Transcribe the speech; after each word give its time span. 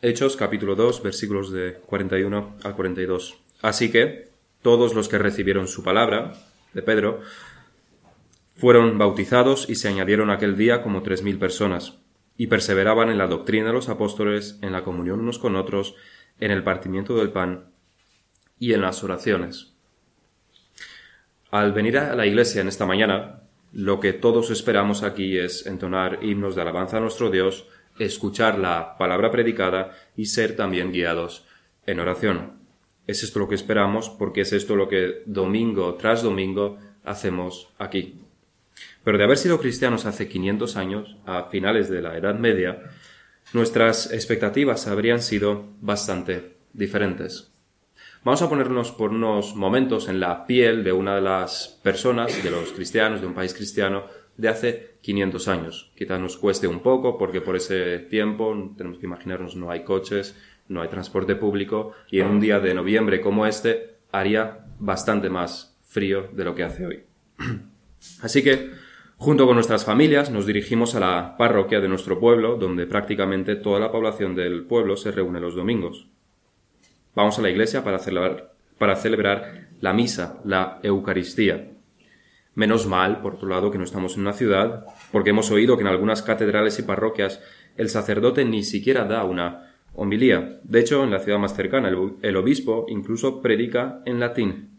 Hechos 0.00 0.36
capítulo 0.36 0.76
2 0.76 1.02
versículos 1.02 1.50
de 1.50 1.74
41 1.86 2.58
al 2.62 2.76
42. 2.76 3.36
Así 3.62 3.90
que 3.90 4.28
todos 4.62 4.94
los 4.94 5.08
que 5.08 5.18
recibieron 5.18 5.66
su 5.66 5.82
palabra, 5.82 6.34
de 6.72 6.82
Pedro, 6.82 7.20
fueron 8.54 8.96
bautizados 8.96 9.68
y 9.68 9.74
se 9.74 9.88
añadieron 9.88 10.30
aquel 10.30 10.56
día 10.56 10.82
como 10.82 11.02
tres 11.02 11.24
mil 11.24 11.36
personas, 11.40 11.94
y 12.36 12.46
perseveraban 12.46 13.10
en 13.10 13.18
la 13.18 13.26
doctrina 13.26 13.66
de 13.66 13.72
los 13.72 13.88
apóstoles, 13.88 14.60
en 14.62 14.70
la 14.70 14.84
comunión 14.84 15.18
unos 15.18 15.40
con 15.40 15.56
otros, 15.56 15.96
en 16.38 16.52
el 16.52 16.62
partimiento 16.62 17.16
del 17.16 17.30
pan 17.30 17.64
y 18.60 18.74
en 18.74 18.82
las 18.82 19.02
oraciones. 19.02 19.72
Al 21.50 21.72
venir 21.72 21.98
a 21.98 22.14
la 22.14 22.24
iglesia 22.24 22.60
en 22.60 22.68
esta 22.68 22.86
mañana, 22.86 23.40
lo 23.72 23.98
que 23.98 24.12
todos 24.12 24.50
esperamos 24.50 25.02
aquí 25.02 25.38
es 25.38 25.66
entonar 25.66 26.20
himnos 26.22 26.54
de 26.54 26.62
alabanza 26.62 26.98
a 26.98 27.00
nuestro 27.00 27.30
Dios, 27.30 27.66
escuchar 27.98 28.58
la 28.58 28.96
palabra 28.96 29.30
predicada 29.30 29.96
y 30.16 30.26
ser 30.26 30.56
también 30.56 30.92
guiados 30.92 31.44
en 31.86 32.00
oración. 32.00 32.58
Es 33.06 33.22
esto 33.22 33.38
lo 33.38 33.48
que 33.48 33.54
esperamos 33.54 34.10
porque 34.10 34.42
es 34.42 34.52
esto 34.52 34.76
lo 34.76 34.88
que 34.88 35.22
domingo 35.26 35.94
tras 35.94 36.22
domingo 36.22 36.78
hacemos 37.04 37.68
aquí. 37.78 38.20
Pero 39.02 39.18
de 39.18 39.24
haber 39.24 39.38
sido 39.38 39.58
cristianos 39.58 40.04
hace 40.04 40.28
500 40.28 40.76
años, 40.76 41.16
a 41.24 41.44
finales 41.44 41.88
de 41.88 42.02
la 42.02 42.16
Edad 42.16 42.34
Media, 42.34 42.90
nuestras 43.52 44.12
expectativas 44.12 44.86
habrían 44.86 45.22
sido 45.22 45.64
bastante 45.80 46.56
diferentes. 46.72 47.50
Vamos 48.24 48.42
a 48.42 48.48
ponernos 48.48 48.92
por 48.92 49.10
unos 49.10 49.54
momentos 49.54 50.08
en 50.08 50.20
la 50.20 50.44
piel 50.44 50.84
de 50.84 50.92
una 50.92 51.14
de 51.14 51.22
las 51.22 51.78
personas, 51.82 52.42
de 52.42 52.50
los 52.50 52.72
cristianos, 52.72 53.20
de 53.20 53.26
un 53.26 53.34
país 53.34 53.54
cristiano, 53.54 54.04
de 54.38 54.48
hace 54.48 54.94
500 55.02 55.48
años. 55.48 55.92
Quizá 55.94 56.18
nos 56.18 56.38
cueste 56.38 56.66
un 56.66 56.80
poco 56.80 57.18
porque 57.18 57.42
por 57.42 57.56
ese 57.56 57.98
tiempo 57.98 58.72
tenemos 58.76 58.98
que 58.98 59.06
imaginarnos 59.06 59.56
no 59.56 59.70
hay 59.70 59.84
coches, 59.84 60.34
no 60.68 60.80
hay 60.80 60.88
transporte 60.88 61.36
público 61.36 61.92
y 62.10 62.20
en 62.20 62.28
un 62.28 62.40
día 62.40 62.60
de 62.60 62.72
noviembre 62.72 63.20
como 63.20 63.44
este 63.44 63.96
haría 64.12 64.66
bastante 64.78 65.28
más 65.28 65.76
frío 65.82 66.28
de 66.32 66.44
lo 66.44 66.54
que 66.54 66.64
hace 66.64 66.86
hoy. 66.86 67.02
Así 68.22 68.42
que, 68.42 68.70
junto 69.16 69.46
con 69.46 69.56
nuestras 69.56 69.84
familias, 69.84 70.30
nos 70.30 70.46
dirigimos 70.46 70.94
a 70.94 71.00
la 71.00 71.36
parroquia 71.36 71.80
de 71.80 71.88
nuestro 71.88 72.20
pueblo, 72.20 72.56
donde 72.56 72.86
prácticamente 72.86 73.56
toda 73.56 73.80
la 73.80 73.90
población 73.90 74.34
del 74.34 74.64
pueblo 74.64 74.96
se 74.96 75.10
reúne 75.10 75.40
los 75.40 75.56
domingos. 75.56 76.06
Vamos 77.14 77.38
a 77.38 77.42
la 77.42 77.50
iglesia 77.50 77.82
para 77.82 77.98
celebrar, 77.98 78.54
para 78.78 78.94
celebrar 78.94 79.68
la 79.80 79.92
misa, 79.92 80.40
la 80.44 80.78
Eucaristía. 80.82 81.72
Menos 82.58 82.88
mal, 82.88 83.22
por 83.22 83.36
otro 83.36 83.46
lado, 83.46 83.70
que 83.70 83.78
no 83.78 83.84
estamos 83.84 84.16
en 84.16 84.22
una 84.22 84.32
ciudad, 84.32 84.84
porque 85.12 85.30
hemos 85.30 85.52
oído 85.52 85.76
que 85.76 85.82
en 85.82 85.86
algunas 85.86 86.22
catedrales 86.22 86.76
y 86.80 86.82
parroquias 86.82 87.40
el 87.76 87.88
sacerdote 87.88 88.44
ni 88.44 88.64
siquiera 88.64 89.04
da 89.04 89.22
una 89.22 89.76
homilía. 89.94 90.58
De 90.64 90.80
hecho, 90.80 91.04
en 91.04 91.12
la 91.12 91.20
ciudad 91.20 91.38
más 91.38 91.54
cercana, 91.54 91.88
el, 91.88 92.36
obispo 92.36 92.86
incluso 92.88 93.40
predica 93.40 94.02
en 94.06 94.18
latín. 94.18 94.76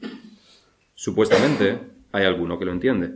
Supuestamente, 0.93 1.79
hay 2.11 2.25
alguno 2.25 2.59
que 2.59 2.65
lo 2.65 2.73
entiende. 2.73 3.15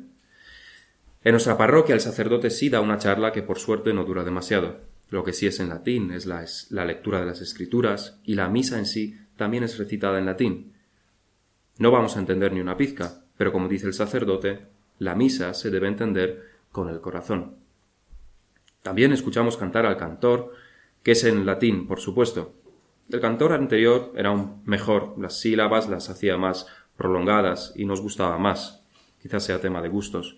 En 1.25 1.31
nuestra 1.31 1.57
parroquia 1.57 1.95
el 1.95 1.99
sacerdote 1.99 2.49
sí 2.49 2.69
da 2.69 2.79
una 2.79 2.97
charla 2.97 3.33
que 3.33 3.43
por 3.43 3.59
suerte 3.59 3.93
no 3.93 4.05
dura 4.05 4.23
demasiado. 4.23 4.79
Lo 5.09 5.25
que 5.25 5.33
sí 5.33 5.45
es 5.45 5.59
en 5.59 5.67
latín 5.67 6.13
es 6.13 6.25
la, 6.25 6.41
es 6.41 6.71
la 6.71 6.85
lectura 6.85 7.19
de 7.19 7.25
las 7.25 7.41
escrituras 7.41 8.21
y 8.23 8.35
la 8.35 8.47
misa 8.47 8.79
en 8.79 8.85
sí 8.85 9.17
también 9.35 9.65
es 9.65 9.77
recitada 9.77 10.19
en 10.19 10.25
latín. 10.25 10.71
No 11.79 11.91
vamos 11.91 12.15
a 12.15 12.19
entender 12.19 12.53
ni 12.53 12.61
una 12.61 12.77
pizca, 12.77 13.22
pero 13.43 13.51
como 13.51 13.67
dice 13.67 13.87
el 13.87 13.93
sacerdote, 13.93 14.67
la 14.99 15.15
misa 15.15 15.53
se 15.53 15.69
debe 15.69 15.89
entender 15.89 16.47
con 16.71 16.87
el 16.87 17.01
corazón. 17.01 17.55
También 18.81 19.11
escuchamos 19.11 19.57
cantar 19.57 19.85
al 19.85 19.97
cantor, 19.97 20.53
que 21.03 21.11
es 21.11 21.25
en 21.25 21.45
latín, 21.45 21.85
por 21.85 21.99
supuesto. 21.99 22.53
El 23.11 23.19
cantor 23.19 23.51
anterior 23.51 24.13
era 24.15 24.31
un 24.31 24.61
mejor, 24.63 25.15
las 25.19 25.41
sílabas 25.41 25.89
las 25.89 26.09
hacía 26.09 26.37
más 26.37 26.67
prolongadas 26.95 27.73
y 27.75 27.83
nos 27.83 27.99
gustaba 27.99 28.37
más. 28.37 28.81
Quizás 29.21 29.43
sea 29.43 29.59
tema 29.59 29.81
de 29.81 29.89
gustos. 29.89 30.37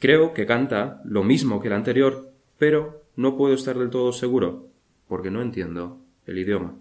Creo 0.00 0.34
que 0.34 0.46
canta 0.46 1.00
lo 1.04 1.22
mismo 1.22 1.60
que 1.60 1.68
el 1.68 1.74
anterior, 1.74 2.32
pero 2.58 3.04
no 3.14 3.36
puedo 3.36 3.54
estar 3.54 3.78
del 3.78 3.90
todo 3.90 4.12
seguro, 4.12 4.66
porque 5.06 5.30
no 5.30 5.42
entiendo 5.42 6.00
el 6.26 6.38
idioma. 6.38 6.74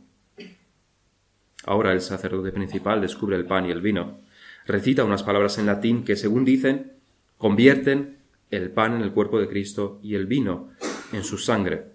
Ahora 1.65 1.91
el 1.91 2.01
sacerdote 2.01 2.51
principal 2.51 2.99
descubre 2.99 3.35
el 3.35 3.45
pan 3.45 3.67
y 3.67 3.69
el 3.69 3.81
vino. 3.81 4.23
Recita 4.65 5.03
unas 5.03 5.23
palabras 5.23 5.57
en 5.57 5.65
latín 5.65 6.03
que, 6.03 6.15
según 6.15 6.45
dicen, 6.45 6.93
convierten 7.37 8.17
el 8.51 8.71
pan 8.71 8.93
en 8.93 9.01
el 9.01 9.11
cuerpo 9.11 9.39
de 9.39 9.47
Cristo 9.47 9.99
y 10.01 10.15
el 10.15 10.25
vino 10.25 10.69
en 11.11 11.23
su 11.23 11.37
sangre. 11.37 11.93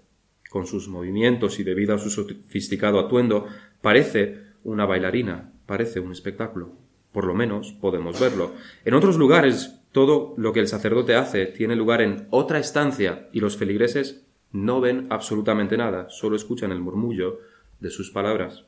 Con 0.51 0.67
sus 0.67 0.89
movimientos 0.89 1.59
y 1.61 1.65
debido 1.65 1.95
a 1.95 1.99
su 1.99 2.11
sofisticado 2.11 2.99
atuendo, 2.99 3.47
parece 3.81 4.43
una 4.65 4.87
bailarina, 4.87 5.53
parece 5.67 6.01
un 6.01 6.13
espectáculo. 6.13 6.73
Por 7.13 7.25
lo 7.25 7.35
menos 7.35 7.73
podemos 7.73 8.21
verlo. 8.21 8.53
En 8.85 8.95
otros 8.95 9.17
lugares, 9.17 9.81
todo 9.93 10.35
lo 10.37 10.53
que 10.53 10.61
el 10.61 10.69
sacerdote 10.69 11.15
hace 11.15 11.47
tiene 11.47 11.77
lugar 11.77 12.03
en 12.03 12.27
otra 12.31 12.59
estancia 12.59 13.29
y 13.33 13.41
los 13.41 13.57
feligreses 13.57 14.27
no 14.53 14.81
ven 14.81 15.07
absolutamente 15.11 15.77
nada, 15.77 16.09
solo 16.11 16.37
escuchan 16.37 16.73
el 16.73 16.81
murmullo 16.81 17.41
de 17.81 17.91
sus 17.91 18.11
palabras. 18.11 18.65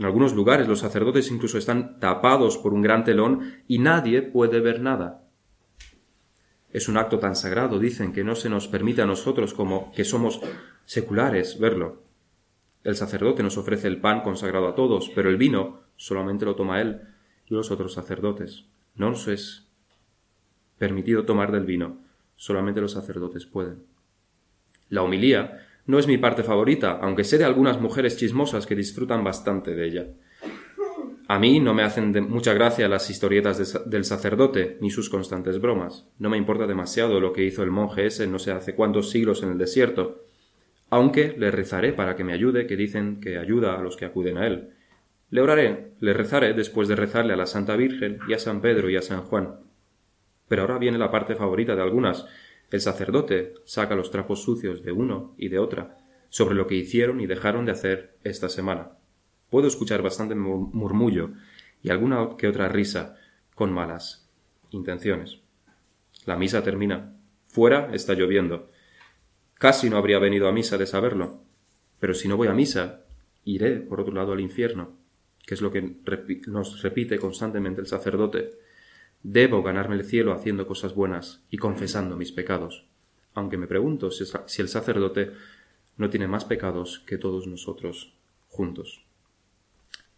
En 0.00 0.06
algunos 0.06 0.32
lugares 0.32 0.66
los 0.66 0.78
sacerdotes 0.78 1.30
incluso 1.30 1.58
están 1.58 2.00
tapados 2.00 2.56
por 2.56 2.72
un 2.72 2.80
gran 2.80 3.04
telón 3.04 3.56
y 3.68 3.80
nadie 3.80 4.22
puede 4.22 4.58
ver 4.60 4.80
nada. 4.80 5.28
Es 6.72 6.88
un 6.88 6.96
acto 6.96 7.18
tan 7.18 7.36
sagrado, 7.36 7.78
dicen, 7.78 8.14
que 8.14 8.24
no 8.24 8.34
se 8.34 8.48
nos 8.48 8.66
permite 8.66 9.02
a 9.02 9.06
nosotros 9.06 9.52
como 9.52 9.92
que 9.92 10.04
somos 10.04 10.40
seculares 10.86 11.60
verlo. 11.60 12.00
El 12.82 12.96
sacerdote 12.96 13.42
nos 13.42 13.58
ofrece 13.58 13.88
el 13.88 14.00
pan 14.00 14.22
consagrado 14.22 14.68
a 14.68 14.74
todos, 14.74 15.10
pero 15.14 15.28
el 15.28 15.36
vino 15.36 15.80
solamente 15.96 16.46
lo 16.46 16.56
toma 16.56 16.80
él 16.80 17.02
y 17.46 17.52
los 17.52 17.70
otros 17.70 17.92
sacerdotes. 17.92 18.64
No 18.94 19.10
nos 19.10 19.28
es 19.28 19.68
permitido 20.78 21.26
tomar 21.26 21.52
del 21.52 21.66
vino, 21.66 21.98
solamente 22.36 22.80
los 22.80 22.92
sacerdotes 22.92 23.44
pueden. 23.44 23.82
La 24.88 25.02
homilía 25.02 25.68
no 25.86 25.98
es 25.98 26.06
mi 26.06 26.18
parte 26.18 26.42
favorita, 26.42 26.98
aunque 27.02 27.24
sé 27.24 27.38
de 27.38 27.44
algunas 27.44 27.80
mujeres 27.80 28.16
chismosas 28.16 28.66
que 28.66 28.76
disfrutan 28.76 29.24
bastante 29.24 29.74
de 29.74 29.86
ella. 29.86 30.06
A 31.28 31.38
mí 31.38 31.60
no 31.60 31.74
me 31.74 31.84
hacen 31.84 32.12
mucha 32.28 32.52
gracia 32.54 32.88
las 32.88 33.08
historietas 33.08 33.88
del 33.88 34.04
sacerdote 34.04 34.78
ni 34.80 34.90
sus 34.90 35.08
constantes 35.08 35.60
bromas. 35.60 36.08
No 36.18 36.28
me 36.28 36.36
importa 36.36 36.66
demasiado 36.66 37.20
lo 37.20 37.32
que 37.32 37.44
hizo 37.44 37.62
el 37.62 37.70
monje 37.70 38.06
ese 38.06 38.26
no 38.26 38.40
sé 38.40 38.50
hace 38.50 38.74
cuántos 38.74 39.10
siglos 39.10 39.44
en 39.44 39.52
el 39.52 39.58
desierto, 39.58 40.24
aunque 40.90 41.36
le 41.38 41.52
rezaré 41.52 41.92
para 41.92 42.16
que 42.16 42.24
me 42.24 42.32
ayude, 42.32 42.66
que 42.66 42.76
dicen 42.76 43.20
que 43.20 43.38
ayuda 43.38 43.78
a 43.78 43.80
los 43.80 43.96
que 43.96 44.06
acuden 44.06 44.38
a 44.38 44.46
él. 44.48 44.70
Le 45.30 45.40
oraré, 45.40 45.92
le 46.00 46.12
rezaré 46.12 46.52
después 46.52 46.88
de 46.88 46.96
rezarle 46.96 47.32
a 47.32 47.36
la 47.36 47.46
Santa 47.46 47.76
Virgen 47.76 48.18
y 48.28 48.32
a 48.32 48.40
San 48.40 48.60
Pedro 48.60 48.90
y 48.90 48.96
a 48.96 49.02
San 49.02 49.22
Juan. 49.22 49.60
Pero 50.48 50.62
ahora 50.62 50.78
viene 50.78 50.98
la 50.98 51.12
parte 51.12 51.36
favorita 51.36 51.76
de 51.76 51.82
algunas, 51.82 52.26
el 52.70 52.80
sacerdote 52.80 53.54
saca 53.64 53.96
los 53.96 54.10
trapos 54.10 54.42
sucios 54.42 54.82
de 54.82 54.92
uno 54.92 55.34
y 55.36 55.48
de 55.48 55.58
otra 55.58 55.98
sobre 56.28 56.54
lo 56.54 56.66
que 56.66 56.76
hicieron 56.76 57.20
y 57.20 57.26
dejaron 57.26 57.64
de 57.64 57.72
hacer 57.72 58.16
esta 58.22 58.48
semana. 58.48 58.92
Puedo 59.50 59.66
escuchar 59.66 60.02
bastante 60.02 60.34
murmullo 60.34 61.32
y 61.82 61.90
alguna 61.90 62.36
que 62.38 62.48
otra 62.48 62.68
risa 62.68 63.16
con 63.54 63.72
malas 63.72 64.30
intenciones. 64.70 65.40
La 66.24 66.36
misa 66.36 66.62
termina. 66.62 67.16
Fuera 67.48 67.90
está 67.92 68.14
lloviendo. 68.14 68.70
Casi 69.54 69.90
no 69.90 69.96
habría 69.96 70.18
venido 70.18 70.48
a 70.48 70.52
misa 70.52 70.78
de 70.78 70.86
saberlo. 70.86 71.42
Pero 71.98 72.14
si 72.14 72.28
no 72.28 72.36
voy 72.36 72.48
a 72.48 72.54
misa, 72.54 73.04
iré 73.44 73.76
por 73.76 74.00
otro 74.00 74.14
lado 74.14 74.32
al 74.32 74.40
infierno, 74.40 74.96
que 75.44 75.54
es 75.54 75.60
lo 75.60 75.72
que 75.72 75.96
nos 76.46 76.82
repite 76.82 77.18
constantemente 77.18 77.80
el 77.80 77.86
sacerdote. 77.86 78.52
Debo 79.22 79.62
ganarme 79.62 79.96
el 79.96 80.04
cielo 80.04 80.32
haciendo 80.32 80.66
cosas 80.66 80.94
buenas 80.94 81.42
y 81.50 81.58
confesando 81.58 82.16
mis 82.16 82.32
pecados, 82.32 82.86
aunque 83.34 83.58
me 83.58 83.66
pregunto 83.66 84.10
si 84.10 84.62
el 84.62 84.68
sacerdote 84.68 85.32
no 85.96 86.08
tiene 86.08 86.26
más 86.26 86.44
pecados 86.44 87.00
que 87.06 87.18
todos 87.18 87.46
nosotros 87.46 88.14
juntos. 88.48 89.04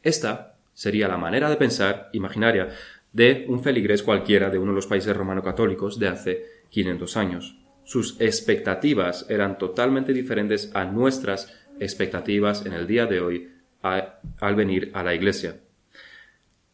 Esta 0.02 0.56
sería 0.74 1.08
la 1.08 1.16
manera 1.16 1.50
de 1.50 1.56
pensar 1.56 2.08
imaginaria 2.12 2.70
de 3.12 3.44
un 3.48 3.62
feligrés 3.62 4.02
cualquiera 4.02 4.48
de 4.50 4.58
uno 4.58 4.72
de 4.72 4.76
los 4.76 4.86
países 4.86 5.16
romano-católicos 5.16 5.98
de 5.98 6.08
hace 6.08 6.46
500 6.70 7.16
años. 7.16 7.56
Sus 7.84 8.20
expectativas 8.20 9.26
eran 9.28 9.58
totalmente 9.58 10.12
diferentes 10.12 10.70
a 10.74 10.84
nuestras 10.84 11.52
expectativas 11.80 12.64
en 12.64 12.72
el 12.72 12.86
día 12.86 13.06
de 13.06 13.20
hoy 13.20 13.50
al 13.82 14.54
venir 14.54 14.92
a 14.94 15.02
la 15.02 15.14
Iglesia. 15.14 15.56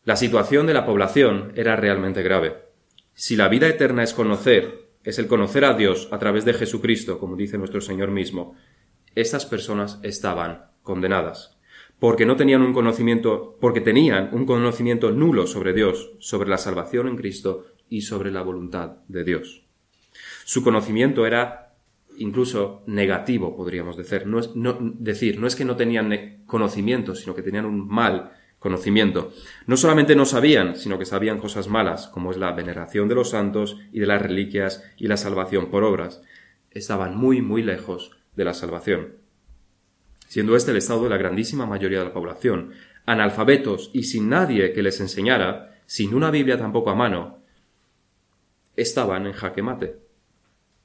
La 0.09 0.17
situación 0.17 0.67
de 0.67 0.73
la 0.73 0.87
población 0.87 1.53
era 1.55 1.77
realmente 1.77 2.23
grave. 2.23 2.57
Si 3.13 3.37
la 3.37 3.49
vida 3.49 3.69
eterna 3.69 4.03
es 4.03 4.15
conocer, 4.15 4.89
es 5.05 5.19
el 5.19 5.27
conocer 5.27 5.67
a 5.67 5.75
Dios 5.75 6.09
a 6.11 6.19
través 6.19 6.47
de 6.47 6.55
Jesucristo, 6.55 7.19
como 7.19 7.37
dice 7.37 7.59
nuestro 7.59 7.83
Señor 7.83 8.11
mismo, 8.11 8.57
estas 9.15 9.45
personas 9.45 10.01
estaban 10.03 10.71
condenadas, 10.83 11.59
porque 11.99 12.25
no 12.25 12.37
tenían 12.37 12.63
un 12.63 12.73
conocimiento, 12.73 13.59
porque 13.61 13.83
tenían 13.83 14.31
un 14.33 14.47
conocimiento 14.47 15.11
nulo 15.11 15.47
sobre 15.47 15.75
Dios, 15.75 16.13
sobre 16.21 16.49
la 16.49 16.57
salvación 16.57 17.07
en 17.07 17.17
Cristo 17.19 17.67
y 17.91 18.01
sobre 18.01 18.31
la 18.31 18.41
voluntad 18.41 19.01
de 19.09 19.25
Dios. 19.25 19.67
Su 20.47 20.65
conocimiento 20.65 21.27
era 21.27 21.75
incluso 22.17 22.83
negativo, 22.87 23.55
podríamos 23.55 23.99
decir. 23.99 24.27
No 24.27 24.39
es, 24.39 24.49
decir, 24.55 25.39
no 25.39 25.47
es 25.47 25.55
que 25.55 25.67
no 25.67 25.77
tenían 25.77 26.45
conocimiento, 26.47 27.15
sino 27.15 27.35
que 27.35 27.43
tenían 27.43 27.67
un 27.67 27.87
mal 27.87 28.38
conocimiento. 28.59 29.33
No 29.67 29.77
solamente 29.77 30.17
no 30.17 30.25
sabían, 30.25 30.77
sino 30.77 30.99
que 30.99 31.05
sabían 31.05 31.39
cosas 31.39 31.69
malas, 31.69 32.09
como 32.09 32.31
es 32.31 32.37
la 32.37 32.53
veneración 32.53 33.09
de 33.09 33.15
los 33.15 33.31
santos 33.31 33.79
y 33.93 34.01
de 34.01 34.07
las 34.07 34.21
reliquias 34.21 34.85
y 34.97 35.07
la 35.07 35.17
salvación 35.17 35.71
por 35.71 35.85
obras. 35.85 36.23
Estaban 36.71 37.17
muy, 37.17 37.41
muy 37.41 37.63
lejos 37.63 38.13
de 38.35 38.45
la 38.45 38.55
salvación. 38.55 39.15
Siendo 40.27 40.57
este 40.57 40.73
el 40.73 40.77
estado 40.77 41.05
de 41.05 41.11
la 41.11 41.17
grandísima 41.17 41.67
mayoría 41.67 42.01
de 42.01 42.07
la 42.07 42.13
población, 42.13 42.73
analfabetos 43.07 43.91
y 43.95 44.03
sin 44.03 44.29
nadie 44.29 44.73
que 44.73 44.83
les 44.83 45.01
enseñara, 45.01 45.81
sin 45.87 46.15
una 46.15 46.31
Biblia 46.31 46.59
tampoco 46.59 46.91
a 46.91 46.95
mano, 46.95 47.39
estaban 48.77 49.27
en 49.27 49.33
jaque 49.33 49.63
mate. 49.63 49.97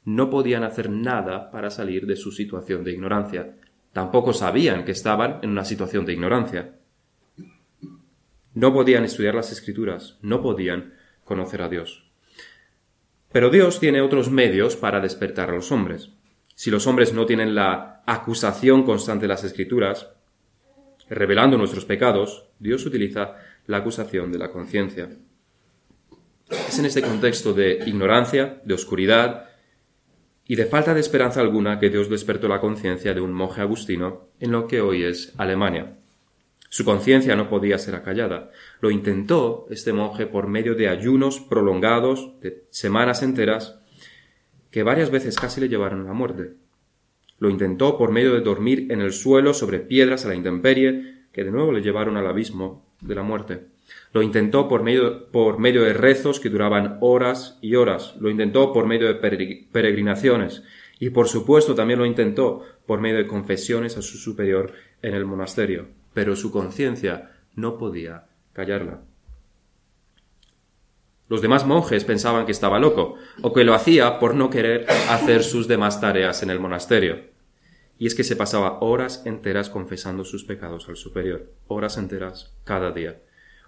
No 0.05 0.29
podían 0.29 0.63
hacer 0.63 0.89
nada 0.89 1.51
para 1.51 1.69
salir 1.69 2.05
de 2.05 2.15
su 2.15 2.31
situación 2.31 2.83
de 2.83 2.91
ignorancia. 2.91 3.55
Tampoco 3.91 4.33
sabían 4.33 4.85
que 4.85 4.91
estaban 4.91 5.39
en 5.41 5.49
una 5.49 5.65
situación 5.65 6.05
de 6.05 6.13
ignorancia. 6.13 6.75
No 8.53 8.73
podían 8.73 9.03
estudiar 9.03 9.35
las 9.35 9.51
escrituras, 9.51 10.17
no 10.21 10.41
podían 10.41 10.93
conocer 11.23 11.61
a 11.61 11.69
Dios. 11.69 12.11
Pero 13.31 13.49
Dios 13.49 13.79
tiene 13.79 14.01
otros 14.01 14.29
medios 14.29 14.75
para 14.75 14.99
despertar 14.99 15.49
a 15.49 15.55
los 15.55 15.71
hombres. 15.71 16.11
Si 16.55 16.69
los 16.69 16.85
hombres 16.85 17.13
no 17.13 17.25
tienen 17.25 17.55
la 17.55 18.03
acusación 18.05 18.83
constante 18.83 19.23
de 19.23 19.29
las 19.29 19.43
escrituras, 19.43 20.09
revelando 21.09 21.57
nuestros 21.57 21.85
pecados, 21.85 22.45
Dios 22.59 22.85
utiliza 22.85 23.35
la 23.65 23.77
acusación 23.77 24.31
de 24.31 24.37
la 24.37 24.51
conciencia. 24.51 25.09
Es 26.49 26.77
en 26.77 26.85
este 26.85 27.01
contexto 27.01 27.53
de 27.53 27.79
ignorancia, 27.87 28.61
de 28.63 28.73
oscuridad 28.73 29.49
y 30.45 30.55
de 30.55 30.65
falta 30.65 30.93
de 30.93 30.99
esperanza 30.99 31.41
alguna 31.41 31.79
que 31.79 31.89
Dios 31.89 32.09
despertó 32.09 32.47
la 32.47 32.59
conciencia 32.59 33.13
de 33.13 33.21
un 33.21 33.33
monje 33.33 33.61
agustino 33.61 34.29
en 34.39 34.51
lo 34.51 34.67
que 34.67 34.81
hoy 34.81 35.03
es 35.03 35.33
Alemania. 35.37 35.97
Su 36.73 36.85
conciencia 36.85 37.35
no 37.35 37.49
podía 37.49 37.77
ser 37.77 37.93
acallada. 37.93 38.49
Lo 38.81 38.89
intentó 38.89 39.67
este 39.69 39.93
monje 39.93 40.25
por 40.25 40.47
medio 40.47 40.73
de 40.73 40.87
ayunos 40.87 41.39
prolongados 41.39 42.31
de 42.41 42.65
semanas 42.71 43.21
enteras 43.21 43.79
que 44.71 44.81
varias 44.81 45.11
veces 45.11 45.35
casi 45.35 45.61
le 45.61 45.69
llevaron 45.69 46.01
a 46.01 46.05
la 46.05 46.13
muerte. 46.13 46.53
Lo 47.37 47.51
intentó 47.51 47.95
por 47.95 48.11
medio 48.11 48.33
de 48.33 48.41
dormir 48.41 48.87
en 48.89 49.01
el 49.01 49.13
suelo 49.13 49.53
sobre 49.53 49.81
piedras 49.81 50.25
a 50.25 50.29
la 50.29 50.33
intemperie 50.33 51.27
que 51.31 51.43
de 51.43 51.51
nuevo 51.51 51.71
le 51.71 51.83
llevaron 51.83 52.17
al 52.17 52.25
abismo 52.25 52.83
de 53.01 53.13
la 53.13 53.21
muerte. 53.21 53.67
Lo 54.11 54.23
intentó 54.23 54.67
por 54.67 54.81
medio, 54.81 55.27
por 55.29 55.59
medio 55.59 55.83
de 55.83 55.93
rezos 55.93 56.39
que 56.39 56.49
duraban 56.49 56.97
horas 57.01 57.59
y 57.61 57.75
horas. 57.75 58.15
Lo 58.19 58.31
intentó 58.31 58.73
por 58.73 58.87
medio 58.87 59.13
de 59.13 59.65
peregrinaciones. 59.71 60.63
Y 60.99 61.11
por 61.11 61.27
supuesto 61.27 61.75
también 61.75 61.99
lo 61.99 62.07
intentó 62.07 62.63
por 62.87 62.99
medio 62.99 63.17
de 63.17 63.27
confesiones 63.27 63.95
a 63.95 64.01
su 64.01 64.17
superior 64.17 64.73
en 65.03 65.13
el 65.13 65.25
monasterio 65.25 66.01
pero 66.13 66.35
su 66.35 66.51
conciencia 66.51 67.31
no 67.55 67.77
podía 67.77 68.25
callarla. 68.53 69.01
Los 71.29 71.41
demás 71.41 71.65
monjes 71.65 72.03
pensaban 72.03 72.45
que 72.45 72.51
estaba 72.51 72.79
loco, 72.79 73.15
o 73.41 73.53
que 73.53 73.63
lo 73.63 73.73
hacía 73.73 74.19
por 74.19 74.35
no 74.35 74.49
querer 74.49 74.85
hacer 75.09 75.43
sus 75.43 75.67
demás 75.67 75.99
tareas 75.99 76.43
en 76.43 76.49
el 76.49 76.59
monasterio. 76.59 77.31
Y 77.97 78.07
es 78.07 78.15
que 78.15 78.23
se 78.23 78.35
pasaba 78.35 78.79
horas 78.81 79.23
enteras 79.25 79.69
confesando 79.69 80.25
sus 80.25 80.43
pecados 80.43 80.89
al 80.89 80.97
superior, 80.97 81.51
horas 81.67 81.97
enteras 81.97 82.53
cada 82.65 82.91
día. 82.91 83.21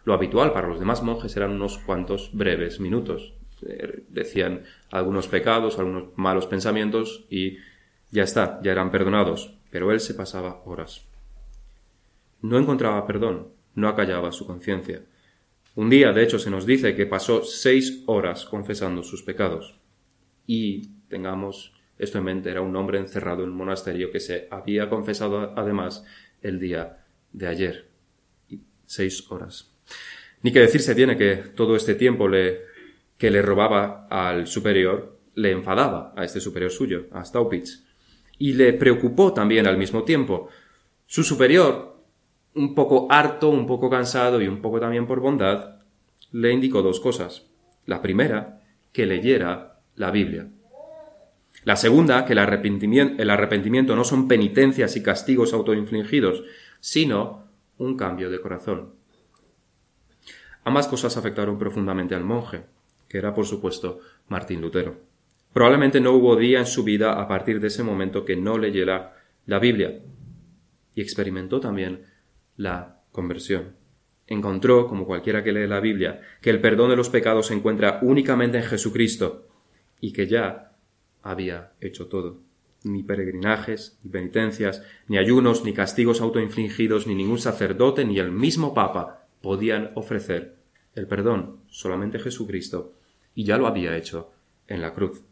Lo 0.04 0.14
habitual 0.14 0.54
para 0.54 0.68
los 0.68 0.80
demás 0.80 1.02
monjes 1.02 1.36
eran 1.36 1.52
unos 1.52 1.80
cuantos 1.80 2.30
breves 2.34 2.80
minutos. 2.80 3.34
Eh, 3.66 4.04
decían 4.10 4.64
algunos 4.92 5.28
pecados, 5.28 5.80
algunos 5.80 6.10
malos 6.16 6.46
pensamientos 6.46 7.26
y 7.30 7.58
ya 8.12 8.24
está, 8.24 8.60
ya 8.62 8.74
eran 8.74 8.92
perdonados. 8.92 9.56
Pero 9.72 9.92
él 9.92 10.00
se 10.00 10.14
pasaba 10.14 10.62
horas. 10.66 11.06
No 12.42 12.58
encontraba 12.58 13.06
perdón, 13.06 13.50
no 13.74 13.88
acallaba 13.88 14.32
su 14.32 14.46
conciencia. 14.46 15.04
Un 15.76 15.90
día, 15.90 16.14
de 16.14 16.24
hecho, 16.24 16.40
se 16.40 16.50
nos 16.50 16.66
dice 16.66 16.96
que 16.96 17.06
pasó 17.06 17.44
seis 17.44 18.04
horas 18.06 18.46
confesando 18.46 19.04
sus 19.04 19.24
pecados. 19.24 19.80
Y 20.48 20.90
tengamos 21.10 21.74
esto 21.98 22.18
en 22.18 22.26
mente, 22.26 22.50
era 22.50 22.62
un 22.62 22.76
hombre 22.76 23.00
encerrado 23.00 23.44
en 23.44 23.50
un 23.50 23.58
monasterio 23.58 24.12
que 24.12 24.20
se 24.20 24.48
había 24.52 24.90
confesado 24.90 25.54
además 25.58 26.06
el 26.42 26.60
día 26.60 27.06
de 27.32 27.48
ayer. 27.48 27.90
seis 28.86 29.30
horas. 29.32 29.72
Ni 30.42 30.52
que 30.52 30.60
decirse 30.60 30.94
tiene 30.94 31.18
que 31.18 31.38
todo 31.38 31.76
este 31.76 31.96
tiempo 31.96 32.30
que 32.30 33.32
le 33.32 33.42
robaba 33.42 34.08
al 34.10 34.46
superior 34.48 35.18
le 35.36 35.52
enfadaba 35.52 36.14
a 36.16 36.24
este 36.24 36.40
superior 36.40 36.72
suyo, 36.72 37.08
a 37.12 37.24
Staupitz. 37.26 37.84
Y 38.38 38.54
le 38.54 38.74
preocupó 38.74 39.34
también 39.34 39.66
al 39.66 39.78
mismo 39.78 40.04
tiempo. 40.04 40.50
Su 41.06 41.24
superior 41.24 41.95
un 42.56 42.74
poco 42.74 43.08
harto, 43.10 43.50
un 43.50 43.68
poco 43.68 43.90
cansado 43.90 44.42
y 44.42 44.48
un 44.48 44.62
poco 44.62 44.80
también 44.80 45.06
por 45.06 45.20
bondad, 45.20 45.82
le 46.32 46.52
indicó 46.52 46.82
dos 46.82 47.00
cosas. 47.00 47.46
La 47.86 48.02
primera, 48.02 48.62
que 48.92 49.06
leyera 49.06 49.80
la 49.96 50.10
Biblia. 50.10 50.48
La 51.64 51.76
segunda, 51.76 52.26
que 52.26 52.34
el 52.34 52.40
arrepentimiento, 52.40 53.96
no 53.96 54.04
son 54.04 54.28
penitencias 54.28 54.96
y 54.96 55.04
castigos 55.04 55.54
autoinfligidos, 55.54 56.44
sino 56.80 57.46
un 57.78 57.98
cambio 57.98 58.30
de 58.30 58.40
corazón. 58.40 58.94
Ambas 60.64 60.88
cosas 60.88 61.18
afectaron 61.18 61.60
profundamente 61.60 62.16
al 62.16 62.24
monje, 62.24 62.64
que 63.08 63.18
era 63.18 63.34
por 63.34 63.46
supuesto 63.46 64.00
Martín 64.30 64.62
Lutero. 64.62 64.98
Probablemente 65.54 66.00
no 66.00 66.12
hubo 66.14 66.36
día 66.36 66.60
en 66.60 66.66
su 66.66 66.84
vida 66.84 67.20
a 67.20 67.28
partir 67.28 67.60
de 67.60 67.68
ese 67.68 67.84
momento 67.84 68.26
que 68.26 68.36
no 68.36 68.58
leyera 68.58 69.16
la 69.46 69.60
Biblia. 69.60 70.02
Y 70.96 71.02
experimentó 71.02 71.60
también 71.60 72.04
la 72.58 73.02
conversión. 73.12 73.76
Encontró, 74.28 74.88
como 74.88 75.06
cualquiera 75.06 75.44
que 75.44 75.52
lee 75.52 75.68
la 75.68 75.80
Biblia, 75.80 76.22
que 76.42 76.50
el 76.50 76.62
perdón 76.62 76.90
de 76.90 76.96
los 76.96 77.10
pecados 77.10 77.48
se 77.48 77.54
encuentra 77.54 78.00
únicamente 78.02 78.58
en 78.58 78.64
Jesucristo 78.64 79.48
y 80.02 80.14
que 80.14 80.28
ya 80.28 80.74
había 81.22 81.74
hecho 81.82 82.08
todo. 82.08 82.40
Ni 82.84 83.04
peregrinajes, 83.04 84.00
ni 84.04 84.12
penitencias, 84.12 84.84
ni 85.08 85.18
ayunos, 85.18 85.64
ni 85.64 85.74
castigos 85.74 86.22
autoinfligidos, 86.22 87.08
ni 87.08 87.16
ningún 87.16 87.40
sacerdote, 87.40 88.06
ni 88.06 88.20
el 88.20 88.32
mismo 88.32 88.74
Papa 88.74 89.28
podían 89.42 89.92
ofrecer 89.96 90.56
el 90.96 91.08
perdón, 91.08 91.60
solamente 91.68 92.20
Jesucristo, 92.20 92.94
y 93.34 93.44
ya 93.44 93.58
lo 93.58 93.68
había 93.68 93.98
hecho 93.98 94.32
en 94.68 94.82
la 94.82 94.94
cruz. 94.94 95.24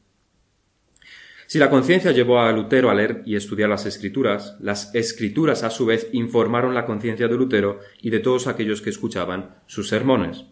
Si 1.54 1.60
la 1.60 1.70
conciencia 1.70 2.12
llevó 2.12 2.40
a 2.40 2.52
Lutero 2.52 2.90
a 2.90 2.96
leer 2.96 3.22
y 3.28 3.36
estudiar 3.36 3.70
las 3.70 3.86
escrituras, 3.86 4.58
las 4.60 4.90
escrituras 4.96 5.62
a 5.62 5.70
su 5.70 5.86
vez 5.86 6.10
informaron 6.12 6.74
la 6.74 6.88
conciencia 6.88 7.28
de 7.28 7.36
Lutero 7.36 7.80
y 8.01 8.10
de 8.10 8.18
todos 8.18 8.48
aquellos 8.48 8.82
que 8.82 8.89
escuchaban 8.89 9.58
sus 9.68 9.88
sermones. 9.88 10.46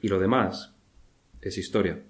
Y 0.00 0.08
lo 0.08 0.18
demás 0.18 0.74
es 1.42 1.58
historia. 1.58 2.04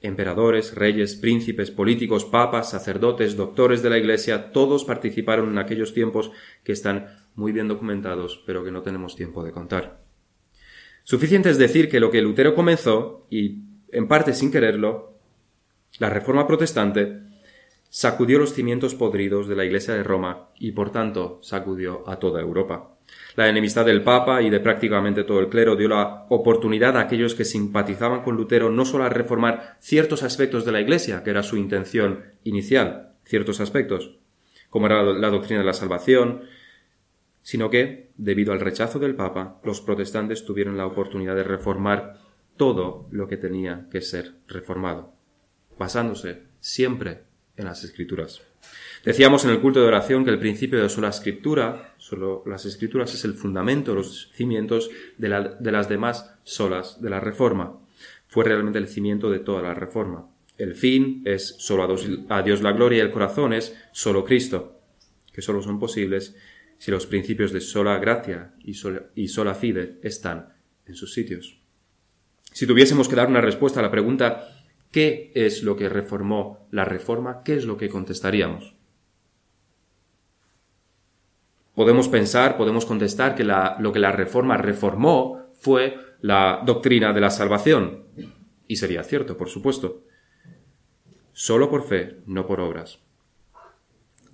Emperadores, 0.00 0.76
reyes, 0.76 1.16
príncipes, 1.16 1.72
políticos, 1.72 2.24
papas, 2.24 2.70
sacerdotes, 2.70 3.34
doctores 3.34 3.82
de 3.82 3.90
la 3.90 3.98
Iglesia, 3.98 4.52
todos 4.52 4.84
participaron 4.84 5.50
en 5.50 5.58
aquellos 5.58 5.94
tiempos 5.94 6.30
que 6.62 6.70
están 6.70 7.08
muy 7.34 7.50
bien 7.50 7.66
documentados, 7.66 8.44
pero 8.46 8.62
que 8.62 8.70
no 8.70 8.82
tenemos 8.82 9.16
tiempo 9.16 9.42
de 9.42 9.50
contar. 9.50 10.04
Suficiente 11.02 11.50
es 11.50 11.58
decir 11.58 11.88
que 11.88 11.98
lo 11.98 12.12
que 12.12 12.22
Lutero 12.22 12.54
comenzó, 12.54 13.26
y 13.28 13.64
en 13.90 14.06
parte 14.06 14.34
sin 14.34 14.52
quererlo, 14.52 15.11
la 16.02 16.10
Reforma 16.10 16.48
Protestante 16.48 17.20
sacudió 17.88 18.40
los 18.40 18.54
cimientos 18.54 18.96
podridos 18.96 19.46
de 19.46 19.54
la 19.54 19.64
Iglesia 19.64 19.94
de 19.94 20.02
Roma 20.02 20.48
y 20.58 20.72
por 20.72 20.90
tanto 20.90 21.38
sacudió 21.42 22.02
a 22.08 22.16
toda 22.16 22.40
Europa. 22.40 22.96
La 23.36 23.48
enemistad 23.48 23.86
del 23.86 24.02
Papa 24.02 24.42
y 24.42 24.50
de 24.50 24.58
prácticamente 24.58 25.22
todo 25.22 25.38
el 25.38 25.48
clero 25.48 25.76
dio 25.76 25.86
la 25.86 26.26
oportunidad 26.28 26.96
a 26.96 27.02
aquellos 27.02 27.36
que 27.36 27.44
simpatizaban 27.44 28.24
con 28.24 28.36
Lutero 28.36 28.68
no 28.68 28.84
solo 28.84 29.04
a 29.04 29.10
reformar 29.10 29.76
ciertos 29.78 30.24
aspectos 30.24 30.64
de 30.64 30.72
la 30.72 30.80
Iglesia, 30.80 31.22
que 31.22 31.30
era 31.30 31.44
su 31.44 31.56
intención 31.56 32.24
inicial, 32.42 33.12
ciertos 33.24 33.60
aspectos, 33.60 34.18
como 34.70 34.86
era 34.86 35.04
la 35.04 35.30
doctrina 35.30 35.60
de 35.60 35.66
la 35.66 35.72
salvación, 35.72 36.40
sino 37.42 37.70
que, 37.70 38.10
debido 38.16 38.52
al 38.52 38.58
rechazo 38.58 38.98
del 38.98 39.14
Papa, 39.14 39.60
los 39.62 39.80
protestantes 39.80 40.44
tuvieron 40.44 40.76
la 40.76 40.86
oportunidad 40.86 41.36
de 41.36 41.44
reformar 41.44 42.14
todo 42.56 43.06
lo 43.12 43.28
que 43.28 43.36
tenía 43.36 43.86
que 43.88 44.00
ser 44.00 44.32
reformado 44.48 45.21
basándose 45.78 46.42
siempre 46.60 47.22
en 47.56 47.66
las 47.66 47.84
escrituras. 47.84 48.42
Decíamos 49.04 49.44
en 49.44 49.50
el 49.50 49.60
culto 49.60 49.80
de 49.80 49.88
oración 49.88 50.24
que 50.24 50.30
el 50.30 50.38
principio 50.38 50.80
de 50.80 50.88
sola 50.88 51.08
escritura, 51.08 51.94
solo 51.98 52.44
las 52.46 52.64
escrituras 52.64 53.12
es 53.14 53.24
el 53.24 53.34
fundamento, 53.34 53.94
los 53.94 54.30
cimientos 54.32 54.90
de, 55.18 55.28
las 55.28 55.88
demás 55.88 56.34
solas 56.44 57.02
de 57.02 57.10
la 57.10 57.18
reforma. 57.18 57.80
Fue 58.28 58.44
realmente 58.44 58.78
el 58.78 58.86
cimiento 58.86 59.28
de 59.28 59.40
toda 59.40 59.60
la 59.60 59.74
reforma. 59.74 60.28
El 60.56 60.74
fin 60.74 61.22
es 61.24 61.56
solo 61.58 61.82
a 62.28 62.42
Dios, 62.42 62.62
la 62.62 62.72
gloria 62.72 62.98
y 62.98 63.00
el 63.00 63.10
corazón 63.10 63.52
es 63.52 63.76
solo 63.90 64.24
Cristo, 64.24 64.80
que 65.32 65.42
solo 65.42 65.62
son 65.62 65.80
posibles 65.80 66.36
si 66.78 66.90
los 66.90 67.06
principios 67.06 67.52
de 67.52 67.60
sola 67.60 67.98
gracia 67.98 68.54
y 68.60 68.74
sola, 68.74 69.06
y 69.16 69.28
sola 69.28 69.54
fide 69.54 69.98
están 70.02 70.52
en 70.86 70.94
sus 70.94 71.12
sitios. 71.12 71.58
Si 72.52 72.66
tuviésemos 72.66 73.08
que 73.08 73.16
dar 73.16 73.28
una 73.28 73.40
respuesta 73.40 73.80
a 73.80 73.82
la 73.82 73.90
pregunta 73.90 74.51
¿Qué 74.92 75.32
es 75.34 75.62
lo 75.62 75.74
que 75.74 75.88
reformó 75.88 76.68
la 76.70 76.84
reforma? 76.84 77.42
¿Qué 77.42 77.56
es 77.56 77.64
lo 77.64 77.78
que 77.78 77.88
contestaríamos? 77.88 78.74
Podemos 81.74 82.08
pensar, 82.08 82.58
podemos 82.58 82.84
contestar 82.84 83.34
que 83.34 83.42
lo 83.44 83.92
que 83.92 83.98
la 83.98 84.12
reforma 84.12 84.58
reformó 84.58 85.46
fue 85.54 85.96
la 86.20 86.62
doctrina 86.66 87.14
de 87.14 87.20
la 87.22 87.30
salvación. 87.30 88.04
Y 88.68 88.76
sería 88.76 89.02
cierto, 89.02 89.38
por 89.38 89.48
supuesto. 89.48 90.04
Solo 91.32 91.70
por 91.70 91.86
fe, 91.86 92.18
no 92.26 92.46
por 92.46 92.60
obras. 92.60 93.00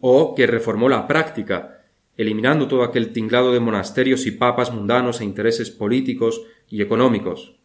O 0.01 0.35
que 0.35 0.49
reformó 0.49 0.89
la 0.89 1.07
práctica, 1.07 1.85
eliminando 2.17 2.67
todo 2.67 2.83
aquel 2.83 3.13
tinglado 3.13 3.53
de 3.53 3.61
monasterios 3.61 4.27
y 4.27 4.33
papas 4.33 4.73
mundanos 4.73 5.21
e 5.21 5.25
intereses 5.25 5.71
políticos 5.71 6.43
y 6.69 6.83
económicos. 6.83 7.58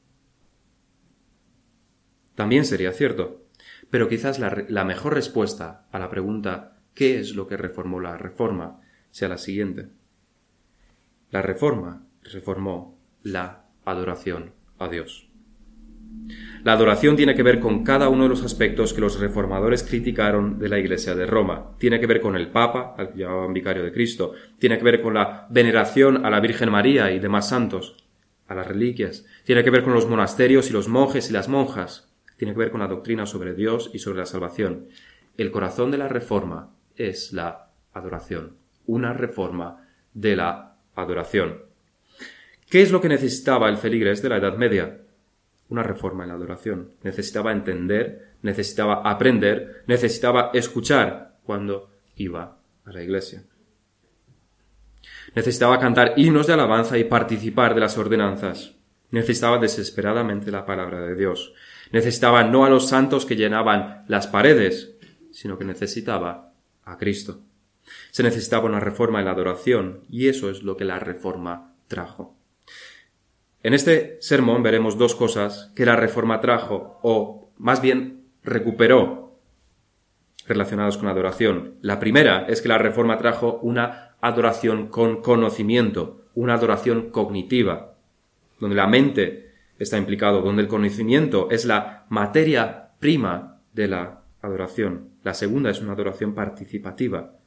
También 2.36 2.66
sería 2.66 2.92
cierto. 2.92 3.44
Pero 3.90 4.10
quizás 4.10 4.40
la, 4.40 4.84
mejor 4.86 5.14
respuesta 5.14 5.86
a 5.92 6.00
la 6.00 6.10
pregunta 6.10 6.78
¿qué 6.94 7.20
es 7.20 7.36
lo 7.36 7.48
que 7.48 7.58
reformó 7.58 8.00
la 8.00 8.18
reforma? 8.18 8.82
sea 9.12 9.30
la 9.30 9.38
siguiente. 9.38 9.90
La 11.30 11.44
reforma 11.44 12.08
reformó 12.24 13.00
la 13.22 13.66
adoración 13.86 14.54
a 14.80 14.90
Dios. 14.90 15.30
La 16.64 16.74
adoración 16.74 17.16
tiene 17.16 17.36
que 17.36 17.44
ver 17.44 17.60
con 17.60 17.84
cada 17.84 18.10
uno 18.10 18.24
de 18.24 18.30
los 18.30 18.44
aspectos 18.44 18.94
que 18.94 19.02
los 19.02 19.20
reformadores 19.20 19.84
criticaron 19.84 20.58
de 20.58 20.70
la 20.70 20.80
Iglesia 20.80 21.14
de 21.14 21.26
Roma. 21.26 21.76
Tiene 21.78 22.00
que 22.00 22.08
ver 22.08 22.22
con 22.22 22.36
el 22.36 22.50
Papa, 22.50 22.96
al 22.98 23.12
que 23.12 23.20
llamaban 23.20 23.54
vicario 23.54 23.84
de 23.84 23.92
Cristo. 23.92 24.34
Tiene 24.58 24.78
que 24.78 24.84
ver 24.84 25.02
con 25.02 25.14
la 25.14 25.46
veneración 25.50 26.26
a 26.26 26.30
la 26.30 26.40
Virgen 26.40 26.72
María 26.72 27.12
y 27.12 27.20
demás 27.20 27.50
santos, 27.50 27.98
a 28.48 28.56
las 28.56 28.66
reliquias. 28.66 29.26
Tiene 29.44 29.64
que 29.64 29.70
ver 29.70 29.84
con 29.84 29.94
los 29.94 30.08
monasterios 30.08 30.70
y 30.70 30.74
los 30.74 30.88
monjes 30.88 31.30
y 31.30 31.34
las 31.34 31.50
monjas. 31.50 32.13
Tiene 32.44 32.56
que 32.56 32.60
ver 32.60 32.72
con 32.72 32.82
la 32.82 32.88
doctrina 32.88 33.26
sobre 33.26 33.54
Dios 33.54 33.90
y 33.94 34.00
sobre 34.00 34.20
la 34.20 34.26
salvación. 34.26 34.90
El 35.38 35.50
corazón 35.50 35.92
de 35.92 35.98
la 35.98 36.10
reforma 36.10 36.76
es 36.98 37.32
la 37.32 37.70
adoración 37.94 38.64
una 38.86 39.14
reforma 39.14 39.88
de 40.14 40.36
la 40.36 40.76
adoración. 40.96 41.64
¿Qué 42.70 42.82
es 42.82 42.92
lo 42.92 43.02
que 43.02 43.10
necesitaba 43.10 43.70
el 43.70 43.78
feligres 43.78 44.22
de 44.22 44.30
la 44.30 44.38
Edad 44.38 44.58
Media? 44.58 45.02
Una 45.70 45.84
reforma 45.84 46.24
en 46.24 46.30
la 46.30 46.36
adoración. 46.36 46.92
Necesitaba 47.04 47.52
entender, 47.52 48.34
necesitaba 48.42 49.10
aprender, 49.10 49.84
necesitaba 49.88 50.52
escuchar 50.54 51.38
cuando 51.44 51.92
iba 52.16 52.58
a 52.86 52.92
la 52.92 53.04
iglesia. 53.04 53.44
Necesitaba 55.36 55.80
cantar 55.80 56.14
himnos 56.18 56.48
de 56.48 56.54
alabanza 56.54 56.98
y 56.98 57.06
participar 57.06 57.74
de 57.74 57.82
las 57.82 57.98
ordenanzas. 57.98 58.76
Necesitaba 59.12 59.58
desesperadamente 59.58 60.52
la 60.52 60.66
palabra 60.66 61.02
de 61.02 61.16
Dios. 61.16 61.54
Necesitaba 61.94 62.44
no 62.44 62.66
a 62.66 62.72
los 62.72 62.90
santos 62.90 63.24
que 63.24 63.36
llenaban 63.36 64.04
las 64.08 64.26
paredes, 64.26 64.96
sino 65.32 65.60
que 65.60 65.64
necesitaba 65.64 66.52
a 66.84 66.98
Cristo. 66.98 67.42
Se 68.10 68.24
necesitaba 68.24 68.66
una 68.66 68.80
reforma 68.80 69.20
en 69.20 69.26
la 69.26 69.32
adoración 69.32 70.02
y 70.10 70.28
eso 70.28 70.50
es 70.50 70.64
lo 70.64 70.76
que 70.76 70.86
la 70.86 70.98
reforma 70.98 71.76
trajo. 71.88 72.36
En 73.62 73.76
este 73.76 74.18
sermón 74.22 74.64
veremos 74.64 74.98
dos 74.98 75.14
cosas 75.14 75.72
que 75.76 75.86
la 75.86 75.96
reforma 75.96 76.42
trajo 76.42 77.00
o 77.04 77.52
más 77.60 77.80
bien 77.80 78.24
recuperó 78.44 79.38
relacionadas 80.48 80.98
con 80.98 81.06
la 81.06 81.12
adoración. 81.12 81.76
La 81.82 82.00
primera 82.00 82.48
es 82.48 82.64
que 82.64 82.70
la 82.70 82.80
reforma 82.80 83.20
trajo 83.20 83.60
una 83.62 84.16
adoración 84.20 84.88
con 84.88 85.22
conocimiento, 85.22 86.26
una 86.34 86.56
adoración 86.56 87.12
cognitiva, 87.12 87.94
donde 88.60 88.76
la 88.76 88.88
mente 88.88 89.53
está 89.84 89.98
implicado, 89.98 90.42
donde 90.42 90.62
el 90.62 90.68
conocimiento 90.68 91.50
es 91.52 91.66
la 91.66 92.06
materia 92.10 92.92
prima 93.00 93.62
de 93.74 93.88
la 93.88 94.24
adoración. 94.42 95.10
La 95.24 95.34
segunda 95.34 95.70
es 95.70 95.82
una 95.82 95.94
adoración 95.94 96.34
participativa, 96.34 97.38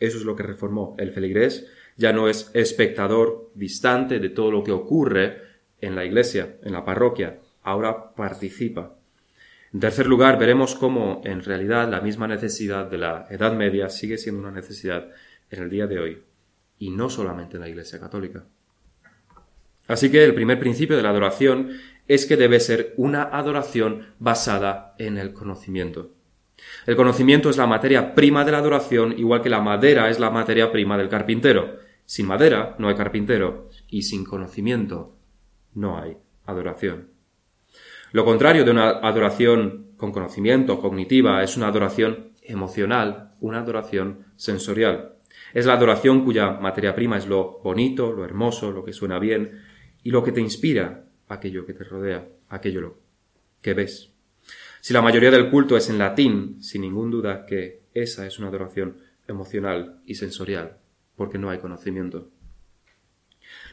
eso 0.00 0.16
es 0.16 0.24
lo 0.24 0.34
que 0.34 0.42
reformó 0.42 0.96
el 0.98 1.12
feligrés. 1.12 1.66
Ya 1.96 2.12
no 2.12 2.28
es 2.28 2.50
espectador 2.54 3.50
distante 3.54 4.18
de 4.18 4.30
todo 4.30 4.50
lo 4.50 4.64
que 4.64 4.72
ocurre 4.72 5.42
en 5.80 5.94
la 5.94 6.04
iglesia, 6.04 6.56
en 6.62 6.72
la 6.72 6.84
parroquia. 6.84 7.38
Ahora 7.62 8.14
participa. 8.14 8.96
En 9.72 9.80
tercer 9.80 10.06
lugar, 10.06 10.38
veremos 10.38 10.74
cómo 10.74 11.20
en 11.24 11.44
realidad 11.44 11.88
la 11.88 12.00
misma 12.00 12.26
necesidad 12.26 12.86
de 12.90 12.98
la 12.98 13.26
Edad 13.30 13.52
Media 13.52 13.88
sigue 13.90 14.18
siendo 14.18 14.40
una 14.40 14.50
necesidad 14.50 15.10
en 15.50 15.62
el 15.62 15.70
día 15.70 15.86
de 15.86 16.00
hoy, 16.00 16.22
y 16.78 16.90
no 16.90 17.10
solamente 17.10 17.56
en 17.56 17.62
la 17.62 17.68
Iglesia 17.68 18.00
Católica. 18.00 18.44
Así 19.90 20.08
que 20.08 20.22
el 20.22 20.34
primer 20.34 20.60
principio 20.60 20.96
de 20.96 21.02
la 21.02 21.10
adoración 21.10 21.70
es 22.06 22.24
que 22.24 22.36
debe 22.36 22.60
ser 22.60 22.94
una 22.96 23.24
adoración 23.24 24.14
basada 24.20 24.94
en 24.98 25.18
el 25.18 25.32
conocimiento. 25.32 26.12
El 26.86 26.94
conocimiento 26.94 27.50
es 27.50 27.56
la 27.56 27.66
materia 27.66 28.14
prima 28.14 28.44
de 28.44 28.52
la 28.52 28.58
adoración, 28.58 29.18
igual 29.18 29.42
que 29.42 29.48
la 29.48 29.60
madera 29.60 30.08
es 30.08 30.20
la 30.20 30.30
materia 30.30 30.70
prima 30.70 30.96
del 30.96 31.08
carpintero. 31.08 31.78
Sin 32.04 32.28
madera 32.28 32.76
no 32.78 32.88
hay 32.88 32.94
carpintero 32.94 33.68
y 33.88 34.02
sin 34.02 34.24
conocimiento 34.24 35.16
no 35.74 35.98
hay 35.98 36.16
adoración. 36.46 37.08
Lo 38.12 38.24
contrario 38.24 38.64
de 38.64 38.70
una 38.70 38.90
adoración 38.90 39.88
con 39.96 40.12
conocimiento, 40.12 40.80
cognitiva, 40.80 41.42
es 41.42 41.56
una 41.56 41.66
adoración 41.66 42.30
emocional, 42.42 43.32
una 43.40 43.58
adoración 43.58 44.26
sensorial. 44.36 45.16
Es 45.52 45.66
la 45.66 45.72
adoración 45.72 46.24
cuya 46.24 46.52
materia 46.52 46.94
prima 46.94 47.18
es 47.18 47.26
lo 47.26 47.58
bonito, 47.64 48.12
lo 48.12 48.24
hermoso, 48.24 48.70
lo 48.70 48.84
que 48.84 48.92
suena 48.92 49.18
bien 49.18 49.68
y 50.02 50.10
lo 50.10 50.22
que 50.22 50.32
te 50.32 50.40
inspira 50.40 51.04
aquello 51.28 51.64
que 51.64 51.74
te 51.74 51.84
rodea, 51.84 52.28
aquello 52.48 52.98
que 53.62 53.74
ves. 53.74 54.10
Si 54.80 54.92
la 54.92 55.02
mayoría 55.02 55.30
del 55.30 55.50
culto 55.50 55.76
es 55.76 55.90
en 55.90 55.98
latín, 55.98 56.62
sin 56.62 56.82
ningún 56.82 57.10
duda 57.10 57.46
que 57.46 57.82
esa 57.94 58.26
es 58.26 58.38
una 58.38 58.48
adoración 58.48 58.96
emocional 59.28 60.00
y 60.06 60.14
sensorial, 60.14 60.78
porque 61.16 61.38
no 61.38 61.50
hay 61.50 61.58
conocimiento. 61.58 62.30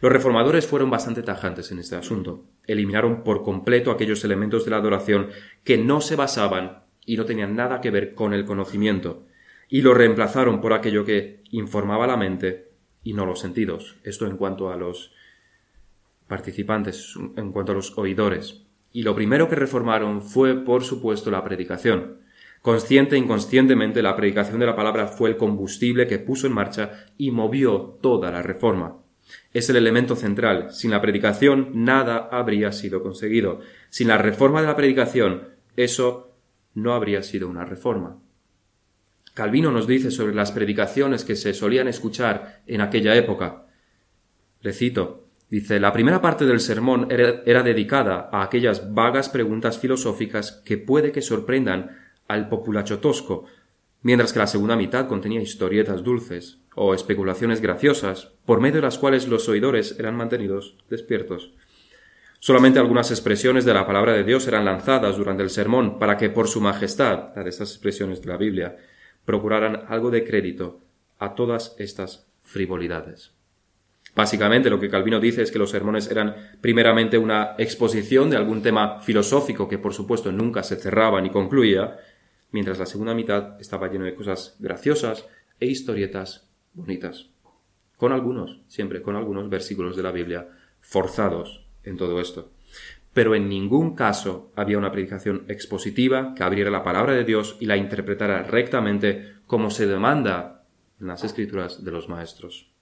Los 0.02 0.12
reformadores 0.12 0.68
fueron 0.68 0.90
bastante 0.90 1.24
tajantes 1.24 1.72
en 1.72 1.80
este 1.80 1.96
asunto. 1.96 2.46
Eliminaron 2.66 3.24
por 3.24 3.44
completo 3.44 3.92
aquellos 3.92 4.24
elementos 4.24 4.66
de 4.66 4.72
la 4.72 4.78
adoración 4.78 5.30
que 5.64 5.78
no 5.78 6.02
se 6.02 6.16
basaban 6.16 6.84
y 7.06 7.18
no 7.18 7.26
tenían 7.26 7.56
nada 7.56 7.80
que 7.80 7.90
ver 7.90 8.14
con 8.14 8.34
el 8.34 8.46
conocimiento, 8.46 9.26
y 9.70 9.82
lo 9.82 9.94
reemplazaron 9.94 10.62
por 10.62 10.74
aquello 10.74 11.06
que 11.06 11.42
informaba 11.52 12.06
la 12.06 12.18
mente 12.18 12.70
y 13.04 13.14
no 13.14 13.26
los 13.26 13.40
sentidos. 13.40 13.96
Esto 14.04 14.28
en 14.28 14.38
cuanto 14.38 14.72
a 14.72 14.76
los 14.76 15.14
participantes, 16.28 17.16
en 17.36 17.52
cuanto 17.52 17.72
a 17.72 17.76
los 17.76 17.98
oidores 17.98 18.68
y 18.98 19.04
lo 19.04 19.16
primero 19.16 19.48
que 19.48 19.56
reformaron 19.56 20.24
fue, 20.24 20.56
por 20.56 20.84
supuesto, 20.84 21.30
la 21.30 21.44
predicación. 21.44 22.22
Consciente 22.64 23.16
e 23.16 23.20
inconscientemente, 23.20 24.02
la 24.02 24.16
predicación 24.16 24.60
de 24.60 24.66
la 24.66 24.76
palabra 24.76 25.08
fue 25.08 25.30
el 25.30 25.38
combustible 25.38 26.08
que 26.08 26.18
puso 26.18 26.48
en 26.48 26.54
marcha 26.54 27.06
y 27.16 27.30
movió 27.30 28.00
toda 28.02 28.32
la 28.32 28.42
reforma. 28.42 28.98
Es 29.54 29.70
el 29.70 29.76
elemento 29.76 30.16
central. 30.16 30.72
Sin 30.72 30.90
la 30.90 31.00
predicación 31.00 31.70
nada 31.74 32.28
habría 32.32 32.72
sido 32.72 33.04
conseguido. 33.04 33.60
Sin 33.90 34.08
la 34.08 34.18
reforma 34.18 34.62
de 34.62 34.68
la 34.68 34.76
predicación, 34.76 35.50
eso 35.76 36.36
no 36.74 36.94
habría 36.94 37.22
sido 37.22 37.48
una 37.48 37.66
reforma. 37.66 38.18
Calvino 39.36 39.72
nos 39.72 39.86
dice 39.86 40.10
sobre 40.10 40.34
las 40.34 40.52
predicaciones 40.52 41.24
que 41.24 41.36
se 41.36 41.54
solían 41.54 41.88
escuchar 41.88 42.64
en 42.66 42.82
aquella 42.82 43.16
época. 43.16 43.68
Le 44.62 44.74
cito 44.74 45.27
Dice, 45.50 45.80
la 45.80 45.94
primera 45.94 46.22
parte 46.22 46.46
del 46.46 46.60
sermón 46.60 47.08
era, 47.10 47.64
dedicada 47.64 48.30
a 48.34 48.44
aquellas 48.44 48.94
vagas 48.94 49.30
preguntas 49.30 49.80
filosóficas 49.80 50.62
que 50.66 50.78
puede 50.78 51.14
que 51.14 51.22
sorprendan 51.22 51.98
al 52.28 52.50
populacho 52.50 53.00
tosco, 53.00 53.46
mientras 54.02 54.34
que 54.34 54.40
la 54.40 54.48
segunda 54.48 54.76
mitad 54.76 55.08
contenía 55.08 55.42
historietas 55.42 56.04
dulces 56.04 56.60
o 56.76 56.94
especulaciones 56.94 57.62
graciosas, 57.62 58.34
por 58.46 58.60
medio 58.60 58.76
de 58.76 58.82
las 58.88 58.98
cuales 58.98 59.28
los 59.30 59.48
oidores 59.48 59.98
eran 59.98 60.16
mantenidos 60.16 60.76
despiertos. 60.90 61.54
Solamente 62.40 62.80
algunas 62.80 63.10
expresiones 63.10 63.64
de 63.64 63.74
la 63.74 63.88
palabra 63.88 64.14
de 64.14 64.26
Dios 64.26 64.48
eran 64.48 64.66
lanzadas 64.66 65.18
durante 65.18 65.44
el 65.44 65.50
sermón 65.50 65.98
para 65.98 66.18
que 66.18 66.30
por 66.30 66.50
su 66.50 66.60
majestad, 66.60 67.30
la 67.36 67.44
de 67.44 67.50
estas 67.50 67.72
expresiones 67.72 68.22
de 68.22 68.28
la 68.28 68.38
Biblia, 68.38 68.78
procuraran 69.24 69.86
algo 69.88 70.12
de 70.12 70.26
crédito 70.26 70.82
a 71.20 71.36
todas 71.36 71.74
estas 71.80 72.28
frivolidades. 72.44 73.37
Básicamente 74.18 74.72
lo 74.72 74.80
que 74.80 74.90
Calvino 74.90 75.20
dice 75.20 75.44
es 75.44 75.52
que 75.52 75.60
los 75.60 75.70
sermones 75.70 76.10
eran 76.10 76.36
primeramente 76.60 77.20
una 77.20 77.54
exposición 77.60 78.32
de 78.32 78.38
algún 78.38 78.64
tema 78.64 79.00
filosófico 79.00 79.70
que 79.70 79.78
por 79.78 79.94
supuesto 79.94 80.32
nunca 80.32 80.64
se 80.64 80.76
cerraba 80.76 81.22
ni 81.22 81.30
concluía, 81.30 81.98
mientras 82.50 82.80
la 82.80 82.88
segunda 82.88 83.14
mitad 83.14 83.62
estaba 83.62 83.90
llena 83.90 84.06
de 84.06 84.16
cosas 84.16 84.56
graciosas 84.58 85.28
e 85.60 85.68
historietas 85.68 86.50
bonitas. 86.74 87.30
Con 87.96 88.12
algunos, 88.12 88.60
siempre 88.68 89.04
con 89.04 89.16
algunos 89.16 89.52
versículos 89.52 89.96
de 89.96 90.02
la 90.02 90.12
Biblia 90.12 90.48
forzados 90.80 91.68
en 91.84 91.96
todo 91.96 92.20
esto. 92.20 92.50
Pero 93.14 93.36
en 93.36 93.48
ningún 93.48 93.94
caso 93.94 94.52
había 94.56 94.80
una 94.80 94.92
predicación 94.92 95.46
expositiva 95.48 96.34
que 96.34 96.42
abriera 96.42 96.72
la 96.72 96.84
palabra 96.84 97.14
de 97.14 97.24
Dios 97.24 97.56
y 97.60 97.68
la 97.68 97.78
interpretara 97.78 98.42
rectamente 98.42 99.36
como 99.46 99.70
se 99.70 99.86
demanda 99.86 100.64
en 101.00 101.06
las 101.06 101.24
escrituras 101.24 101.84
de 101.86 101.92
los 101.92 102.10
maestros. 102.10 102.77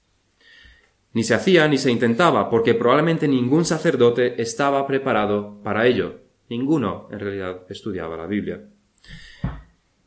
Ni 1.16 1.24
se 1.24 1.34
hacía 1.34 1.66
ni 1.70 1.78
se 1.78 1.90
intentaba, 1.92 2.50
porque 2.50 2.74
probablemente 2.74 3.26
ningún 3.30 3.64
sacerdote 3.64 4.42
estaba 4.42 4.86
preparado 4.86 5.62
para 5.64 5.88
ello. 5.88 6.20
Ninguno, 6.50 7.08
en 7.10 7.20
realidad, 7.20 7.62
estudiaba 7.70 8.18
la 8.18 8.28
Biblia. 8.28 8.66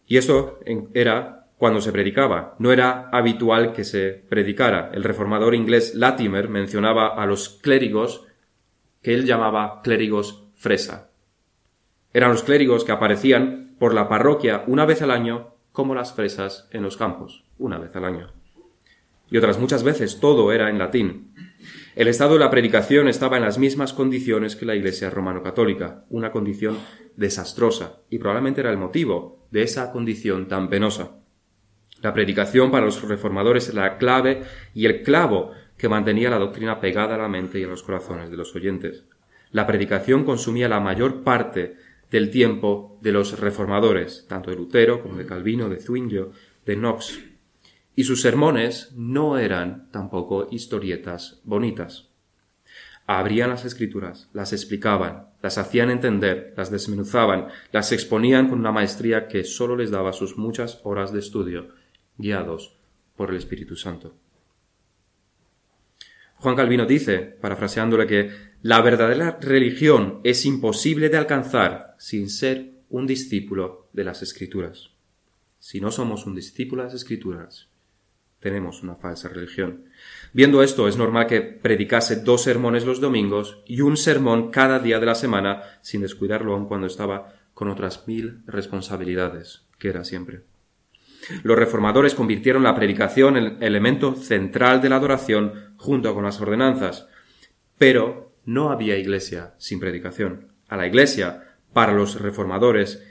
Y 0.06 0.18
eso 0.18 0.60
era 0.92 1.46
cuando 1.56 1.80
se 1.80 1.92
predicaba. 1.92 2.56
No 2.58 2.72
era 2.72 3.08
habitual 3.10 3.72
que 3.72 3.84
se 3.84 4.22
predicara. 4.28 4.90
El 4.92 5.02
reformador 5.02 5.54
inglés 5.54 5.94
Latimer 5.94 6.50
mencionaba 6.50 7.08
a 7.08 7.24
los 7.24 7.48
clérigos 7.48 8.26
que 9.00 9.14
él 9.14 9.24
llamaba 9.24 9.80
clérigos 9.82 10.44
fresa. 10.56 11.10
Eran 12.12 12.32
los 12.32 12.42
clérigos 12.42 12.84
que 12.84 12.92
aparecían 12.92 13.76
por 13.78 13.94
la 13.94 14.10
parroquia 14.10 14.62
una 14.66 14.84
vez 14.84 15.00
al 15.00 15.10
año 15.10 15.54
como 15.72 15.94
las 15.94 16.12
fresas 16.12 16.68
en 16.70 16.82
los 16.82 16.98
campos, 16.98 17.46
una 17.58 17.78
vez 17.78 17.96
al 17.96 18.04
año. 18.04 18.37
Y 19.30 19.36
otras 19.36 19.58
muchas 19.58 19.82
veces 19.82 20.20
todo 20.20 20.52
era 20.52 20.70
en 20.70 20.78
latín. 20.78 21.34
El 21.94 22.08
estado 22.08 22.34
de 22.34 22.40
la 22.40 22.50
predicación 22.50 23.08
estaba 23.08 23.36
en 23.36 23.42
las 23.42 23.58
mismas 23.58 23.92
condiciones 23.92 24.56
que 24.56 24.66
la 24.66 24.76
Iglesia 24.76 25.10
romano-católica, 25.10 26.04
una 26.10 26.30
condición 26.30 26.78
desastrosa, 27.16 28.02
y 28.08 28.18
probablemente 28.18 28.60
era 28.60 28.70
el 28.70 28.78
motivo 28.78 29.46
de 29.50 29.62
esa 29.62 29.90
condición 29.90 30.46
tan 30.46 30.68
penosa. 30.68 31.18
La 32.00 32.14
predicación 32.14 32.70
para 32.70 32.86
los 32.86 33.02
reformadores 33.02 33.68
era 33.68 33.82
la 33.82 33.98
clave 33.98 34.42
y 34.72 34.86
el 34.86 35.02
clavo 35.02 35.50
que 35.76 35.88
mantenía 35.88 36.30
la 36.30 36.38
doctrina 36.38 36.80
pegada 36.80 37.16
a 37.16 37.18
la 37.18 37.28
mente 37.28 37.58
y 37.58 37.64
a 37.64 37.68
los 37.68 37.82
corazones 37.82 38.30
de 38.30 38.36
los 38.36 38.54
oyentes. 38.54 39.04
La 39.50 39.66
predicación 39.66 40.24
consumía 40.24 40.68
la 40.68 40.80
mayor 40.80 41.22
parte 41.24 41.76
del 42.10 42.30
tiempo 42.30 42.98
de 43.02 43.12
los 43.12 43.38
reformadores, 43.40 44.26
tanto 44.28 44.50
de 44.50 44.56
Lutero 44.56 45.02
como 45.02 45.16
de 45.16 45.26
Calvino, 45.26 45.68
de 45.68 45.80
Zwinglio, 45.80 46.32
de 46.64 46.76
Knox. 46.76 47.20
Y 47.98 48.04
sus 48.04 48.22
sermones 48.22 48.92
no 48.94 49.38
eran 49.38 49.90
tampoco 49.90 50.46
historietas 50.52 51.40
bonitas. 51.42 52.06
Abrían 53.08 53.50
las 53.50 53.64
escrituras, 53.64 54.30
las 54.32 54.52
explicaban, 54.52 55.30
las 55.42 55.58
hacían 55.58 55.90
entender, 55.90 56.54
las 56.56 56.70
desmenuzaban, 56.70 57.48
las 57.72 57.90
exponían 57.90 58.48
con 58.48 58.60
una 58.60 58.70
maestría 58.70 59.26
que 59.26 59.42
sólo 59.42 59.74
les 59.74 59.90
daba 59.90 60.12
sus 60.12 60.38
muchas 60.38 60.80
horas 60.84 61.12
de 61.12 61.18
estudio, 61.18 61.70
guiados 62.18 62.76
por 63.16 63.30
el 63.30 63.36
Espíritu 63.36 63.74
Santo. 63.74 64.14
Juan 66.36 66.54
Calvino 66.54 66.86
dice, 66.86 67.18
parafraseándole, 67.18 68.06
que 68.06 68.30
la 68.62 68.80
verdadera 68.80 69.40
religión 69.40 70.20
es 70.22 70.46
imposible 70.46 71.08
de 71.08 71.16
alcanzar 71.16 71.96
sin 71.98 72.30
ser 72.30 72.74
un 72.90 73.08
discípulo 73.08 73.88
de 73.92 74.04
las 74.04 74.22
Escrituras. 74.22 74.90
Si 75.58 75.80
no 75.80 75.90
somos 75.90 76.26
un 76.26 76.36
discípulo 76.36 76.82
de 76.82 76.86
las 76.86 76.94
Escrituras, 76.94 77.67
tenemos 78.40 78.82
una 78.82 78.94
falsa 78.94 79.28
religión. 79.28 79.84
Viendo 80.32 80.62
esto, 80.62 80.88
es 80.88 80.96
normal 80.96 81.26
que 81.26 81.40
predicase 81.40 82.16
dos 82.16 82.42
sermones 82.42 82.84
los 82.84 83.00
domingos 83.00 83.62
y 83.66 83.80
un 83.80 83.96
sermón 83.96 84.50
cada 84.50 84.78
día 84.78 85.00
de 85.00 85.06
la 85.06 85.14
semana, 85.14 85.62
sin 85.82 86.02
descuidarlo 86.02 86.54
aun 86.54 86.66
cuando 86.66 86.86
estaba 86.86 87.34
con 87.54 87.68
otras 87.68 88.06
mil 88.06 88.42
responsabilidades, 88.46 89.66
que 89.78 89.88
era 89.88 90.04
siempre. 90.04 90.42
Los 91.42 91.58
reformadores 91.58 92.14
convirtieron 92.14 92.62
la 92.62 92.74
predicación 92.74 93.36
en 93.36 93.44
el 93.44 93.62
elemento 93.62 94.14
central 94.14 94.80
de 94.80 94.88
la 94.88 94.96
adoración 94.96 95.74
junto 95.76 96.14
con 96.14 96.24
las 96.24 96.40
ordenanzas. 96.40 97.08
Pero 97.76 98.32
no 98.44 98.70
había 98.70 98.96
iglesia 98.96 99.54
sin 99.58 99.80
predicación. 99.80 100.52
A 100.68 100.76
la 100.76 100.86
iglesia, 100.86 101.56
para 101.72 101.92
los 101.92 102.20
reformadores, 102.20 103.07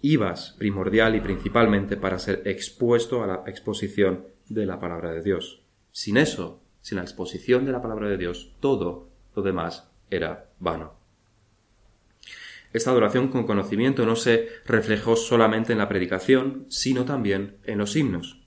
ibas 0.00 0.54
primordial 0.58 1.14
y 1.14 1.20
principalmente 1.20 1.96
para 1.96 2.18
ser 2.18 2.42
expuesto 2.44 3.22
a 3.22 3.26
la 3.26 3.42
exposición 3.46 4.26
de 4.48 4.66
la 4.66 4.80
palabra 4.80 5.12
de 5.12 5.22
Dios. 5.22 5.62
Sin 5.92 6.16
eso, 6.16 6.62
sin 6.80 6.96
la 6.96 7.02
exposición 7.02 7.64
de 7.64 7.72
la 7.72 7.82
palabra 7.82 8.08
de 8.08 8.16
Dios, 8.16 8.52
todo 8.60 9.08
lo 9.34 9.42
demás 9.42 9.90
era 10.10 10.50
vano. 10.58 10.94
Esta 12.72 12.90
adoración 12.90 13.28
con 13.28 13.46
conocimiento 13.46 14.04
no 14.04 14.14
se 14.14 14.48
reflejó 14.66 15.16
solamente 15.16 15.72
en 15.72 15.78
la 15.78 15.88
predicación, 15.88 16.66
sino 16.68 17.04
también 17.04 17.56
en 17.64 17.78
los 17.78 17.96
himnos. 17.96 18.42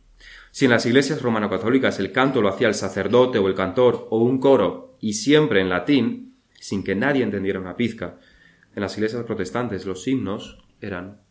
Si 0.52 0.66
en 0.66 0.72
las 0.72 0.86
iglesias 0.86 1.22
romano-católicas 1.22 2.00
el 2.00 2.12
canto 2.12 2.42
lo 2.42 2.50
hacía 2.50 2.68
el 2.68 2.76
sacerdote 2.76 3.40
o 3.40 3.48
el 3.48 3.56
cantor 3.56 4.08
o 4.12 4.20
un 4.20 4.40
coro, 4.40 4.98
y 5.00 5.14
siempre 5.14 5.62
en 5.62 5.70
latín, 5.70 6.36
sin 6.60 6.84
que 6.84 6.94
nadie 6.94 7.24
entendiera 7.24 7.60
una 7.60 7.76
pizca, 7.76 8.20
en 8.76 8.82
las 8.82 8.96
iglesias 8.98 9.24
protestantes 9.24 9.86
los 9.86 10.08
himnos 10.08 10.64
eran 10.80 11.22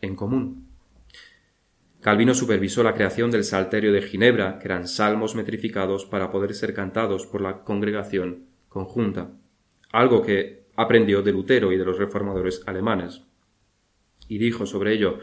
en 0.00 0.16
común. 0.16 0.68
Calvino 2.00 2.34
supervisó 2.34 2.82
la 2.82 2.94
creación 2.94 3.30
del 3.30 3.44
Salterio 3.44 3.92
de 3.92 4.02
Ginebra, 4.02 4.58
que 4.58 4.68
eran 4.68 4.86
salmos 4.86 5.34
metrificados 5.34 6.06
para 6.06 6.30
poder 6.30 6.54
ser 6.54 6.72
cantados 6.72 7.26
por 7.26 7.40
la 7.40 7.64
congregación 7.64 8.46
conjunta, 8.68 9.32
algo 9.92 10.22
que 10.22 10.66
aprendió 10.76 11.22
de 11.22 11.32
Lutero 11.32 11.72
y 11.72 11.76
de 11.76 11.84
los 11.84 11.98
reformadores 11.98 12.62
alemanes. 12.66 13.22
Y 14.28 14.38
dijo 14.38 14.66
sobre 14.66 14.92
ello 14.92 15.18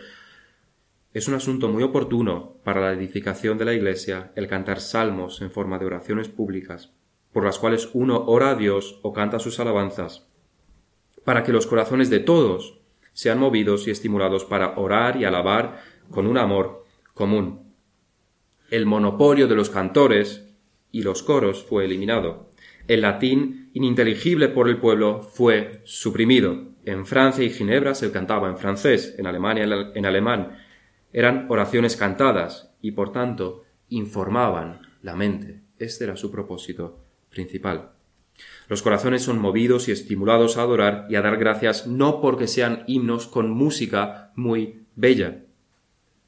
es 1.15 1.29
un 1.29 1.33
asunto 1.33 1.69
muy 1.69 1.81
oportuno 1.81 2.57
para 2.65 2.81
la 2.81 2.91
edificación 2.91 3.57
de 3.57 3.63
la 3.63 3.73
Iglesia 3.73 4.33
el 4.35 4.49
cantar 4.49 4.81
salmos 4.81 5.41
en 5.41 5.49
forma 5.49 5.79
de 5.79 5.85
oraciones 5.85 6.27
públicas, 6.27 6.91
por 7.31 7.45
las 7.45 7.57
cuales 7.57 7.89
uno 7.93 8.25
ora 8.27 8.49
a 8.49 8.55
Dios 8.55 8.99
o 9.01 9.13
canta 9.13 9.39
sus 9.39 9.61
alabanzas, 9.61 10.27
para 11.23 11.43
que 11.43 11.53
los 11.53 11.67
corazones 11.67 12.09
de 12.09 12.19
todos 12.19 12.81
sean 13.15 13.39
movidos 13.39 13.87
y 13.87 13.91
estimulados 13.91 14.43
para 14.43 14.77
orar 14.77 15.15
y 15.15 15.23
alabar 15.23 15.81
con 16.11 16.27
un 16.27 16.37
amor 16.37 16.85
común. 17.13 17.73
El 18.69 18.85
monopolio 18.85 19.47
de 19.47 19.55
los 19.55 19.69
cantores 19.69 20.53
y 20.91 21.01
los 21.01 21.23
coros 21.23 21.63
fue 21.63 21.85
eliminado. 21.85 22.49
El 22.87 23.01
latín, 23.01 23.69
ininteligible 23.73 24.49
por 24.49 24.67
el 24.67 24.77
pueblo, 24.77 25.21
fue 25.21 25.81
suprimido. 25.85 26.73
En 26.83 27.05
Francia 27.05 27.43
y 27.45 27.49
Ginebra 27.49 27.95
se 27.95 28.11
cantaba 28.11 28.49
en 28.49 28.57
francés, 28.57 29.15
en 29.17 29.27
Alemania 29.27 29.63
en 29.95 30.05
alemán. 30.05 30.57
Eran 31.13 31.47
oraciones 31.49 31.95
cantadas 31.95 32.75
y, 32.81 32.91
por 32.91 33.13
tanto, 33.13 33.63
informaban 33.87 34.81
la 35.01 35.15
mente. 35.15 35.61
Este 35.79 36.03
era 36.03 36.17
su 36.17 36.31
propósito 36.31 36.99
principal. 37.29 37.94
Los 38.67 38.81
corazones 38.81 39.21
son 39.21 39.39
movidos 39.39 39.87
y 39.87 39.91
estimulados 39.91 40.57
a 40.57 40.61
adorar 40.61 41.05
y 41.09 41.15
a 41.15 41.21
dar 41.21 41.37
gracias 41.37 41.85
no 41.87 42.21
porque 42.21 42.47
sean 42.47 42.83
himnos 42.87 43.27
con 43.27 43.51
música 43.51 44.31
muy 44.35 44.85
bella, 44.95 45.43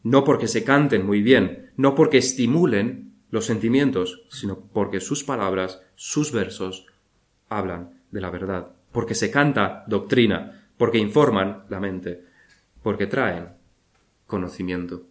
no 0.04 0.23
porque 0.23 0.47
se 0.47 0.63
canten 0.63 1.06
muy 1.06 1.21
bien, 1.21 1.71
no 1.78 1.95
porque 1.95 2.17
estimulen 2.17 3.13
los 3.30 3.45
sentimientos, 3.45 4.26
sino 4.30 4.60
porque 4.60 5.00
sus 5.00 5.23
palabras, 5.23 5.82
sus 5.95 6.32
versos, 6.32 6.86
hablan 7.50 8.02
de 8.12 8.21
la 8.21 8.30
verdad, 8.30 8.67
porque 8.91 9.15
se 9.15 9.32
canta 9.32 9.84
doctrina, 9.88 10.69
porque 10.78 10.97
informan 10.97 11.63
la 11.69 11.80
mente, 11.80 12.23
porque 12.84 13.08
traen 13.08 13.50
conocimiento. 14.28 15.04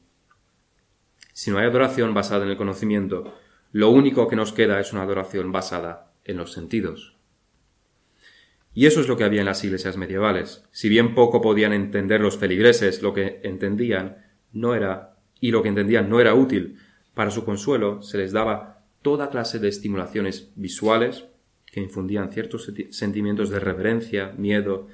Si 1.33 1.51
no 1.51 1.59
hay 1.59 1.67
adoración 1.67 2.15
basada 2.15 2.45
en 2.45 2.51
el 2.51 2.57
conocimiento, 2.57 3.35
lo 3.73 3.91
único 3.91 4.29
que 4.29 4.37
nos 4.37 4.53
queda 4.53 4.81
es 4.81 4.93
una 4.93 5.03
adoración 5.03 5.53
basada 5.53 6.12
en 6.25 6.39
los 6.39 6.53
sentidos. 6.53 7.16
Y 8.77 8.85
eso 8.85 9.01
es 9.01 9.09
lo 9.09 9.17
que 9.17 9.25
había 9.25 9.41
en 9.41 9.47
las 9.47 9.65
iglesias 9.65 9.97
medievales. 9.97 10.62
Si 10.71 10.91
bien 10.91 11.15
poco 11.15 11.41
podían 11.41 11.73
entender 11.73 12.21
los 12.21 12.37
feligreses, 12.37 13.01
lo 13.01 13.15
que 13.15 13.41
entendían 13.43 14.19
no 14.53 14.75
era, 14.75 15.17
y 15.41 15.51
lo 15.51 15.62
que 15.62 15.71
entendían 15.71 16.11
no 16.11 16.21
era 16.21 16.35
útil, 16.35 16.77
para 17.15 17.31
su 17.31 17.47
consuelo 17.47 18.03
se 18.03 18.19
les 18.19 18.33
daba 18.33 18.85
toda 19.01 19.31
clase 19.31 19.61
de 19.61 19.69
estimulaciones 19.69 20.53
visuales 20.57 21.25
que 21.65 21.81
infundían 21.81 22.31
ciertos 22.31 22.71
sentimientos 22.91 23.49
de 23.49 23.61
reverencia, 23.61 24.35
miedo 24.37 24.89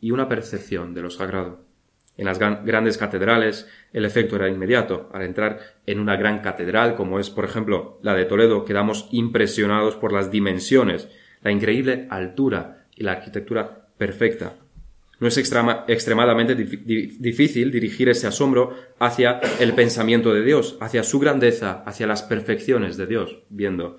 y 0.00 0.10
una 0.10 0.28
percepción 0.28 0.92
de 0.92 1.02
lo 1.02 1.10
sagrado. 1.10 1.64
En 2.16 2.24
las 2.24 2.40
grandes 2.40 2.98
catedrales 2.98 3.68
el 3.92 4.06
efecto 4.06 4.34
era 4.34 4.48
inmediato. 4.48 5.08
Al 5.12 5.22
entrar 5.22 5.60
en 5.86 6.00
una 6.00 6.16
gran 6.16 6.40
catedral, 6.40 6.96
como 6.96 7.20
es 7.20 7.30
por 7.30 7.44
ejemplo 7.44 8.00
la 8.02 8.14
de 8.14 8.24
Toledo, 8.24 8.64
quedamos 8.64 9.08
impresionados 9.12 9.94
por 9.94 10.12
las 10.12 10.32
dimensiones, 10.32 11.08
la 11.42 11.52
increíble 11.52 12.08
altura 12.10 12.79
y 13.00 13.02
la 13.02 13.12
arquitectura 13.12 13.88
perfecta. 13.96 14.56
No 15.18 15.28
es 15.28 15.36
extremadamente 15.36 16.54
difícil 16.54 17.70
dirigir 17.70 18.08
ese 18.08 18.26
asombro 18.26 18.74
hacia 18.98 19.40
el 19.58 19.74
pensamiento 19.74 20.32
de 20.32 20.42
Dios, 20.42 20.76
hacia 20.80 21.02
su 21.02 21.18
grandeza, 21.18 21.82
hacia 21.84 22.06
las 22.06 22.22
perfecciones 22.22 22.96
de 22.96 23.06
Dios, 23.06 23.38
viendo, 23.48 23.98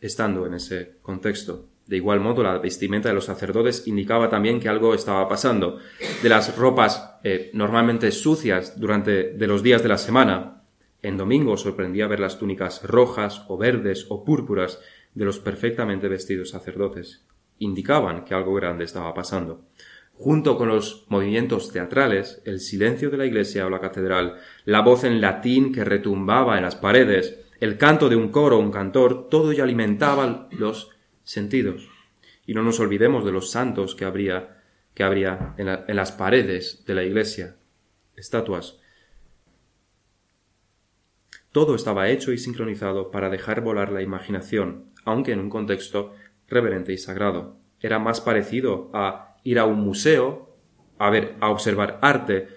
estando 0.00 0.46
en 0.46 0.54
ese 0.54 0.96
contexto. 1.02 1.66
De 1.86 1.96
igual 1.96 2.20
modo, 2.20 2.42
la 2.42 2.58
vestimenta 2.58 3.08
de 3.08 3.14
los 3.14 3.24
sacerdotes 3.24 3.86
indicaba 3.86 4.30
también 4.30 4.60
que 4.60 4.68
algo 4.68 4.94
estaba 4.94 5.28
pasando. 5.28 5.78
De 6.22 6.28
las 6.28 6.56
ropas 6.56 7.16
eh, 7.24 7.50
normalmente 7.52 8.10
sucias 8.12 8.78
durante 8.78 9.32
de 9.32 9.46
los 9.46 9.62
días 9.62 9.82
de 9.82 9.88
la 9.88 9.98
semana, 9.98 10.62
en 11.02 11.16
domingo 11.16 11.56
sorprendía 11.56 12.06
ver 12.06 12.20
las 12.20 12.38
túnicas 12.38 12.82
rojas 12.82 13.44
o 13.48 13.58
verdes 13.58 14.06
o 14.08 14.24
púrpuras 14.24 14.78
de 15.14 15.24
los 15.24 15.38
perfectamente 15.38 16.08
vestidos 16.08 16.50
sacerdotes. 16.50 17.24
Indicaban 17.60 18.24
que 18.24 18.34
algo 18.34 18.54
grande 18.54 18.84
estaba 18.84 19.14
pasando. 19.14 19.66
Junto 20.14 20.58
con 20.58 20.68
los 20.68 21.06
movimientos 21.08 21.72
teatrales, 21.72 22.42
el 22.44 22.60
silencio 22.60 23.10
de 23.10 23.16
la 23.16 23.26
iglesia 23.26 23.66
o 23.66 23.70
la 23.70 23.80
catedral, 23.80 24.36
la 24.64 24.80
voz 24.80 25.04
en 25.04 25.20
latín 25.20 25.72
que 25.72 25.84
retumbaba 25.84 26.56
en 26.56 26.64
las 26.64 26.76
paredes, 26.76 27.38
el 27.60 27.78
canto 27.78 28.08
de 28.08 28.16
un 28.16 28.30
coro 28.30 28.56
o 28.56 28.60
un 28.60 28.70
cantor, 28.70 29.28
todo 29.28 29.52
ello 29.52 29.62
alimentaba 29.62 30.48
los 30.50 30.90
sentidos. 31.22 31.88
Y 32.46 32.54
no 32.54 32.62
nos 32.62 32.80
olvidemos 32.80 33.24
de 33.24 33.32
los 33.32 33.50
santos 33.50 33.94
que 33.94 34.04
habría, 34.04 34.62
que 34.94 35.04
habría 35.04 35.54
en, 35.58 35.68
en 35.68 35.96
las 35.96 36.12
paredes 36.12 36.84
de 36.86 36.94
la 36.94 37.04
iglesia, 37.04 37.56
estatuas. 38.16 38.80
Todo 41.52 41.74
estaba 41.74 42.08
hecho 42.08 42.32
y 42.32 42.38
sincronizado 42.38 43.10
para 43.10 43.28
dejar 43.28 43.60
volar 43.60 43.90
la 43.90 44.02
imaginación, 44.02 44.92
aunque 45.04 45.32
en 45.32 45.40
un 45.40 45.50
contexto 45.50 46.14
reverente 46.50 46.92
y 46.92 46.98
sagrado. 46.98 47.56
Era 47.80 47.98
más 47.98 48.20
parecido 48.20 48.90
a 48.92 49.36
ir 49.44 49.58
a 49.58 49.64
un 49.64 49.80
museo, 49.80 50.56
a 50.98 51.08
ver, 51.08 51.36
a 51.40 51.50
observar 51.50 51.98
arte, 52.02 52.48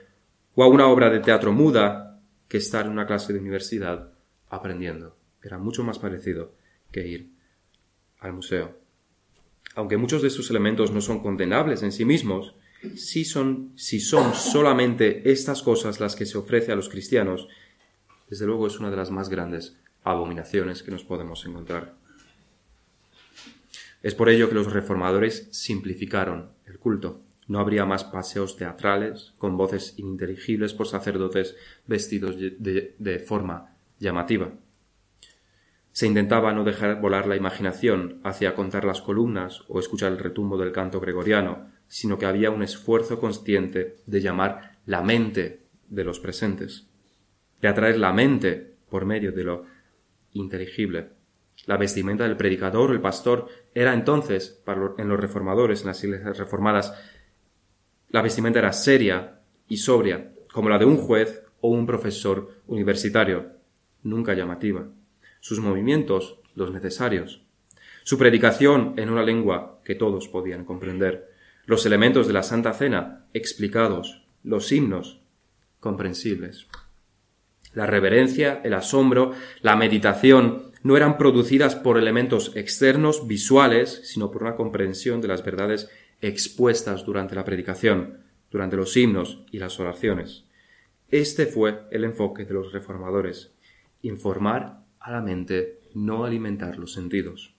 o 0.55 0.63
a 0.63 0.67
una 0.67 0.87
obra 0.87 1.09
de 1.09 1.19
teatro 1.19 1.53
muda, 1.53 2.19
que 2.47 2.57
estar 2.57 2.85
en 2.85 2.91
una 2.91 3.07
clase 3.07 3.33
de 3.33 3.39
universidad 3.39 4.11
aprendiendo. 4.49 5.17
Era 5.41 5.57
mucho 5.57 5.83
más 5.83 5.99
parecido 5.99 6.53
que 6.91 7.07
ir 7.07 7.31
al 8.19 8.33
museo. 8.33 8.77
Aunque 9.75 9.97
muchos 9.97 10.21
de 10.21 10.27
estos 10.27 10.49
elementos 10.49 10.91
no 10.91 11.01
son 11.01 11.21
condenables 11.21 11.81
en 11.83 11.91
sí 11.91 12.05
mismos, 12.05 12.55
si 12.95 13.25
son, 13.25 13.71
si 13.75 13.99
son 13.99 14.35
solamente 14.35 15.31
estas 15.31 15.63
cosas 15.63 15.99
las 15.99 16.15
que 16.15 16.25
se 16.25 16.37
ofrece 16.37 16.71
a 16.71 16.75
los 16.75 16.89
cristianos, 16.89 17.47
desde 18.29 18.45
luego 18.45 18.67
es 18.67 18.79
una 18.79 18.91
de 18.91 18.97
las 18.97 19.09
más 19.09 19.29
grandes 19.29 19.77
abominaciones 20.03 20.83
que 20.83 20.91
nos 20.91 21.03
podemos 21.03 21.45
encontrar. 21.45 21.95
Es 24.03 24.15
por 24.15 24.27
ello 24.27 24.49
que 24.49 24.55
los 24.55 24.71
reformadores 24.71 25.47
simplificaron 25.51 26.49
el 26.65 26.77
culto. 26.77 27.21
No 27.47 27.59
habría 27.59 27.85
más 27.85 28.03
paseos 28.03 28.57
teatrales 28.57 29.33
con 29.37 29.55
voces 29.55 29.95
ininteligibles 29.97 30.73
por 30.73 30.87
sacerdotes 30.87 31.55
vestidos 31.87 32.37
de, 32.37 32.95
de 32.99 33.19
forma 33.19 33.77
llamativa. 33.99 34.51
Se 35.93 36.05
intentaba 36.05 36.53
no 36.53 36.65
dejar 36.65 36.99
volar 36.99 37.27
la 37.27 37.37
imaginación 37.37 38.19
hacia 38.23 38.55
contar 38.55 38.83
las 38.83 39.01
columnas 39.01 39.61
o 39.69 39.79
escuchar 39.79 40.11
el 40.11 40.19
retumbo 40.19 40.57
del 40.57 40.71
canto 40.73 40.99
gregoriano, 40.99 41.71
sino 41.87 42.17
que 42.17 42.25
había 42.25 42.51
un 42.51 42.63
esfuerzo 42.63 43.19
consciente 43.19 43.97
de 44.05 44.21
llamar 44.21 44.79
la 44.85 45.01
mente 45.01 45.61
de 45.87 46.03
los 46.03 46.19
presentes, 46.19 46.87
de 47.61 47.67
atraer 47.69 47.99
la 47.99 48.11
mente 48.11 48.73
por 48.89 49.05
medio 49.05 49.31
de 49.31 49.43
lo 49.43 49.65
inteligible. 50.33 51.22
La 51.65 51.77
vestimenta 51.77 52.25
del 52.25 52.35
predicador 52.35 52.91
el 52.91 53.01
pastor 53.01 53.47
era 53.73 53.93
entonces, 53.93 54.61
en 54.97 55.07
los 55.07 55.19
reformadores, 55.19 55.81
en 55.81 55.87
las 55.87 56.03
iglesias 56.03 56.37
reformadas, 56.37 56.93
la 58.09 58.21
vestimenta 58.21 58.59
era 58.59 58.73
seria 58.73 59.39
y 59.67 59.77
sobria, 59.77 60.33
como 60.51 60.69
la 60.69 60.77
de 60.77 60.85
un 60.85 60.97
juez 60.97 61.43
o 61.61 61.69
un 61.69 61.85
profesor 61.85 62.61
universitario, 62.67 63.53
nunca 64.03 64.33
llamativa. 64.33 64.87
Sus 65.39 65.59
movimientos, 65.59 66.39
los 66.55 66.71
necesarios. 66.71 67.41
Su 68.03 68.17
predicación 68.17 68.93
en 68.97 69.09
una 69.09 69.23
lengua 69.23 69.79
que 69.83 69.95
todos 69.95 70.27
podían 70.27 70.65
comprender. 70.65 71.31
Los 71.65 71.85
elementos 71.85 72.27
de 72.27 72.33
la 72.33 72.43
Santa 72.43 72.73
Cena 72.73 73.25
explicados. 73.33 74.25
Los 74.43 74.71
himnos 74.71 75.21
comprensibles. 75.79 76.67
La 77.73 77.87
reverencia, 77.87 78.61
el 78.63 78.73
asombro, 78.73 79.31
la 79.61 79.75
meditación 79.75 80.72
no 80.83 80.97
eran 80.97 81.17
producidas 81.17 81.75
por 81.75 81.97
elementos 81.97 82.55
externos, 82.55 83.25
visuales, 83.25 84.01
sino 84.03 84.31
por 84.31 84.43
una 84.43 84.55
comprensión 84.55 85.21
de 85.21 85.29
las 85.29 85.43
verdades 85.43 85.89
expuestas 86.21 87.05
durante 87.05 87.35
la 87.35 87.45
predicación, 87.45 88.19
durante 88.51 88.75
los 88.75 88.95
himnos 88.95 89.43
y 89.49 89.59
las 89.59 89.79
oraciones. 89.79 90.45
Este 91.09 91.45
fue 91.45 91.83
el 91.91 92.03
enfoque 92.03 92.43
de 92.43 92.53
los 92.53 92.73
reformadores, 92.73 93.53
informar 94.01 94.83
a 94.99 95.11
la 95.11 95.21
mente, 95.21 95.79
no 95.93 96.25
alimentar 96.25 96.77
los 96.77 96.91
sentidos. 96.91 97.55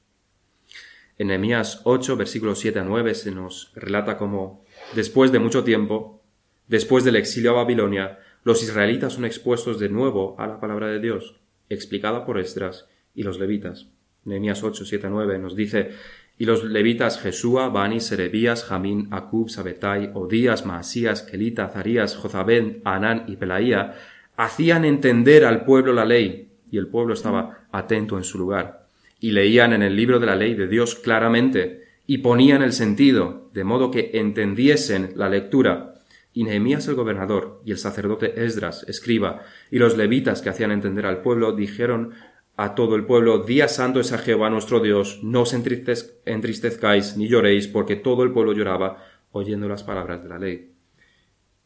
En 1.17 1.29
Nehemías 1.29 1.81
8, 1.85 2.17
versículos 2.17 2.59
7 2.59 2.81
a 2.81 2.85
9 2.85 3.15
se 3.15 3.31
nos 3.31 3.73
relata 3.75 4.19
cómo, 4.19 4.65
después 4.95 5.33
de 5.33 5.39
mucho 5.39 5.65
tiempo, 5.65 6.23
después 6.67 7.05
del 7.05 7.17
exilio 7.17 7.53
a 7.53 7.63
Babilonia, 7.63 8.19
los 8.43 8.63
israelitas 8.63 9.15
son 9.15 9.25
expuestos 9.25 9.79
de 9.79 9.89
nuevo 9.89 10.35
a 10.39 10.47
la 10.47 10.61
palabra 10.61 10.89
de 10.89 11.01
Dios, 11.01 11.37
explicada 11.69 12.27
por 12.27 12.39
Esdras 12.39 12.87
y 13.15 13.23
los 13.23 13.39
levitas. 13.39 13.89
Nehemías 14.25 14.63
8, 14.63 14.85
7 14.85 15.07
a 15.07 15.11
9 15.11 15.39
nos 15.39 15.55
dice, 15.55 15.91
y 16.37 16.47
los 16.47 16.65
levitas 16.65 17.21
Jesúa, 17.21 17.69
Bani, 17.69 18.01
Serebías, 18.01 18.65
Jamín, 18.65 19.09
Acub, 19.11 19.51
Sabetai, 19.51 20.11
Odías, 20.15 20.67
Maasías, 20.67 21.23
Kelita, 21.23 21.69
Zarías, 21.69 22.17
Jozabén, 22.17 22.81
Anán 22.85 23.25
y 23.29 23.37
Pelaía 23.37 23.95
hacían 24.37 24.85
entender 24.85 25.45
al 25.45 25.65
pueblo 25.65 25.93
la 25.93 26.05
ley, 26.05 26.49
y 26.71 26.79
el 26.79 26.89
pueblo 26.89 27.15
estaba 27.15 27.67
atento 27.71 28.17
en 28.17 28.25
su 28.25 28.39
lugar, 28.39 28.89
y 29.21 29.31
leían 29.31 29.73
en 29.73 29.83
el 29.83 29.95
libro 29.95 30.19
de 30.19 30.27
la 30.27 30.37
ley 30.37 30.55
de 30.55 30.67
Dios 30.67 30.97
claramente, 30.97 31.85
y 32.07 32.19
ponían 32.19 32.63
el 32.63 32.73
sentido, 32.73 33.49
de 33.55 33.65
modo 33.65 33.91
que 33.91 34.11
entendiesen 34.15 35.13
la 35.17 35.29
lectura. 35.29 35.95
Y 36.33 36.45
Nehemías 36.45 36.89
el 36.89 36.97
gobernador 36.97 37.63
y 37.65 37.71
el 37.71 37.79
sacerdote 37.79 38.45
Esdras, 38.45 38.85
escriba, 38.89 39.43
y 39.71 39.79
los 39.79 39.97
levitas 39.97 40.43
que 40.43 40.49
hacían 40.49 40.73
entender 40.73 41.07
al 41.07 41.23
pueblo, 41.23 41.53
dijeron 41.53 42.13
a 42.57 42.75
todo 42.75 42.95
el 42.95 43.05
pueblo, 43.05 43.41
Día 43.41 43.69
santo 43.69 44.01
es 44.01 44.13
a 44.13 44.19
Jehová 44.19 44.49
nuestro 44.49 44.81
Dios, 44.81 45.21
no 45.23 45.43
os 45.43 45.55
entristezcáis 45.55 47.17
ni 47.17 47.27
lloréis, 47.27 47.67
porque 47.67 47.97
todo 47.97 48.23
el 48.23 48.33
pueblo 48.33 48.53
lloraba 48.53 49.05
oyendo 49.33 49.69
las 49.69 49.83
palabras 49.83 50.23
de 50.23 50.29
la 50.29 50.39
ley. 50.39 50.73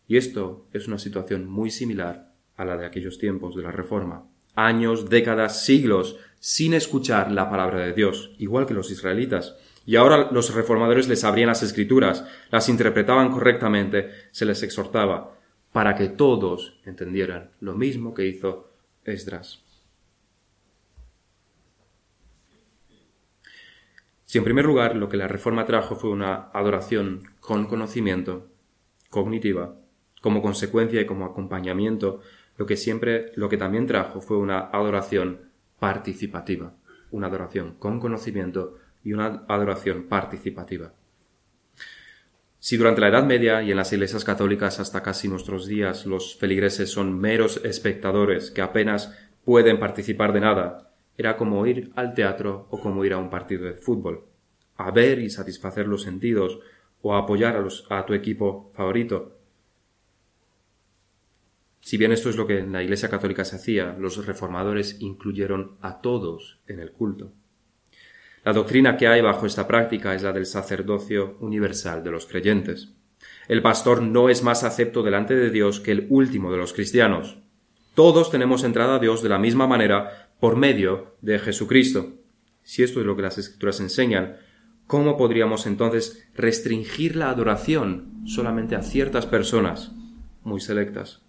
Y 0.06 0.16
esto 0.16 0.66
es 0.72 0.88
una 0.88 0.98
situación 0.98 1.46
muy 1.46 1.70
similar 1.70 2.32
a 2.56 2.64
la 2.64 2.78
de 2.78 2.86
aquellos 2.86 3.18
tiempos 3.18 3.54
de 3.54 3.62
la 3.62 3.70
Reforma. 3.70 4.26
Años, 4.54 5.10
décadas, 5.10 5.64
siglos, 5.64 6.16
sin 6.40 6.72
escuchar 6.72 7.30
la 7.30 7.50
palabra 7.50 7.84
de 7.84 7.92
Dios, 7.92 8.34
igual 8.38 8.66
que 8.66 8.74
los 8.74 8.90
israelitas. 8.90 9.56
Y 9.84 9.96
ahora 9.96 10.30
los 10.32 10.54
reformadores 10.54 11.08
les 11.08 11.24
abrían 11.24 11.48
las 11.48 11.62
escrituras, 11.62 12.24
las 12.50 12.68
interpretaban 12.68 13.30
correctamente, 13.30 14.10
se 14.30 14.46
les 14.46 14.62
exhortaba, 14.62 15.36
para 15.72 15.94
que 15.94 16.08
todos 16.08 16.80
entendieran 16.86 17.50
lo 17.60 17.74
mismo 17.74 18.14
que 18.14 18.26
hizo 18.26 18.72
Esdras. 19.04 19.67
Si 24.28 24.36
en 24.36 24.44
primer 24.44 24.66
lugar 24.66 24.94
lo 24.94 25.08
que 25.08 25.16
la 25.16 25.26
Reforma 25.26 25.64
trajo 25.64 25.96
fue 25.96 26.10
una 26.10 26.50
adoración 26.52 27.22
con 27.40 27.64
conocimiento, 27.64 28.48
cognitiva, 29.08 29.76
como 30.20 30.42
consecuencia 30.42 31.00
y 31.00 31.06
como 31.06 31.24
acompañamiento, 31.24 32.20
lo 32.58 32.66
que 32.66 32.76
siempre, 32.76 33.32
lo 33.36 33.48
que 33.48 33.56
también 33.56 33.86
trajo 33.86 34.20
fue 34.20 34.36
una 34.36 34.68
adoración 34.70 35.48
participativa, 35.78 36.74
una 37.10 37.28
adoración 37.28 37.76
con 37.78 38.00
conocimiento 38.00 38.76
y 39.02 39.14
una 39.14 39.46
adoración 39.48 40.08
participativa. 40.08 40.92
Si 42.58 42.76
durante 42.76 43.00
la 43.00 43.08
Edad 43.08 43.24
Media 43.24 43.62
y 43.62 43.70
en 43.70 43.78
las 43.78 43.94
iglesias 43.94 44.26
católicas 44.26 44.78
hasta 44.78 45.02
casi 45.02 45.28
nuestros 45.28 45.66
días 45.66 46.04
los 46.04 46.36
feligreses 46.36 46.90
son 46.90 47.18
meros 47.18 47.62
espectadores 47.64 48.50
que 48.50 48.60
apenas 48.60 49.10
pueden 49.46 49.80
participar 49.80 50.34
de 50.34 50.40
nada, 50.40 50.87
era 51.18 51.36
como 51.36 51.66
ir 51.66 51.90
al 51.96 52.14
teatro 52.14 52.68
o 52.70 52.80
como 52.80 53.04
ir 53.04 53.12
a 53.12 53.18
un 53.18 53.28
partido 53.28 53.64
de 53.64 53.74
fútbol, 53.74 54.24
a 54.76 54.92
ver 54.92 55.18
y 55.18 55.28
satisfacer 55.28 55.88
los 55.88 56.02
sentidos 56.02 56.60
o 57.02 57.14
a 57.14 57.18
apoyar 57.18 57.56
a, 57.56 57.98
a 57.98 58.06
tu 58.06 58.14
equipo 58.14 58.70
favorito. 58.74 59.36
Si 61.80 61.96
bien 61.96 62.12
esto 62.12 62.30
es 62.30 62.36
lo 62.36 62.46
que 62.46 62.58
en 62.58 62.72
la 62.72 62.82
Iglesia 62.82 63.08
Católica 63.08 63.44
se 63.44 63.56
hacía, 63.56 63.96
los 63.98 64.24
reformadores 64.24 65.00
incluyeron 65.00 65.76
a 65.80 66.00
todos 66.00 66.60
en 66.68 66.78
el 66.78 66.92
culto. 66.92 67.32
La 68.44 68.52
doctrina 68.52 68.96
que 68.96 69.08
hay 69.08 69.20
bajo 69.20 69.46
esta 69.46 69.66
práctica 69.66 70.14
es 70.14 70.22
la 70.22 70.32
del 70.32 70.46
sacerdocio 70.46 71.36
universal 71.40 72.04
de 72.04 72.12
los 72.12 72.26
creyentes. 72.26 72.94
El 73.48 73.62
pastor 73.62 74.02
no 74.02 74.28
es 74.28 74.44
más 74.44 74.62
acepto 74.62 75.02
delante 75.02 75.34
de 75.34 75.50
Dios 75.50 75.80
que 75.80 75.90
el 75.90 76.06
último 76.10 76.52
de 76.52 76.58
los 76.58 76.72
cristianos. 76.72 77.38
Todos 77.94 78.30
tenemos 78.30 78.62
entrada 78.62 78.96
a 78.96 78.98
Dios 79.00 79.22
de 79.22 79.28
la 79.28 79.40
misma 79.40 79.66
manera 79.66 80.27
por 80.40 80.56
medio 80.56 81.16
de 81.20 81.38
Jesucristo. 81.38 82.14
Si 82.62 82.82
esto 82.82 83.00
es 83.00 83.06
lo 83.06 83.16
que 83.16 83.22
las 83.22 83.38
escrituras 83.38 83.80
enseñan, 83.80 84.36
¿cómo 84.86 85.16
podríamos 85.16 85.66
entonces 85.66 86.26
restringir 86.34 87.16
la 87.16 87.30
adoración 87.30 88.22
solamente 88.26 88.76
a 88.76 88.82
ciertas 88.82 89.26
personas 89.26 89.92
muy 90.44 90.60
selectas? 90.60 91.22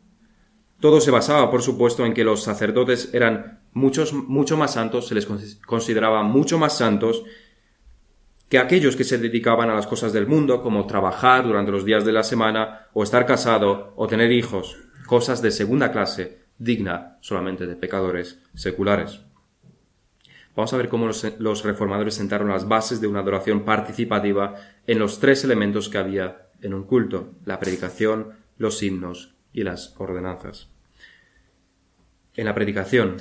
Todo 0.79 1.01
se 1.01 1.11
basaba, 1.11 1.51
por 1.51 1.61
supuesto, 1.61 2.05
en 2.05 2.13
que 2.13 2.23
los 2.23 2.43
sacerdotes 2.43 3.13
eran 3.13 3.59
muchos, 3.73 4.13
mucho 4.13 4.57
más 4.57 4.73
santos, 4.73 5.07
se 5.07 5.15
les 5.15 5.27
consideraba 5.65 6.23
mucho 6.23 6.57
más 6.57 6.77
santos 6.77 7.23
que 8.47 8.57
aquellos 8.57 8.95
que 8.95 9.03
se 9.03 9.17
dedicaban 9.17 9.69
a 9.69 9.75
las 9.75 9.87
cosas 9.87 10.11
del 10.11 10.25
mundo, 10.25 10.63
como 10.63 10.87
trabajar 10.87 11.45
durante 11.45 11.71
los 11.71 11.85
días 11.85 12.03
de 12.03 12.13
la 12.13 12.23
semana, 12.23 12.87
o 12.93 13.03
estar 13.03 13.25
casado, 13.25 13.93
o 13.95 14.07
tener 14.07 14.31
hijos, 14.31 14.77
cosas 15.05 15.41
de 15.41 15.51
segunda 15.51 15.91
clase, 15.91 16.39
digna 16.59 17.17
solamente 17.21 17.65
de 17.65 17.75
pecadores 17.75 18.39
seculares. 18.53 19.21
Vamos 20.55 20.73
a 20.73 20.77
ver 20.77 20.89
cómo 20.89 21.07
los, 21.07 21.63
reformadores 21.63 22.15
sentaron 22.15 22.49
las 22.49 22.67
bases 22.67 22.99
de 22.99 23.07
una 23.07 23.21
adoración 23.21 23.63
participativa 23.63 24.55
en 24.85 24.99
los 24.99 25.19
tres 25.19 25.43
elementos 25.43 25.87
que 25.87 25.97
había 25.97 26.49
en 26.61 26.73
un 26.73 26.83
culto, 26.83 27.31
la 27.45 27.59
predicación, 27.59 28.33
los 28.57 28.83
himnos 28.83 29.35
y 29.53 29.63
las 29.63 29.95
ordenanzas. 29.97 30.69
En 32.35 32.45
la 32.45 32.53
predicación, 32.53 33.17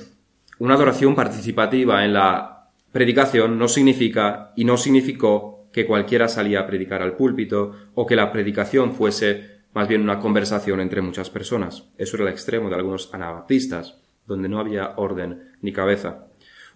una 0.57 0.73
adoración 0.73 1.15
participativa 1.15 2.03
en 2.03 2.13
la 2.13 2.71
predicación 2.91 3.57
no 3.57 3.69
significa 3.69 4.51
y 4.57 4.65
no 4.65 4.75
significó 4.75 5.69
que 5.71 5.85
cualquiera 5.85 6.27
salía 6.27 6.61
a 6.61 6.67
predicar 6.67 7.01
al 7.01 7.15
púlpito 7.15 7.73
o 7.93 8.05
que 8.05 8.15
la 8.15 8.31
predicación 8.31 8.93
fuese 8.93 9.58
más 9.73 9.87
bien 9.87 10.01
una 10.01 10.19
conversación 10.19 10.79
entre 10.79 11.01
muchas 11.01 11.29
personas. 11.29 11.85
Eso 11.97 12.17
era 12.17 12.25
el 12.25 12.31
extremo 12.31 12.69
de 12.69 12.75
algunos 12.75 13.13
anabaptistas, 13.13 13.97
donde 14.25 14.49
no 14.49 14.59
había 14.59 14.93
orden 14.97 15.51
ni 15.61 15.71
cabeza. 15.71 16.27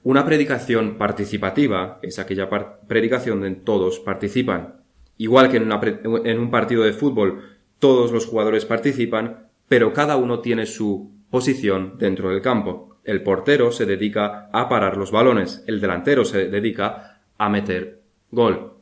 Una 0.03 0.25
predicación 0.25 0.97
participativa 0.97 1.99
es 2.01 2.19
aquella 2.19 2.49
predicación 2.87 3.39
donde 3.39 3.61
todos 3.61 3.99
participan. 3.99 4.81
Igual 5.17 5.49
que 5.49 5.57
en 5.57 6.39
un 6.39 6.51
partido 6.51 6.83
de 6.83 6.93
fútbol 6.93 7.41
todos 7.79 8.11
los 8.11 8.25
jugadores 8.25 8.65
participan, 8.65 9.47
pero 9.67 9.93
cada 9.93 10.17
uno 10.17 10.39
tiene 10.39 10.65
su 10.65 11.11
posición 11.29 11.95
dentro 11.97 12.29
del 12.29 12.41
campo. 12.41 12.97
El 13.03 13.23
portero 13.23 13.71
se 13.71 13.85
dedica 13.85 14.49
a 14.51 14.69
parar 14.69 14.97
los 14.97 15.11
balones, 15.11 15.63
el 15.67 15.81
delantero 15.81 16.25
se 16.25 16.49
dedica 16.49 17.21
a 17.37 17.49
meter 17.49 18.01
gol. 18.31 18.72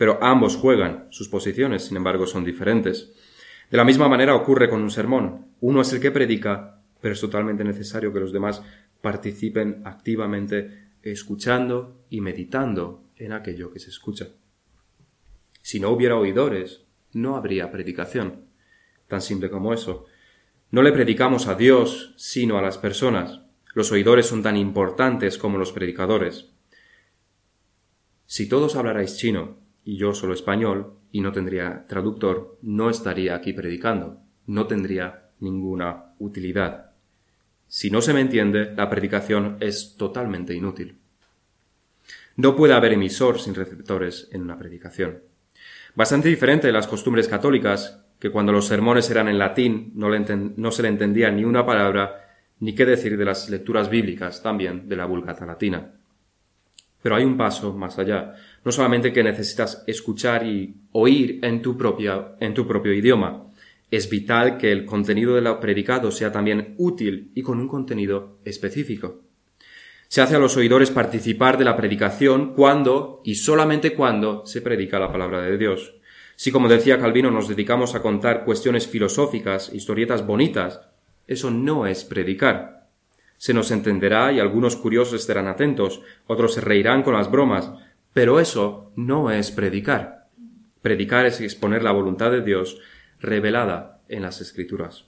Pero 0.00 0.18
ambos 0.22 0.56
juegan, 0.56 1.08
sus 1.10 1.28
posiciones, 1.28 1.84
sin 1.84 1.98
embargo, 1.98 2.26
son 2.26 2.42
diferentes. 2.42 3.12
De 3.70 3.76
la 3.76 3.84
misma 3.84 4.08
manera 4.08 4.34
ocurre 4.34 4.70
con 4.70 4.80
un 4.80 4.90
sermón. 4.90 5.48
Uno 5.60 5.82
es 5.82 5.92
el 5.92 6.00
que 6.00 6.10
predica, 6.10 6.80
pero 7.02 7.12
es 7.12 7.20
totalmente 7.20 7.64
necesario 7.64 8.10
que 8.10 8.20
los 8.20 8.32
demás 8.32 8.62
participen 9.02 9.82
activamente 9.84 10.92
escuchando 11.02 12.00
y 12.08 12.22
meditando 12.22 13.04
en 13.14 13.34
aquello 13.34 13.70
que 13.70 13.78
se 13.78 13.90
escucha. 13.90 14.28
Si 15.60 15.78
no 15.80 15.90
hubiera 15.90 16.16
oidores, 16.16 16.86
no 17.12 17.36
habría 17.36 17.70
predicación. 17.70 18.46
Tan 19.06 19.20
simple 19.20 19.50
como 19.50 19.74
eso. 19.74 20.06
No 20.70 20.80
le 20.80 20.92
predicamos 20.92 21.46
a 21.46 21.56
Dios, 21.56 22.14
sino 22.16 22.56
a 22.56 22.62
las 22.62 22.78
personas. 22.78 23.42
Los 23.74 23.92
oidores 23.92 24.24
son 24.24 24.42
tan 24.42 24.56
importantes 24.56 25.36
como 25.36 25.58
los 25.58 25.72
predicadores. 25.72 26.54
Si 28.24 28.48
todos 28.48 28.76
hablarais 28.76 29.18
chino 29.18 29.60
y 29.90 29.96
yo 29.96 30.14
solo 30.14 30.34
español 30.34 30.92
y 31.10 31.20
no 31.20 31.32
tendría 31.32 31.84
traductor, 31.88 32.58
no 32.62 32.90
estaría 32.90 33.34
aquí 33.34 33.52
predicando, 33.52 34.20
no 34.46 34.68
tendría 34.68 35.30
ninguna 35.40 36.14
utilidad. 36.20 36.92
Si 37.66 37.90
no 37.90 38.00
se 38.00 38.14
me 38.14 38.20
entiende, 38.20 38.72
la 38.76 38.88
predicación 38.88 39.56
es 39.58 39.96
totalmente 39.96 40.54
inútil. 40.54 40.96
No 42.36 42.54
puede 42.54 42.74
haber 42.74 42.92
emisor 42.92 43.40
sin 43.40 43.56
receptores 43.56 44.28
en 44.30 44.42
una 44.42 44.56
predicación. 44.56 45.24
Bastante 45.96 46.28
diferente 46.28 46.68
de 46.68 46.72
las 46.72 46.86
costumbres 46.86 47.26
católicas, 47.26 48.06
que 48.20 48.30
cuando 48.30 48.52
los 48.52 48.68
sermones 48.68 49.10
eran 49.10 49.26
en 49.26 49.40
latín 49.40 49.90
no, 49.96 50.08
no 50.08 50.70
se 50.70 50.82
le 50.82 50.88
entendía 50.88 51.32
ni 51.32 51.42
una 51.42 51.66
palabra, 51.66 52.36
ni 52.60 52.76
qué 52.76 52.86
decir 52.86 53.16
de 53.16 53.24
las 53.24 53.50
lecturas 53.50 53.90
bíblicas 53.90 54.40
también 54.40 54.88
de 54.88 54.94
la 54.94 55.06
vulgata 55.06 55.44
latina. 55.44 55.94
Pero 57.02 57.16
hay 57.16 57.24
un 57.24 57.36
paso 57.36 57.72
más 57.72 57.98
allá. 57.98 58.34
No 58.64 58.72
solamente 58.72 59.12
que 59.12 59.22
necesitas 59.22 59.84
escuchar 59.86 60.46
y 60.46 60.74
oír 60.92 61.38
en 61.42 61.62
tu, 61.62 61.76
propia, 61.76 62.36
en 62.40 62.54
tu 62.54 62.66
propio 62.66 62.92
idioma. 62.92 63.46
Es 63.90 64.08
vital 64.08 64.58
que 64.58 64.70
el 64.70 64.84
contenido 64.84 65.34
de 65.34 65.40
lo 65.40 65.58
predicado 65.58 66.10
sea 66.10 66.30
también 66.30 66.74
útil 66.78 67.32
y 67.34 67.42
con 67.42 67.58
un 67.58 67.68
contenido 67.68 68.38
específico. 68.44 69.22
Se 70.08 70.20
hace 70.20 70.36
a 70.36 70.38
los 70.38 70.56
oidores 70.56 70.90
participar 70.90 71.56
de 71.56 71.64
la 71.64 71.76
predicación 71.76 72.54
cuando 72.54 73.22
y 73.24 73.36
solamente 73.36 73.94
cuando 73.94 74.44
se 74.44 74.60
predica 74.60 74.98
la 74.98 75.10
palabra 75.10 75.40
de 75.42 75.56
Dios. 75.56 75.94
Si, 76.36 76.50
como 76.50 76.68
decía 76.68 76.98
Calvino, 76.98 77.30
nos 77.30 77.48
dedicamos 77.48 77.94
a 77.94 78.02
contar 78.02 78.44
cuestiones 78.44 78.86
filosóficas, 78.86 79.72
historietas 79.72 80.26
bonitas, 80.26 80.80
eso 81.26 81.50
no 81.50 81.86
es 81.86 82.04
predicar 82.04 82.80
se 83.40 83.54
nos 83.54 83.70
entenderá 83.70 84.30
y 84.32 84.38
algunos 84.38 84.76
curiosos 84.76 85.18
estarán 85.18 85.48
atentos, 85.48 86.02
otros 86.26 86.52
se 86.52 86.60
reirán 86.60 87.02
con 87.02 87.14
las 87.14 87.30
bromas, 87.30 87.72
pero 88.12 88.40
eso 88.40 88.92
no 88.96 89.30
es 89.30 89.50
predicar. 89.50 90.28
Predicar 90.82 91.26
es 91.26 91.40
exponer 91.40 91.82
la 91.82 91.92
voluntad 91.92 92.30
de 92.30 92.42
Dios 92.42 92.78
revelada 93.20 94.00
en 94.08 94.22
las 94.22 94.40
Escrituras. 94.40 95.06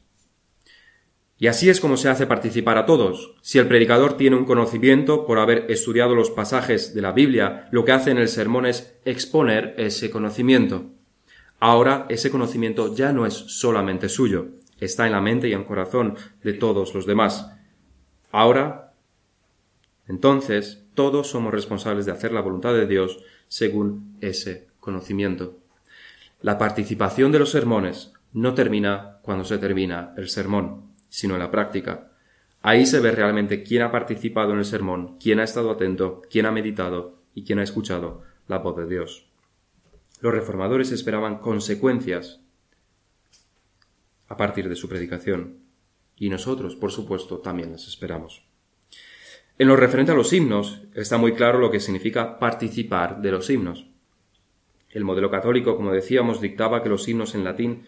Y 1.39 1.49
así 1.49 1.69
es 1.69 1.81
como 1.81 1.97
se 1.97 2.09
hace 2.09 2.27
participar 2.27 2.79
a 2.79 2.87
todos. 2.87 3.35
Si 3.43 3.59
el 3.59 3.67
predicador 3.67 4.17
tiene 4.17 4.37
un 4.37 4.45
conocimiento 4.45 5.27
por 5.27 5.41
haber 5.41 5.67
estudiado 5.71 6.15
los 6.15 6.31
pasajes 6.31 6.95
de 6.95 7.03
la 7.03 7.11
Biblia, 7.11 7.67
lo 7.73 7.85
que 7.85 7.91
hace 7.91 8.13
en 8.13 8.19
el 8.19 8.29
sermón 8.29 8.65
es 8.65 8.95
exponer 9.05 9.75
ese 9.77 10.11
conocimiento. 10.11 10.93
Ahora 11.59 12.07
ese 12.09 12.31
conocimiento 12.31 12.95
ya 12.95 13.13
no 13.13 13.27
es 13.27 13.35
solamente 13.35 14.09
suyo, 14.09 14.51
está 14.79 15.07
en 15.07 15.13
la 15.13 15.21
mente 15.21 15.49
y 15.49 15.53
en 15.53 15.61
el 15.61 15.67
corazón 15.67 16.17
de 16.45 16.53
todos 16.53 16.95
los 16.95 17.07
demás. 17.07 17.51
Ahora, 18.31 18.95
entonces, 20.07 20.82
todos 20.95 21.29
somos 21.29 21.53
responsables 21.53 22.07
de 22.07 22.13
hacer 22.13 22.33
la 22.33 22.41
voluntad 22.41 22.75
de 22.75 22.87
Dios 22.87 23.19
según 23.49 24.17
ese 24.21 24.69
conocimiento. 24.81 25.59
La 26.41 26.59
participación 26.59 27.33
de 27.33 27.39
los 27.39 27.51
sermones 27.51 28.13
no 28.33 28.55
termina 28.55 29.19
cuando 29.23 29.45
se 29.45 29.59
termina 29.59 30.15
el 30.17 30.29
sermón, 30.29 30.93
sino 31.09 31.35
en 31.35 31.41
la 31.41 31.51
práctica. 31.51 32.13
Ahí 32.63 32.87
se 32.87 33.01
ve 33.01 33.11
realmente 33.13 33.63
quién 33.63 33.83
ha 33.83 33.91
participado 33.93 34.53
en 34.53 34.59
el 34.59 34.65
sermón, 34.65 35.19
quién 35.19 35.41
ha 35.41 35.45
estado 35.45 35.71
atento, 35.71 36.23
quién 36.31 36.47
ha 36.47 36.53
meditado 36.53 37.19
y 37.35 37.45
quién 37.45 37.59
ha 37.59 37.63
escuchado 37.65 38.23
la 38.49 38.59
voz 38.59 38.77
de 38.77 38.87
Dios. 38.87 39.27
Los 40.21 40.33
reformadores 40.33 40.93
esperaban 40.93 41.39
consecuencias 41.39 42.41
a 44.29 44.37
partir 44.37 44.69
de 44.69 44.77
su 44.77 44.89
predicación 44.89 45.59
y 46.17 46.31
nosotros, 46.31 46.77
por 46.77 46.93
supuesto, 46.93 47.39
también 47.39 47.73
las 47.73 47.89
esperamos. 47.89 48.45
En 49.59 49.69
lo 49.69 49.77
referente 49.77 50.13
a 50.13 50.15
los 50.15 50.33
himnos, 50.33 50.83
está 50.95 51.19
muy 51.19 51.35
claro 51.35 51.59
lo 51.59 51.71
que 51.71 51.81
significa 51.81 52.39
participar 52.39 53.21
de 53.21 53.31
los 53.31 53.49
himnos. 53.51 53.87
El 54.91 55.05
modelo 55.05 55.31
católico, 55.31 55.77
como 55.77 55.93
decíamos, 55.93 56.41
dictaba 56.41 56.83
que 56.83 56.89
los 56.89 57.07
himnos 57.09 57.35
en 57.35 57.45
latín 57.45 57.87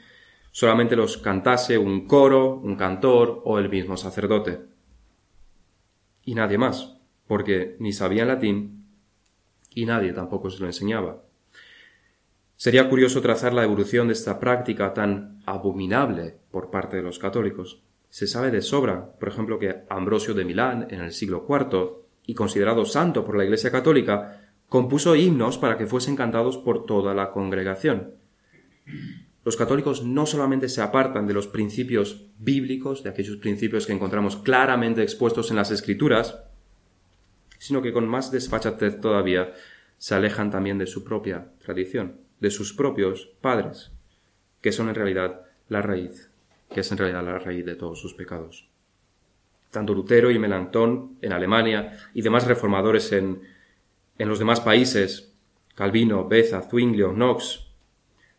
solamente 0.50 0.94
los 0.94 1.18
cantase 1.18 1.79
un 1.79 2.07
coro, 2.07 2.55
un 2.55 2.77
cantor 2.77 3.42
o 3.44 3.59
el 3.59 3.68
mismo 3.68 3.96
sacerdote. 3.96 4.61
Y 6.24 6.35
nadie 6.35 6.59
más, 6.59 6.96
porque 7.27 7.77
ni 7.81 7.92
sabían 7.92 8.29
latín 8.29 8.87
y 9.74 9.85
nadie 9.85 10.12
tampoco 10.12 10.50
se 10.50 10.61
lo 10.61 10.66
enseñaba. 10.66 11.22
Sería 12.57 12.88
curioso 12.88 13.20
trazar 13.20 13.53
la 13.53 13.64
evolución 13.64 14.07
de 14.07 14.12
esta 14.12 14.38
práctica 14.38 14.94
tan 14.94 15.42
abominable 15.44 16.37
por 16.50 16.70
parte 16.70 16.96
de 16.96 17.03
los 17.03 17.18
católicos. 17.18 17.83
Se 18.14 18.29
sabe 18.29 18.53
de 18.53 18.62
sobra, 18.62 19.11
por 19.18 19.29
ejemplo, 19.29 19.59
que 19.59 19.83
Ambrosio 19.90 20.35
de 20.35 20.44
Milán, 20.44 20.87
en 20.90 21.00
el 21.00 21.11
siglo 21.11 21.44
IV, 21.48 22.05
y 22.24 22.35
considerado 22.35 22.85
santo 22.85 23.24
por 23.24 23.37
la 23.37 23.42
Iglesia 23.42 23.72
católica, 23.72 24.53
compuso 24.68 25.16
himnos 25.16 25.59
para 25.59 25.77
que 25.77 25.88
fuesen 25.88 26.14
cantados 26.14 26.57
por 26.57 26.87
toda 26.87 27.12
la 27.12 27.33
congregación. 27.33 28.14
Los 29.44 29.57
católicos 29.57 30.05
no 30.05 30.27
solamente 30.27 30.68
se 30.68 30.81
apartan 30.81 31.27
de 31.27 31.35
los 31.35 31.48
principios 31.48 32.29
bíblicos, 32.38 33.03
de 33.03 33.11
aquellos 33.11 33.38
principios 33.38 33.85
que 33.85 33.94
encontramos 33.94 34.37
claramente 34.37 35.03
expuestos 35.03 35.50
en 35.50 35.57
las 35.57 35.72
Escrituras, 35.72 36.38
sino 37.59 37.83
que 37.83 37.92
con 37.92 38.07
más 38.07 38.31
desfachatez 38.31 39.00
todavía 39.00 39.55
se 39.98 40.14
alejan 40.14 40.53
también 40.53 40.79
de 40.79 40.87
su 40.87 41.03
propia 41.03 41.48
tradición, 41.59 42.20
de 42.38 42.53
sus 42.53 42.74
propios 42.74 43.33
padres, 43.40 43.90
que 44.61 44.70
son 44.70 44.88
en 44.88 44.94
realidad 44.94 45.40
la 45.68 45.83
raíz 45.83 46.31
que 46.72 46.81
es 46.81 46.92
en 46.92 46.98
realidad 46.98 47.24
la 47.24 47.38
raíz 47.38 47.64
de 47.64 47.77
todos 47.77 48.00
sus 48.00 48.14
pecados. 48.14 48.68
Tanto 49.70 49.94
Lutero 49.94 50.31
y 50.31 50.38
Melanchthon 50.38 51.18
en 51.20 51.33
Alemania 51.33 51.98
y 52.14 52.22
demás 52.22 52.46
reformadores 52.46 53.12
en, 53.12 53.42
en 54.18 54.29
los 54.29 54.38
demás 54.38 54.61
países, 54.61 55.33
Calvino, 55.74 56.29
Beza, 56.29 56.62
Zwinglio, 56.62 57.12
Knox, 57.12 57.66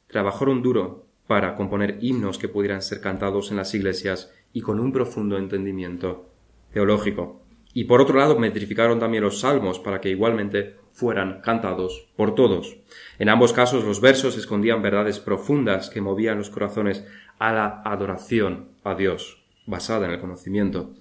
trabajaron 0.08 0.62
duro 0.62 1.06
para 1.28 1.56
componer 1.56 1.98
himnos 2.02 2.38
que 2.38 2.48
pudieran 2.48 2.82
ser 2.82 3.02
cantados 3.02 3.52
en 3.52 3.58
las 3.58 3.74
iglesias 3.74 4.32
y 4.54 4.62
con 4.62 4.80
un 4.80 4.92
profundo 4.92 5.38
entendimiento 5.38 6.30
teológico. 6.72 7.42
Y 7.74 7.84
por 7.84 8.00
otro 8.00 8.18
lado, 8.18 8.40
metrificaron 8.40 9.00
también 9.00 9.24
los 9.24 9.42
salmos 9.42 9.80
para 9.80 10.00
que 10.00 10.10
igualmente 10.10 10.78
fueran 10.94 11.42
cantados 11.42 12.08
por 12.16 12.36
todos. 12.36 12.78
En 13.20 13.28
ambos 13.28 13.52
casos 13.52 13.84
los 13.84 14.00
versos 14.00 14.38
escondían 14.38 14.82
verdades 14.82 15.20
profundas 15.20 15.90
que 15.90 16.00
movían 16.00 16.38
los 16.38 16.50
corazones 16.50 17.06
a 17.39 17.54
la 17.54 17.82
adoración 17.84 18.69
a 18.84 18.95
Dios, 18.95 19.43
basada 19.65 20.06
en 20.06 20.13
el 20.13 20.19
conocimiento, 20.19 20.93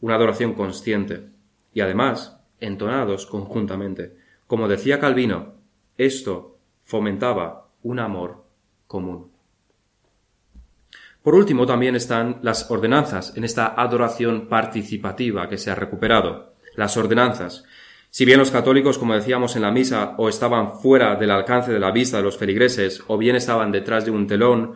una 0.00 0.14
adoración 0.14 0.54
consciente 0.54 1.28
y 1.74 1.80
además 1.80 2.38
entonados 2.60 3.26
conjuntamente. 3.26 4.16
Como 4.46 4.68
decía 4.68 5.00
Calvino, 5.00 5.54
esto 5.96 6.58
fomentaba 6.84 7.68
un 7.82 7.98
amor 7.98 8.44
común. 8.86 9.30
Por 11.22 11.34
último, 11.34 11.66
también 11.66 11.94
están 11.94 12.40
las 12.42 12.70
ordenanzas 12.70 13.36
en 13.36 13.44
esta 13.44 13.80
adoración 13.80 14.48
participativa 14.48 15.48
que 15.48 15.58
se 15.58 15.70
ha 15.70 15.74
recuperado. 15.74 16.54
Las 16.74 16.96
ordenanzas. 16.96 17.64
Si 18.10 18.24
bien 18.24 18.38
los 18.38 18.50
católicos, 18.50 18.98
como 18.98 19.14
decíamos 19.14 19.54
en 19.54 19.62
la 19.62 19.70
misa, 19.70 20.14
o 20.18 20.28
estaban 20.28 20.80
fuera 20.80 21.14
del 21.14 21.30
alcance 21.30 21.72
de 21.72 21.78
la 21.78 21.92
vista 21.92 22.16
de 22.16 22.24
los 22.24 22.36
feligreses, 22.36 23.02
o 23.06 23.16
bien 23.16 23.36
estaban 23.36 23.70
detrás 23.70 24.04
de 24.04 24.10
un 24.10 24.26
telón, 24.26 24.74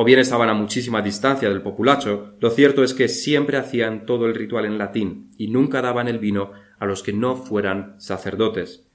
o 0.00 0.04
bien 0.04 0.20
estaban 0.20 0.48
a 0.48 0.54
muchísima 0.54 1.02
distancia 1.02 1.48
del 1.48 1.60
populacho, 1.60 2.36
lo 2.38 2.50
cierto 2.50 2.84
es 2.84 2.94
que 2.94 3.08
siempre 3.08 3.56
hacían 3.56 4.06
todo 4.06 4.26
el 4.26 4.36
ritual 4.36 4.64
en 4.64 4.78
latín 4.78 5.32
y 5.36 5.48
nunca 5.48 5.82
daban 5.82 6.06
el 6.06 6.20
vino 6.20 6.52
a 6.78 6.86
los 6.86 7.02
que 7.02 7.12
no 7.12 7.34
fueran 7.34 8.00
sacerdotes. 8.00 8.86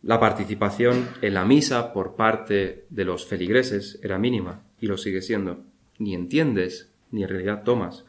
La 0.00 0.18
participación 0.18 1.06
en 1.20 1.34
la 1.34 1.44
misa 1.44 1.92
por 1.92 2.16
parte 2.16 2.86
de 2.88 3.04
los 3.04 3.26
feligreses 3.26 4.00
era 4.02 4.16
mínima 4.16 4.62
y 4.80 4.86
lo 4.86 4.96
sigue 4.96 5.20
siendo. 5.20 5.62
Ni 5.98 6.14
entiendes, 6.14 6.90
ni 7.10 7.22
en 7.24 7.28
realidad 7.28 7.62
tomas. 7.62 8.06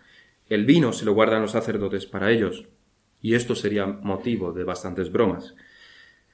El 0.47 0.63
vino 0.63 0.93
se 0.93 1.03
lo 1.03 1.13
guardan 1.13 1.41
los 1.41 1.51
sacerdotes 1.51 2.05
para 2.05 2.31
ellos, 2.31 2.63
y 3.21 3.35
esto 3.35 3.55
sería 3.55 3.87
motivo 3.87 4.53
de 4.53 4.63
bastantes 4.63 5.11
bromas. 5.11 5.53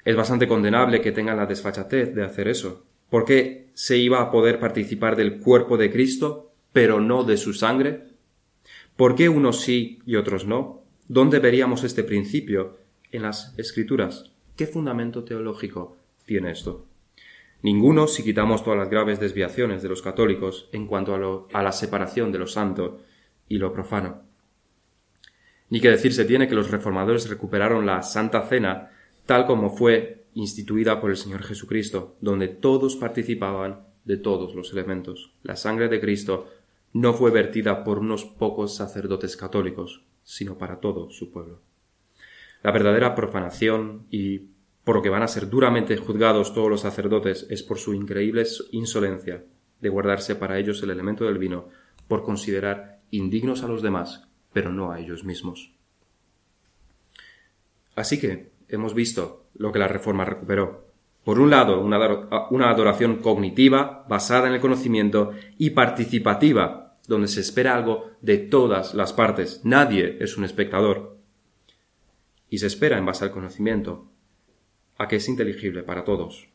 Es 0.06 0.16
bastante 0.16 0.48
condenable 0.48 1.02
que 1.02 1.12
tengan 1.12 1.38
la 1.38 1.48
desfachatez 1.48 2.14
de 2.14 2.24
hacer 2.24 2.48
eso. 2.50 2.86
¿Por 3.10 3.26
qué 3.26 3.70
se 3.74 3.98
iba 3.98 4.22
a 4.22 4.32
poder 4.32 4.60
participar 4.60 5.16
del 5.16 5.40
cuerpo 5.40 5.78
de 5.78 5.92
Cristo, 5.92 6.52
pero 6.74 7.00
no 7.00 7.24
de 7.24 7.38
su 7.38 7.54
sangre? 7.54 8.04
¿Por 8.96 9.16
qué 9.16 9.30
unos 9.30 9.62
sí 9.62 10.00
y 10.06 10.16
otros 10.16 10.46
no? 10.46 10.84
¿Dónde 11.08 11.40
veríamos 11.40 11.84
este 11.84 12.04
principio? 12.04 12.78
En 13.12 13.24
las 13.24 13.58
Escrituras. 13.58 14.32
¿Qué 14.56 14.68
fundamento 14.68 15.24
teológico 15.24 15.98
tiene 16.26 16.52
esto? 16.52 16.86
Ninguno 17.64 18.08
si 18.08 18.24
quitamos 18.24 18.64
todas 18.64 18.78
las 18.78 18.90
graves 18.90 19.20
desviaciones 19.20 19.82
de 19.82 19.90
los 19.90 20.02
católicos 20.02 20.70
en 20.72 20.86
cuanto 20.86 21.16
a, 21.16 21.58
a 21.60 21.64
la 21.64 21.72
separación 21.72 22.32
de 22.32 22.38
lo 22.38 22.48
santo 22.48 23.02
y 23.48 23.58
lo 23.58 23.74
profano. 23.74 24.22
Ni 25.70 25.82
que 25.82 25.90
decir 25.90 26.14
se 26.14 26.26
tiene 26.26 26.48
que 26.48 26.56
los 26.56 26.70
reformadores 26.70 27.30
recuperaron 27.30 27.86
la 27.86 28.04
Santa 28.04 28.44
Cena 28.48 28.92
tal 29.26 29.46
como 29.46 29.70
fue 29.70 30.19
instituida 30.40 31.02
por 31.02 31.12
el 31.12 31.18
Señor 31.18 31.44
Jesucristo, 31.44 32.16
donde 32.22 32.48
todos 32.48 32.96
participaban 32.96 33.88
de 34.06 34.18
todos 34.18 34.56
los 34.56 34.72
elementos. 34.72 35.34
La 35.44 35.56
sangre 35.56 35.90
de 35.90 36.00
Cristo 36.00 36.48
no 36.94 37.14
fue 37.14 37.32
vertida 37.32 37.84
por 37.84 38.00
unos 38.00 38.26
pocos 38.26 38.76
sacerdotes 38.76 39.38
católicos, 39.38 40.04
sino 40.24 40.58
para 40.58 40.80
todo 40.80 41.10
su 41.12 41.32
pueblo. 41.32 41.62
La 42.64 42.72
verdadera 42.72 43.16
profanación 43.16 44.08
y 44.10 44.50
por 44.84 44.96
lo 44.96 45.02
que 45.02 45.10
van 45.10 45.24
a 45.24 45.28
ser 45.28 45.50
duramente 45.50 45.98
juzgados 45.98 46.54
todos 46.54 46.70
los 46.70 46.82
sacerdotes 46.82 47.46
es 47.50 47.62
por 47.62 47.78
su 47.78 47.94
increíble 47.94 48.44
insolencia 48.72 49.44
de 49.80 49.90
guardarse 49.90 50.36
para 50.36 50.58
ellos 50.58 50.82
el 50.82 50.90
elemento 50.90 51.26
del 51.26 51.38
vino, 51.38 51.70
por 52.08 52.24
considerar 52.24 53.02
indignos 53.12 53.64
a 53.64 53.68
los 53.68 53.82
demás, 53.82 54.28
pero 54.52 54.72
no 54.72 54.92
a 54.92 55.00
ellos 55.00 55.24
mismos. 55.24 55.74
Así 57.96 58.20
que 58.20 58.49
hemos 58.70 58.94
visto 58.94 59.46
lo 59.56 59.72
que 59.72 59.80
la 59.80 59.88
Reforma 59.88 60.26
recuperó. 60.26 60.88
Por 61.24 61.40
un 61.40 61.50
lado, 61.50 61.82
una 61.82 62.70
adoración 62.70 63.18
cognitiva 63.18 64.06
basada 64.08 64.48
en 64.48 64.54
el 64.54 64.62
conocimiento 64.62 65.32
y 65.58 65.72
participativa, 65.72 66.98
donde 67.08 67.28
se 67.28 67.42
espera 67.42 67.76
algo 67.76 68.12
de 68.22 68.38
todas 68.38 68.94
las 68.94 69.14
partes. 69.14 69.62
Nadie 69.64 70.18
es 70.22 70.38
un 70.38 70.46
espectador 70.46 71.18
y 72.50 72.60
se 72.60 72.68
espera 72.68 72.98
en 72.98 73.06
base 73.06 73.26
al 73.26 73.32
conocimiento, 73.32 74.08
a 74.98 75.08
que 75.08 75.18
es 75.18 75.28
inteligible 75.28 75.84
para 75.84 76.04
todos. 76.04 76.50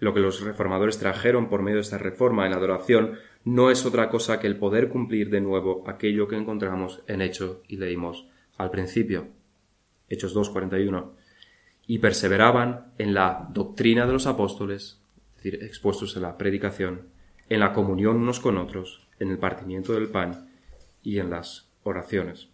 Lo 0.00 0.14
que 0.14 0.20
los 0.20 0.40
reformadores 0.40 0.98
trajeron 0.98 1.48
por 1.48 1.62
medio 1.62 1.76
de 1.76 1.82
esta 1.82 1.98
reforma 1.98 2.44
en 2.44 2.52
la 2.52 2.58
adoración 2.58 3.18
no 3.44 3.70
es 3.70 3.84
otra 3.84 4.08
cosa 4.10 4.38
que 4.38 4.46
el 4.46 4.56
poder 4.56 4.88
cumplir 4.88 5.30
de 5.30 5.40
nuevo 5.40 5.84
aquello 5.88 6.28
que 6.28 6.36
encontramos 6.36 7.02
en 7.06 7.20
Hecho 7.20 7.62
y 7.66 7.76
leímos 7.76 8.26
al 8.56 8.70
principio. 8.70 9.28
Hechos 10.08 10.36
2.41. 10.36 11.10
Y 11.88 11.98
perseveraban 11.98 12.92
en 12.98 13.14
la 13.14 13.48
doctrina 13.50 14.06
de 14.06 14.12
los 14.12 14.28
apóstoles, 14.28 15.00
es 15.30 15.42
decir, 15.42 15.64
expuestos 15.64 16.14
en 16.14 16.22
la 16.22 16.38
predicación, 16.38 17.08
en 17.48 17.58
la 17.58 17.72
comunión 17.72 18.18
unos 18.18 18.38
con 18.38 18.58
otros, 18.58 19.08
en 19.18 19.30
el 19.30 19.38
partimiento 19.38 19.94
del 19.94 20.08
pan 20.08 20.48
y 21.02 21.18
en 21.18 21.30
las 21.30 21.68
oraciones. 21.82 22.50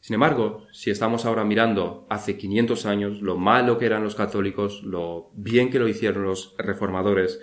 Sin 0.00 0.14
embargo, 0.14 0.66
si 0.72 0.90
estamos 0.90 1.24
ahora 1.24 1.44
mirando 1.44 2.06
hace 2.10 2.36
500 2.36 2.86
años 2.86 3.22
lo 3.22 3.36
malo 3.36 3.78
que 3.78 3.86
eran 3.86 4.02
los 4.02 4.16
católicos, 4.16 4.82
lo 4.82 5.30
bien 5.34 5.70
que 5.70 5.78
lo 5.78 5.86
hicieron 5.86 6.24
los 6.24 6.56
reformadores, 6.58 7.40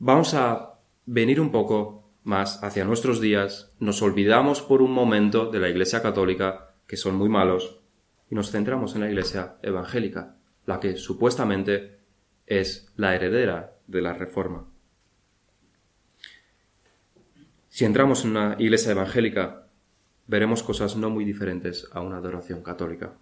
vamos 0.00 0.34
a 0.34 0.80
venir 1.06 1.40
un 1.40 1.52
poco 1.52 2.10
más 2.24 2.64
hacia 2.64 2.84
nuestros 2.84 3.20
días, 3.20 3.72
nos 3.78 4.02
olvidamos 4.02 4.60
por 4.60 4.82
un 4.82 4.90
momento 4.90 5.50
de 5.50 5.60
la 5.60 5.68
Iglesia 5.68 6.02
católica, 6.02 6.74
que 6.88 6.96
son 6.96 7.14
muy 7.14 7.28
malos, 7.28 7.78
y 8.32 8.34
nos 8.34 8.50
centramos 8.50 8.94
en 8.94 9.02
la 9.02 9.10
Iglesia 9.10 9.56
evangélica, 9.60 10.36
la 10.64 10.80
que 10.80 10.96
supuestamente 10.96 11.98
es 12.46 12.90
la 12.96 13.14
heredera 13.14 13.76
de 13.86 14.00
la 14.00 14.14
Reforma. 14.14 14.64
Si 17.68 17.84
entramos 17.84 18.24
en 18.24 18.30
una 18.30 18.56
iglesia 18.58 18.92
evangélica, 18.92 19.66
veremos 20.26 20.62
cosas 20.62 20.96
no 20.96 21.10
muy 21.10 21.26
diferentes 21.26 21.86
a 21.92 22.00
una 22.00 22.16
adoración 22.16 22.62
católica. 22.62 23.12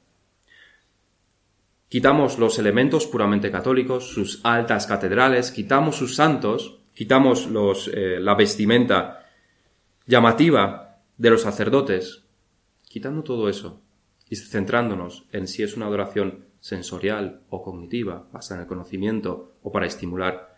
Quitamos 1.88 2.38
los 2.38 2.60
elementos 2.60 3.08
puramente 3.08 3.50
católicos, 3.50 4.12
sus 4.12 4.40
altas 4.44 4.86
catedrales, 4.86 5.50
quitamos 5.50 5.96
sus 5.96 6.14
santos, 6.14 6.82
quitamos 6.94 7.48
los, 7.48 7.90
eh, 7.92 8.20
la 8.20 8.36
vestimenta 8.36 9.26
llamativa 10.06 11.00
de 11.18 11.30
los 11.30 11.42
sacerdotes, 11.42 12.22
quitando 12.88 13.24
todo 13.24 13.48
eso 13.48 13.82
y 14.30 14.36
centrándonos 14.36 15.26
en 15.32 15.46
si 15.46 15.62
es 15.62 15.76
una 15.76 15.86
adoración 15.86 16.46
sensorial 16.60 17.42
o 17.50 17.62
cognitiva, 17.62 18.28
basada 18.32 18.60
en 18.60 18.62
el 18.62 18.68
conocimiento 18.68 19.56
o 19.62 19.72
para 19.72 19.86
estimular 19.86 20.50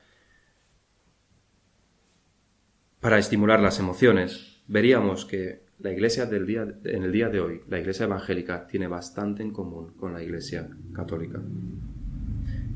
para 3.01 3.19
estimular 3.19 3.59
las 3.59 3.81
emociones, 3.81 4.63
veríamos 4.69 5.25
que 5.25 5.65
la 5.81 5.91
iglesia 5.91 6.27
del 6.27 6.47
día, 6.47 6.63
en 6.85 7.03
el 7.03 7.11
día 7.11 7.29
de 7.29 7.41
hoy, 7.41 7.63
la 7.69 7.81
iglesia 7.81 8.05
evangélica, 8.05 8.69
tiene 8.69 8.87
bastante 8.87 9.43
en 9.43 9.53
común 9.53 9.95
con 9.97 10.13
la 10.13 10.23
iglesia 10.23 10.69
católica. 10.95 11.41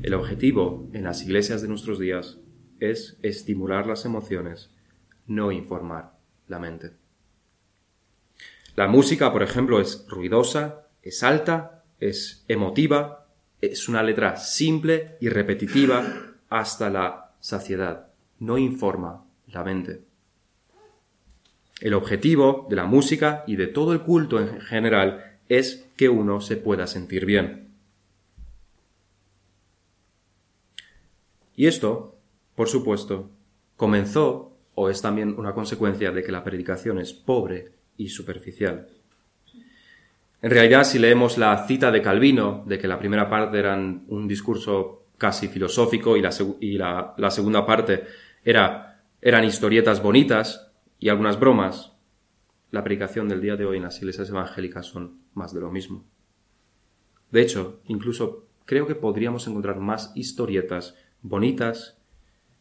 El 0.01 0.13
objetivo 0.13 0.89
en 0.91 1.05
las 1.05 1.23
iglesias 1.23 1.61
de 1.61 1.69
nuestros 1.69 1.97
días 1.97 2.39
es 2.81 3.17
estimular 3.21 3.87
las 3.87 4.03
emociones, 4.03 4.69
no 5.27 5.53
informar 5.53 6.17
la 6.49 6.59
mente. 6.59 6.91
La 8.75 8.87
música, 8.87 9.31
por 9.31 9.43
ejemplo, 9.43 9.79
es 9.79 10.05
ruidosa, 10.09 10.86
es 11.03 11.23
alta, 11.23 11.83
es 11.99 12.43
emotiva, 12.47 13.27
es 13.61 13.89
una 13.89 14.03
letra 14.03 14.37
simple 14.37 15.17
y 15.19 15.29
repetitiva 15.29 16.35
hasta 16.49 16.89
la 16.89 17.31
saciedad. 17.39 18.07
No 18.39 18.57
informa 18.57 19.25
la 19.47 19.63
mente. 19.63 20.01
El 21.79 21.93
objetivo 21.93 22.65
de 22.69 22.75
la 22.75 22.85
música 22.85 23.43
y 23.47 23.55
de 23.55 23.67
todo 23.67 23.93
el 23.93 24.01
culto 24.01 24.39
en 24.39 24.61
general 24.61 25.39
es 25.47 25.87
que 25.95 26.09
uno 26.09 26.41
se 26.41 26.57
pueda 26.57 26.87
sentir 26.87 27.25
bien. 27.25 27.67
Y 31.55 31.65
esto, 31.65 32.15
por 32.55 32.67
supuesto, 32.67 33.29
comenzó 33.75 34.57
o 34.75 34.89
es 34.89 35.01
también 35.01 35.35
una 35.39 35.53
consecuencia 35.53 36.11
de 36.11 36.23
que 36.23 36.31
la 36.31 36.43
predicación 36.43 36.99
es 36.99 37.13
pobre 37.13 37.71
y 37.97 38.09
superficial. 38.09 38.87
En 40.41 40.51
realidad, 40.51 40.83
si 40.83 40.99
leemos 40.99 41.37
la 41.37 41.65
cita 41.67 41.91
de 41.91 42.01
Calvino, 42.01 42.63
de 42.67 42.77
que 42.77 42.87
la 42.87 42.99
primera 42.99 43.29
parte 43.29 43.57
era 43.57 43.75
un 43.75 44.27
discurso 44.27 45.07
casi 45.17 45.47
filosófico 45.47 46.15
y 46.15 46.77
la, 46.77 47.13
la 47.17 47.31
segunda 47.31 47.65
parte 47.65 48.03
era, 48.43 49.01
eran 49.21 49.43
historietas 49.43 50.01
bonitas, 50.01 50.71
y 50.99 51.09
algunas 51.09 51.39
bromas, 51.39 51.93
la 52.71 52.83
predicación 52.83 53.27
del 53.29 53.41
día 53.41 53.55
de 53.55 53.65
hoy 53.65 53.77
en 53.77 53.83
las 53.83 53.97
iglesias 53.99 54.29
evangélicas 54.29 54.85
son 54.85 55.19
más 55.33 55.53
de 55.53 55.61
lo 55.61 55.71
mismo. 55.71 56.03
De 57.31 57.41
hecho, 57.41 57.81
incluso 57.85 58.47
creo 58.65 58.87
que 58.87 58.95
podríamos 58.95 59.47
encontrar 59.47 59.79
más 59.79 60.11
historietas 60.15 60.95
bonitas 61.21 61.97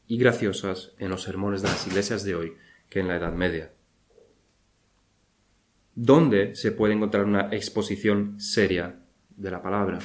y 0.07 0.19
graciosas 0.19 0.93
en 0.99 1.11
los 1.11 1.23
sermones 1.23 1.63
de 1.63 1.69
las 1.69 1.87
iglesias 1.87 2.25
de 2.25 2.35
hoy 2.35 2.53
que 2.89 3.01
en 3.01 3.09
la 3.09 3.17
Edad 3.17 3.33
Media. 3.33 3.73
¿Dónde 5.99 6.55
se 6.57 6.73
puede 6.73 6.93
encontrar 6.93 7.25
una 7.25 7.49
exposición 7.53 8.39
seria 8.39 9.01
de 9.35 9.51
la 9.51 9.63
palabra? 9.63 9.99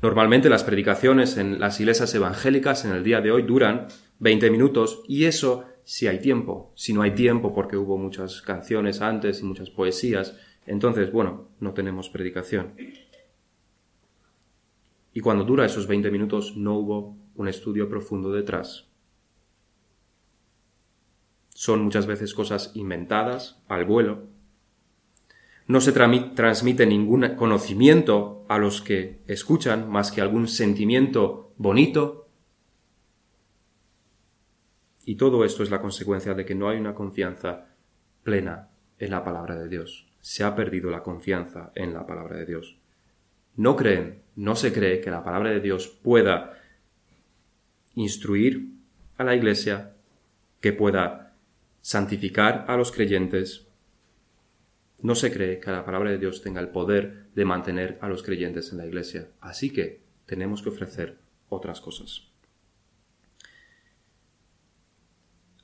Normalmente 0.00 0.48
las 0.48 0.64
predicaciones 0.64 1.36
en 1.36 1.60
las 1.60 1.78
iglesias 1.78 2.14
evangélicas 2.14 2.86
en 2.86 2.92
el 2.92 3.04
día 3.04 3.20
de 3.20 3.30
hoy 3.30 3.42
duran 3.42 3.88
20 4.20 4.50
minutos 4.50 5.02
y 5.06 5.26
eso 5.26 5.66
si 5.84 6.06
hay 6.06 6.20
tiempo. 6.20 6.72
Si 6.74 6.94
no 6.94 7.02
hay 7.02 7.10
tiempo 7.10 7.52
porque 7.52 7.76
hubo 7.76 7.98
muchas 7.98 8.40
canciones 8.40 9.02
antes 9.02 9.42
y 9.42 9.44
muchas 9.44 9.68
poesías, 9.68 10.34
entonces, 10.64 11.12
bueno, 11.12 11.50
no 11.60 11.74
tenemos 11.74 12.08
predicación. 12.08 12.72
Y 15.12 15.20
cuando 15.20 15.44
dura 15.44 15.66
esos 15.66 15.86
20 15.86 16.10
minutos 16.10 16.56
no 16.56 16.78
hubo 16.78 17.18
un 17.34 17.46
estudio 17.46 17.90
profundo 17.90 18.32
detrás. 18.32 18.91
Son 21.62 21.80
muchas 21.80 22.06
veces 22.06 22.34
cosas 22.34 22.72
inventadas 22.74 23.62
al 23.68 23.84
vuelo. 23.84 24.24
No 25.68 25.80
se 25.80 25.92
transmite 25.92 26.86
ningún 26.86 27.36
conocimiento 27.36 28.44
a 28.48 28.58
los 28.58 28.82
que 28.82 29.22
escuchan 29.28 29.88
más 29.88 30.10
que 30.10 30.20
algún 30.20 30.48
sentimiento 30.48 31.54
bonito 31.58 32.26
y 35.04 35.14
todo 35.14 35.44
esto 35.44 35.62
es 35.62 35.70
la 35.70 35.80
consecuencia 35.80 36.34
de 36.34 36.44
que 36.44 36.56
no 36.56 36.68
hay 36.68 36.78
una 36.78 36.96
confianza 36.96 37.68
plena 38.24 38.70
en 38.98 39.12
la 39.12 39.22
palabra 39.22 39.56
de 39.56 39.68
Dios. 39.68 40.08
se 40.20 40.42
ha 40.42 40.56
perdido 40.56 40.90
la 40.90 41.04
confianza 41.04 41.70
en 41.76 41.94
la 41.94 42.04
palabra 42.04 42.38
de 42.38 42.46
Dios. 42.46 42.76
No 43.54 43.76
creen, 43.76 44.24
no 44.34 44.56
se 44.56 44.72
cree 44.72 45.00
que 45.00 45.12
la 45.12 45.22
palabra 45.22 45.50
de 45.50 45.60
Dios 45.60 45.86
pueda 45.86 46.58
instruir 47.94 48.72
a 49.16 49.22
la 49.22 49.36
Iglesia, 49.36 49.94
que 50.60 50.72
pueda 50.72 51.31
santificar 51.82 52.64
a 52.68 52.76
los 52.76 52.90
creyentes. 52.90 53.66
No 55.02 55.14
se 55.14 55.32
cree 55.32 55.60
que 55.60 55.70
la 55.70 55.84
palabra 55.84 56.10
de 56.10 56.18
Dios 56.18 56.40
tenga 56.40 56.60
el 56.60 56.68
poder 56.68 57.26
de 57.34 57.44
mantener 57.44 57.98
a 58.00 58.08
los 58.08 58.22
creyentes 58.22 58.72
en 58.72 58.78
la 58.78 58.86
Iglesia. 58.86 59.28
Así 59.40 59.70
que 59.70 60.00
tenemos 60.24 60.62
que 60.62 60.70
ofrecer 60.70 61.18
otras 61.48 61.80
cosas. 61.80 62.28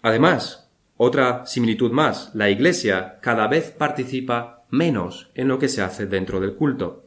Además, 0.03 0.71
otra 0.97 1.47
similitud 1.47 1.93
más, 1.93 2.35
la 2.35 2.51
Iglesia 2.51 3.19
cada 3.21 3.47
vez 3.47 3.71
participa 3.71 4.67
menos 4.69 5.31
en 5.35 5.49
lo 5.49 5.59
que 5.59 5.69
se 5.69 5.83
hace 5.83 6.07
dentro 6.07 6.41
del 6.41 6.57
culto. 6.57 7.05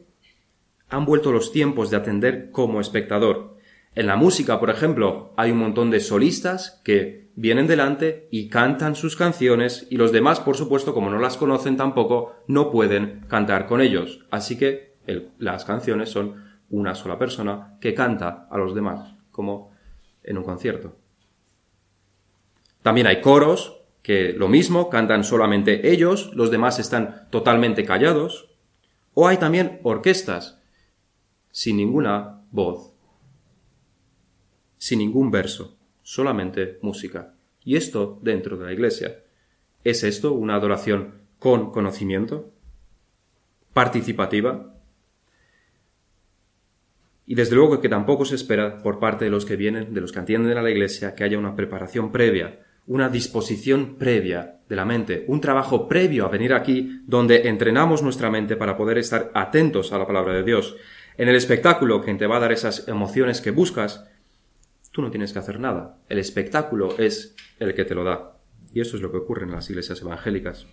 Han 0.89 1.05
vuelto 1.05 1.31
los 1.31 1.51
tiempos 1.51 1.89
de 1.89 1.97
atender 1.97 2.51
como 2.51 2.81
espectador. 2.81 3.50
En 3.93 4.07
la 4.07 4.15
música, 4.15 4.59
por 4.59 4.69
ejemplo, 4.69 5.33
hay 5.35 5.51
un 5.51 5.57
montón 5.57 5.91
de 5.91 5.99
solistas 5.99 6.81
que 6.83 7.29
vienen 7.35 7.67
delante 7.67 8.27
y 8.31 8.47
cantan 8.47 8.95
sus 8.95 9.15
canciones 9.15 9.87
y 9.89 9.97
los 9.97 10.11
demás, 10.11 10.39
por 10.39 10.55
supuesto, 10.55 10.93
como 10.93 11.09
no 11.09 11.19
las 11.19 11.37
conocen 11.37 11.75
tampoco, 11.75 12.35
no 12.47 12.71
pueden 12.71 13.25
cantar 13.27 13.67
con 13.67 13.81
ellos. 13.81 14.25
Así 14.31 14.57
que 14.57 14.95
las 15.39 15.65
canciones 15.65 16.09
son 16.09 16.51
una 16.69 16.95
sola 16.95 17.19
persona 17.19 17.77
que 17.81 17.93
canta 17.93 18.47
a 18.49 18.57
los 18.57 18.73
demás, 18.73 19.13
como 19.29 19.71
en 20.23 20.37
un 20.37 20.43
concierto. 20.43 20.95
También 22.81 23.07
hay 23.07 23.19
coros 23.21 23.81
que 24.01 24.33
lo 24.33 24.47
mismo, 24.47 24.89
cantan 24.89 25.23
solamente 25.23 25.91
ellos, 25.91 26.31
los 26.33 26.49
demás 26.49 26.79
están 26.79 27.27
totalmente 27.29 27.85
callados. 27.85 28.49
O 29.13 29.27
hay 29.27 29.37
también 29.37 29.79
orquestas 29.83 30.59
sin 31.51 31.77
ninguna 31.77 32.41
voz, 32.51 32.90
sin 34.81 34.97
ningún 34.97 35.29
verso, 35.29 35.77
solamente 36.01 36.79
música. 36.81 37.35
Y 37.63 37.75
esto 37.75 38.17
dentro 38.23 38.57
de 38.57 38.65
la 38.65 38.73
iglesia. 38.73 39.19
¿Es 39.83 40.03
esto 40.03 40.33
una 40.33 40.55
adoración 40.55 41.21
con 41.37 41.71
conocimiento? 41.71 42.51
¿Participativa? 43.73 44.73
Y 47.27 47.35
desde 47.35 47.55
luego 47.55 47.79
que 47.79 47.89
tampoco 47.89 48.25
se 48.25 48.33
espera 48.33 48.79
por 48.79 48.97
parte 48.97 49.25
de 49.25 49.31
los 49.31 49.45
que 49.45 49.55
vienen, 49.55 49.93
de 49.93 50.01
los 50.01 50.11
que 50.11 50.19
atienden 50.19 50.57
a 50.57 50.63
la 50.63 50.71
iglesia, 50.71 51.13
que 51.13 51.25
haya 51.25 51.37
una 51.37 51.55
preparación 51.55 52.11
previa 52.11 52.65
una 52.87 53.09
disposición 53.09 53.95
previa 53.95 54.59
de 54.67 54.75
la 54.75 54.85
mente, 54.85 55.25
un 55.27 55.39
trabajo 55.39 55.87
previo 55.87 56.25
a 56.25 56.29
venir 56.29 56.53
aquí 56.53 57.01
donde 57.05 57.47
entrenamos 57.47 58.01
nuestra 58.01 58.29
mente 58.29 58.55
para 58.55 58.75
poder 58.75 58.97
estar 58.97 59.31
atentos 59.33 59.93
a 59.93 59.97
la 59.97 60.07
palabra 60.07 60.33
de 60.33 60.43
Dios. 60.43 60.75
En 61.17 61.29
el 61.29 61.35
espectáculo 61.35 62.01
que 62.01 62.13
te 62.15 62.27
va 62.27 62.37
a 62.37 62.39
dar 62.39 62.51
esas 62.51 62.87
emociones 62.87 63.41
que 63.41 63.51
buscas, 63.51 64.09
tú 64.91 65.01
no 65.01 65.09
tienes 65.09 65.33
que 65.33 65.39
hacer 65.39 65.59
nada. 65.59 65.97
El 66.09 66.19
espectáculo 66.19 66.97
es 66.97 67.35
el 67.59 67.73
que 67.73 67.85
te 67.85 67.95
lo 67.95 68.03
da. 68.03 68.37
Y 68.73 68.81
eso 68.81 68.95
es 68.95 69.01
lo 69.01 69.11
que 69.11 69.17
ocurre 69.17 69.43
en 69.43 69.51
las 69.51 69.69
iglesias 69.69 70.01
evangélicas. 70.01 70.67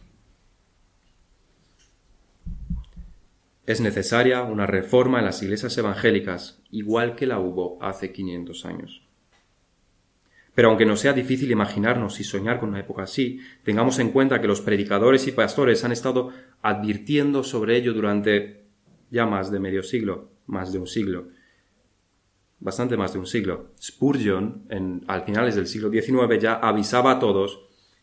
Es 3.67 3.81
necesaria 3.81 4.43
una 4.43 4.67
reforma 4.67 5.19
en 5.19 5.27
las 5.27 5.43
iglesias 5.43 5.77
evangélicas, 5.77 6.63
igual 6.71 7.17
que 7.17 7.27
la 7.27 7.39
hubo 7.39 7.83
hace 7.83 8.13
500 8.13 8.65
años. 8.65 9.03
Pero 10.55 10.71
aunque 10.71 10.87
nos 10.87 11.01
sea 11.01 11.13
difícil 11.13 11.53
imaginarnos 11.53 12.19
y 12.19 12.25
soñar 12.25 12.59
con 12.59 12.71
una 12.71 12.81
época 12.81 13.03
así, 13.03 13.41
tengamos 13.63 13.99
en 13.99 14.11
cuenta 14.11 14.41
que 14.41 14.49
los 14.49 14.61
predicadores 14.61 15.29
y 15.29 15.33
pastores 15.33 15.85
han 15.85 15.93
estado 15.93 16.33
advirtiendo 16.63 17.45
sobre 17.45 17.77
ello 17.77 17.93
durante 17.93 18.65
ya 19.11 19.27
más 19.27 19.53
de 19.53 19.61
medio 19.61 19.83
siglo, 19.83 20.31
más 20.47 20.73
de 20.73 20.79
un 20.79 20.87
siglo, 20.87 21.29
bastante 22.61 22.97
más 22.97 23.13
de 23.13 23.19
un 23.19 23.27
siglo. 23.27 23.73
Spurgeon, 23.81 24.65
en, 24.69 25.05
al 25.07 25.23
finales 25.23 25.55
del 25.55 25.67
siglo 25.67 25.91
XIX, 25.91 26.41
ya 26.41 26.55
avisaba 26.55 27.13
a 27.13 27.19
todos, 27.19 27.61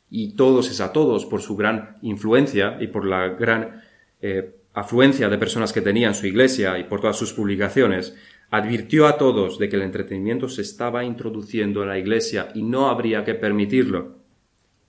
y 0.09 0.35
todos 0.35 0.69
es 0.69 0.81
a 0.81 0.93
todos 0.93 1.25
por 1.25 1.41
su 1.41 1.55
gran 1.55 1.97
influencia 2.01 2.77
y 2.79 2.87
por 2.87 3.05
la 3.05 3.29
gran 3.29 3.81
eh, 4.21 4.55
afluencia 4.73 5.29
de 5.29 5.37
personas 5.37 5.73
que 5.73 5.81
tenía 5.81 6.07
en 6.07 6.15
su 6.15 6.27
iglesia 6.27 6.77
y 6.77 6.83
por 6.83 7.01
todas 7.01 7.17
sus 7.17 7.33
publicaciones, 7.33 8.15
advirtió 8.51 9.07
a 9.07 9.17
todos 9.17 9.57
de 9.57 9.69
que 9.69 9.75
el 9.75 9.81
entretenimiento 9.81 10.47
se 10.47 10.61
estaba 10.61 11.03
introduciendo 11.03 11.81
en 11.81 11.89
la 11.89 11.97
iglesia 11.97 12.49
y 12.53 12.63
no 12.63 12.89
habría 12.89 13.23
que 13.23 13.35
permitirlo. 13.35 14.17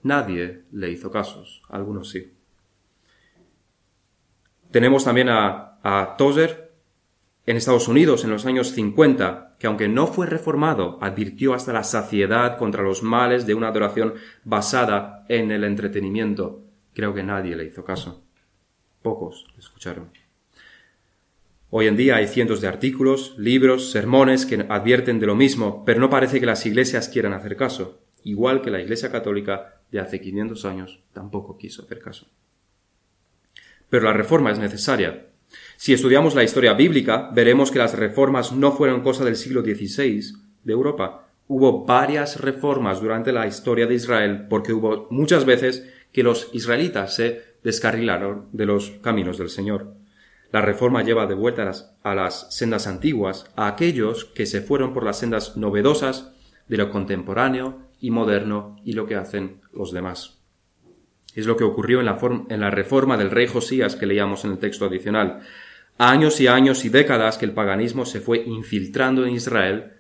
Nadie 0.03 0.63
le 0.73 0.91
hizo 0.91 1.11
casos, 1.11 1.63
algunos 1.69 2.11
sí. 2.11 2.33
Tenemos 4.71 5.05
también 5.05 5.29
a, 5.31 5.79
a 5.83 6.17
Tozer 6.17 6.66
en 7.47 7.57
Estados 7.57 7.87
Unidos 7.87 8.25
en 8.25 8.31
los 8.31 8.45
años 8.45 8.73
50, 8.73 9.57
que 9.59 9.69
aunque 9.69 9.89
no 9.89 10.09
fue 10.09 10.27
reformado, 10.27 10.99
advirtió 11.01 11.55
hasta 11.55 11.73
la 11.73 11.85
saciedad 11.85 12.59
contra 12.59 12.83
los 12.83 13.05
males 13.05 13.47
de 13.47 13.55
una 13.55 13.69
adoración 13.69 14.15
basada 14.45 15.25
en 15.29 15.53
el 15.53 15.63
entretenimiento. 15.63 16.65
Creo 16.93 17.15
que 17.15 17.23
nadie 17.23 17.55
le 17.55 17.65
hizo 17.65 17.85
caso. 17.85 18.25
Pocos 19.01 19.47
le 19.55 19.61
escucharon. 19.61 20.11
Hoy 21.71 21.87
en 21.87 21.97
día 21.97 22.17
hay 22.17 22.27
cientos 22.27 22.61
de 22.61 22.69
artículos, 22.69 23.35
libros, 23.39 23.91
sermones 23.91 24.47
que 24.47 24.67
advierten 24.69 25.21
de 25.21 25.27
lo 25.27 25.37
mismo, 25.37 25.85
pero 25.85 26.01
no 26.01 26.11
parece 26.11 26.41
que 26.41 26.47
las 26.47 26.65
iglesias 26.67 27.09
quieran 27.09 27.33
hacer 27.33 27.57
caso, 27.57 28.01
igual 28.25 28.63
que 28.63 28.71
la 28.71 28.81
Iglesia 28.81 29.13
Católica 29.13 29.83
de 29.91 30.01
hace 30.01 30.21
500 30.21 30.65
años 30.65 31.01
tampoco 31.13 31.57
quiso 31.57 31.83
hacer 31.83 32.01
caso. 32.01 32.29
Pero 33.89 34.05
la 34.05 34.13
reforma 34.13 34.51
es 34.51 34.59
necesaria. 34.59 35.27
Si 35.77 35.93
estudiamos 35.93 36.35
la 36.35 36.43
historia 36.43 36.73
bíblica, 36.73 37.31
veremos 37.33 37.71
que 37.71 37.79
las 37.79 37.95
reformas 37.95 38.53
no 38.53 38.73
fueron 38.73 39.03
cosa 39.03 39.25
del 39.25 39.37
siglo 39.37 39.63
XVI 39.63 40.23
de 40.65 40.73
Europa. 40.73 41.29
Hubo 41.49 41.85
varias 41.85 42.41
reformas 42.41 43.01
durante 43.01 43.33
la 43.33 43.47
historia 43.47 43.87
de 43.87 43.95
Israel 43.95 44.47
porque 44.49 44.73
hubo 44.73 45.07
muchas 45.11 45.45
veces 45.45 45.89
que 46.13 46.23
los 46.23 46.49
israelitas 46.53 47.15
se 47.15 47.57
descarrilaron 47.63 48.47
de 48.53 48.67
los 48.67 48.93
caminos 49.03 49.39
del 49.39 49.51
Señor. 49.51 49.95
La 50.51 50.63
reforma 50.63 51.03
lleva 51.03 51.27
de 51.27 51.35
vuelta 51.35 51.71
a 52.03 52.15
las, 52.15 52.55
sendas 52.55 52.87
antiguas 52.87 53.47
a 53.57 53.67
aquellos 53.67 54.25
que 54.25 54.47
se 54.47 54.63
fueron 54.63 54.95
por 54.95 55.05
las 55.05 55.19
sendas 55.19 55.57
novedosas 55.57 56.33
de 56.69 56.79
lo 56.79 56.91
contemporáneo 56.91 57.79
y 58.01 58.11
moderno 58.11 58.81
y 58.85 58.93
lo 58.93 59.07
que 59.07 59.17
hacen 59.17 59.61
los 59.73 59.93
demás. 59.93 60.39
Es 61.35 61.47
lo 61.47 61.57
que 61.57 61.65
ocurrió 61.65 62.01
en 62.01 62.07
la, 62.07 62.19
en 62.49 62.61
la 62.61 62.71
reforma 62.71 63.17
del 63.17 63.31
rey 63.31 63.47
Josías 63.47 63.97
que 63.97 64.07
leíamos 64.07 64.45
en 64.45 64.53
el 64.53 64.59
texto 64.59 64.87
adicional. 64.87 65.43
Años 65.99 66.41
y 66.41 66.47
años 66.47 66.85
y 66.85 66.91
décadas 66.91 67.39
que 67.39 67.47
el 67.47 67.53
paganismo 67.53 68.05
se 68.05 68.21
fue 68.21 68.43
infiltrando 68.45 69.25
en 69.25 69.35
Israel 69.35 69.93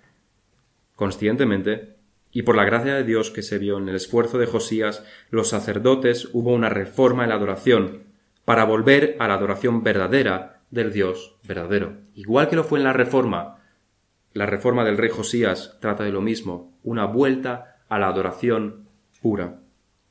conscientemente 0.95 1.97
y 2.31 2.43
por 2.43 2.55
la 2.55 2.65
gracia 2.65 2.95
de 2.95 3.05
Dios 3.05 3.31
que 3.31 3.43
se 3.43 3.59
vio 3.59 3.79
en 3.79 3.89
el 3.89 3.95
esfuerzo 3.95 4.37
de 4.37 4.47
Josías, 4.47 5.05
los 5.31 5.49
sacerdotes 5.49 6.29
hubo 6.35 6.53
una 6.53 6.69
reforma 6.69 7.23
en 7.23 7.31
la 7.31 7.37
adoración, 7.37 8.05
para 8.45 8.65
volver 8.65 9.17
a 9.19 9.27
la 9.27 9.35
adoración 9.35 9.83
verdadera 9.83 10.63
del 10.71 10.93
Dios 10.93 11.37
verdadero. 11.45 11.97
Igual 12.15 12.49
que 12.49 12.57
lo 12.57 12.65
fue 12.65 12.79
en 12.79 12.85
la 12.85 12.93
Reforma, 12.93 13.63
la 14.35 14.45
Reforma 14.47 14.85
del 14.85 14.99
rey 14.99 15.09
Josías 15.09 15.79
trata 15.81 16.05
de 16.05 16.13
lo 16.13 16.21
mismo, 16.21 16.79
una 16.83 17.07
vuelta 17.07 17.79
a 17.89 17.99
la 17.99 18.09
adoración 18.09 18.87
pura. 19.23 19.61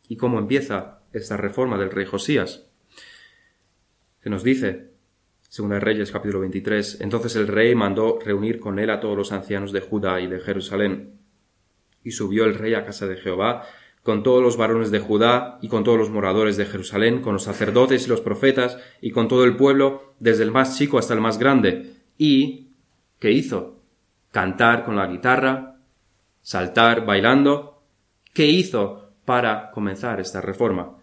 ¿Y 0.09 0.17
cómo 0.17 0.39
empieza 0.39 0.99
esta 1.13 1.37
reforma 1.37 1.77
del 1.77 1.91
rey 1.91 2.05
Josías? 2.05 2.67
Se 4.21 4.29
nos 4.29 4.43
dice, 4.43 4.94
Segunda 5.55 5.79
Reyes 5.79 6.11
capítulo 6.11 6.41
23, 6.41 6.99
entonces 6.99 7.37
el 7.37 7.47
rey 7.47 7.75
mandó 7.75 8.19
reunir 8.19 8.59
con 8.59 8.77
él 8.77 8.89
a 8.89 8.99
todos 8.99 9.15
los 9.15 9.31
ancianos 9.31 9.71
de 9.71 9.79
Judá 9.79 10.19
y 10.19 10.27
de 10.27 10.41
Jerusalén. 10.41 11.13
Y 12.03 12.11
subió 12.11 12.43
el 12.43 12.55
rey 12.55 12.73
a 12.73 12.83
casa 12.83 13.07
de 13.07 13.15
Jehová 13.15 13.63
con 14.03 14.21
todos 14.21 14.43
los 14.43 14.57
varones 14.57 14.91
de 14.91 14.99
Judá 14.99 15.57
y 15.61 15.69
con 15.69 15.85
todos 15.85 15.97
los 15.97 16.09
moradores 16.09 16.57
de 16.57 16.65
Jerusalén, 16.65 17.21
con 17.21 17.35
los 17.35 17.43
sacerdotes 17.43 18.05
y 18.05 18.09
los 18.09 18.19
profetas 18.19 18.77
y 18.99 19.11
con 19.11 19.29
todo 19.29 19.45
el 19.45 19.55
pueblo, 19.55 20.15
desde 20.19 20.43
el 20.43 20.51
más 20.51 20.77
chico 20.77 20.97
hasta 20.97 21.13
el 21.13 21.21
más 21.21 21.39
grande. 21.39 21.93
Y, 22.17 22.71
¿qué 23.19 23.31
hizo? 23.31 23.79
Cantar 24.31 24.83
con 24.83 24.97
la 24.97 25.07
guitarra, 25.07 25.77
saltar 26.41 27.05
bailando. 27.05 27.81
¿Qué 28.33 28.45
hizo 28.45 29.13
para 29.23 29.71
comenzar 29.71 30.19
esta 30.19 30.41
reforma? 30.41 30.97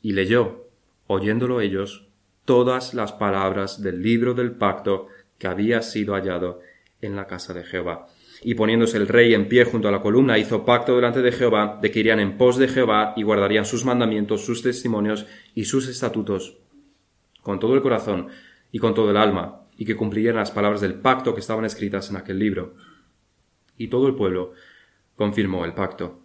Y 0.00 0.12
leyó, 0.12 0.64
oyéndolo 1.08 1.60
ellos, 1.60 2.05
todas 2.46 2.94
las 2.94 3.12
palabras 3.12 3.82
del 3.82 4.00
libro 4.00 4.32
del 4.32 4.52
pacto 4.52 5.08
que 5.38 5.46
había 5.46 5.82
sido 5.82 6.14
hallado 6.14 6.60
en 7.02 7.14
la 7.14 7.26
casa 7.26 7.52
de 7.52 7.64
Jehová 7.64 8.06
y 8.42 8.54
poniéndose 8.54 8.96
el 8.96 9.08
rey 9.08 9.34
en 9.34 9.48
pie 9.48 9.64
junto 9.64 9.88
a 9.88 9.92
la 9.92 10.00
columna, 10.00 10.38
hizo 10.38 10.64
pacto 10.64 10.94
delante 10.94 11.22
de 11.22 11.32
Jehová 11.32 11.78
de 11.80 11.90
que 11.90 12.00
irían 12.00 12.20
en 12.20 12.36
pos 12.36 12.58
de 12.58 12.68
Jehová 12.68 13.12
y 13.16 13.22
guardarían 13.22 13.64
sus 13.64 13.84
mandamientos, 13.84 14.44
sus 14.44 14.62
testimonios 14.62 15.26
y 15.54 15.64
sus 15.64 15.88
estatutos 15.88 16.58
con 17.42 17.58
todo 17.60 17.74
el 17.74 17.82
corazón 17.82 18.28
y 18.72 18.78
con 18.78 18.94
todo 18.94 19.10
el 19.10 19.16
alma, 19.16 19.62
y 19.76 19.84
que 19.84 19.96
cumplirían 19.96 20.36
las 20.36 20.50
palabras 20.50 20.80
del 20.80 20.94
pacto 20.94 21.34
que 21.34 21.40
estaban 21.40 21.64
escritas 21.64 22.10
en 22.10 22.16
aquel 22.16 22.38
libro. 22.38 22.74
Y 23.76 23.88
todo 23.88 24.08
el 24.08 24.16
pueblo 24.16 24.52
confirmó 25.14 25.64
el 25.64 25.72
pacto. 25.72 26.22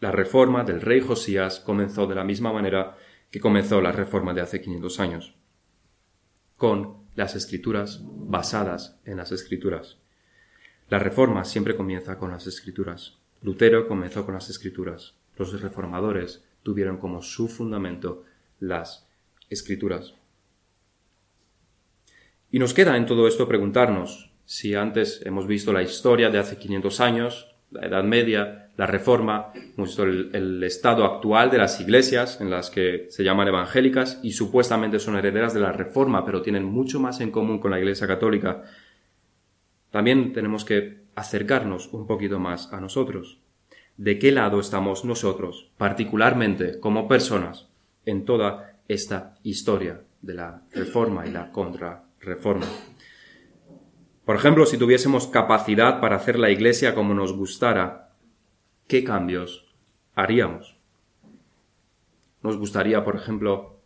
La 0.00 0.12
reforma 0.12 0.62
del 0.62 0.80
rey 0.80 1.00
Josías 1.00 1.58
comenzó 1.58 2.06
de 2.06 2.14
la 2.14 2.22
misma 2.22 2.52
manera 2.52 2.96
que 3.34 3.40
comenzó 3.40 3.80
la 3.80 3.90
reforma 3.90 4.32
de 4.32 4.42
hace 4.42 4.60
500 4.60 5.00
años, 5.00 5.34
con 6.56 6.98
las 7.16 7.34
escrituras 7.34 8.00
basadas 8.04 9.00
en 9.04 9.16
las 9.16 9.32
escrituras. 9.32 9.98
La 10.88 11.00
reforma 11.00 11.44
siempre 11.44 11.74
comienza 11.74 12.16
con 12.16 12.30
las 12.30 12.46
escrituras. 12.46 13.18
Lutero 13.42 13.88
comenzó 13.88 14.24
con 14.24 14.34
las 14.34 14.50
escrituras. 14.50 15.16
Los 15.36 15.60
reformadores 15.60 16.44
tuvieron 16.62 16.98
como 16.98 17.22
su 17.22 17.48
fundamento 17.48 18.22
las 18.60 19.08
escrituras. 19.50 20.14
Y 22.52 22.60
nos 22.60 22.72
queda 22.72 22.96
en 22.96 23.06
todo 23.06 23.26
esto 23.26 23.48
preguntarnos 23.48 24.30
si 24.44 24.76
antes 24.76 25.22
hemos 25.26 25.48
visto 25.48 25.72
la 25.72 25.82
historia 25.82 26.30
de 26.30 26.38
hace 26.38 26.56
500 26.56 27.00
años, 27.00 27.52
la 27.72 27.84
Edad 27.84 28.04
Media, 28.04 28.63
la 28.76 28.86
Reforma, 28.86 29.52
visto 29.76 30.02
el, 30.02 30.62
estado 30.64 31.04
actual 31.04 31.50
de 31.50 31.58
las 31.58 31.80
iglesias 31.80 32.40
en 32.40 32.50
las 32.50 32.70
que 32.70 33.06
se 33.08 33.22
llaman 33.22 33.48
evangélicas 33.48 34.18
y 34.22 34.32
supuestamente 34.32 34.98
son 34.98 35.16
herederas 35.16 35.54
de 35.54 35.60
la 35.60 35.72
Reforma, 35.72 36.24
pero 36.24 36.42
tienen 36.42 36.64
mucho 36.64 36.98
más 36.98 37.20
en 37.20 37.30
común 37.30 37.60
con 37.60 37.70
la 37.70 37.78
Iglesia 37.78 38.06
Católica. 38.06 38.62
También 39.90 40.32
tenemos 40.32 40.64
que 40.64 41.04
acercarnos 41.14 41.92
un 41.92 42.06
poquito 42.06 42.40
más 42.40 42.72
a 42.72 42.80
nosotros. 42.80 43.38
¿De 43.96 44.18
qué 44.18 44.32
lado 44.32 44.58
estamos 44.58 45.04
nosotros, 45.04 45.70
particularmente 45.78 46.80
como 46.80 47.06
personas, 47.06 47.68
en 48.04 48.24
toda 48.24 48.80
esta 48.88 49.38
historia 49.44 50.00
de 50.20 50.34
la 50.34 50.62
Reforma 50.72 51.28
y 51.28 51.30
la 51.30 51.52
Contrarreforma? 51.52 52.66
Por 54.24 54.34
ejemplo, 54.34 54.66
si 54.66 54.78
tuviésemos 54.78 55.28
capacidad 55.28 56.00
para 56.00 56.16
hacer 56.16 56.40
la 56.40 56.50
Iglesia 56.50 56.94
como 56.94 57.14
nos 57.14 57.36
gustara, 57.36 58.03
¿qué 58.86 59.04
cambios 59.04 59.66
haríamos? 60.14 60.76
¿Nos 62.42 62.56
gustaría, 62.56 63.04
por 63.04 63.16
ejemplo, 63.16 63.76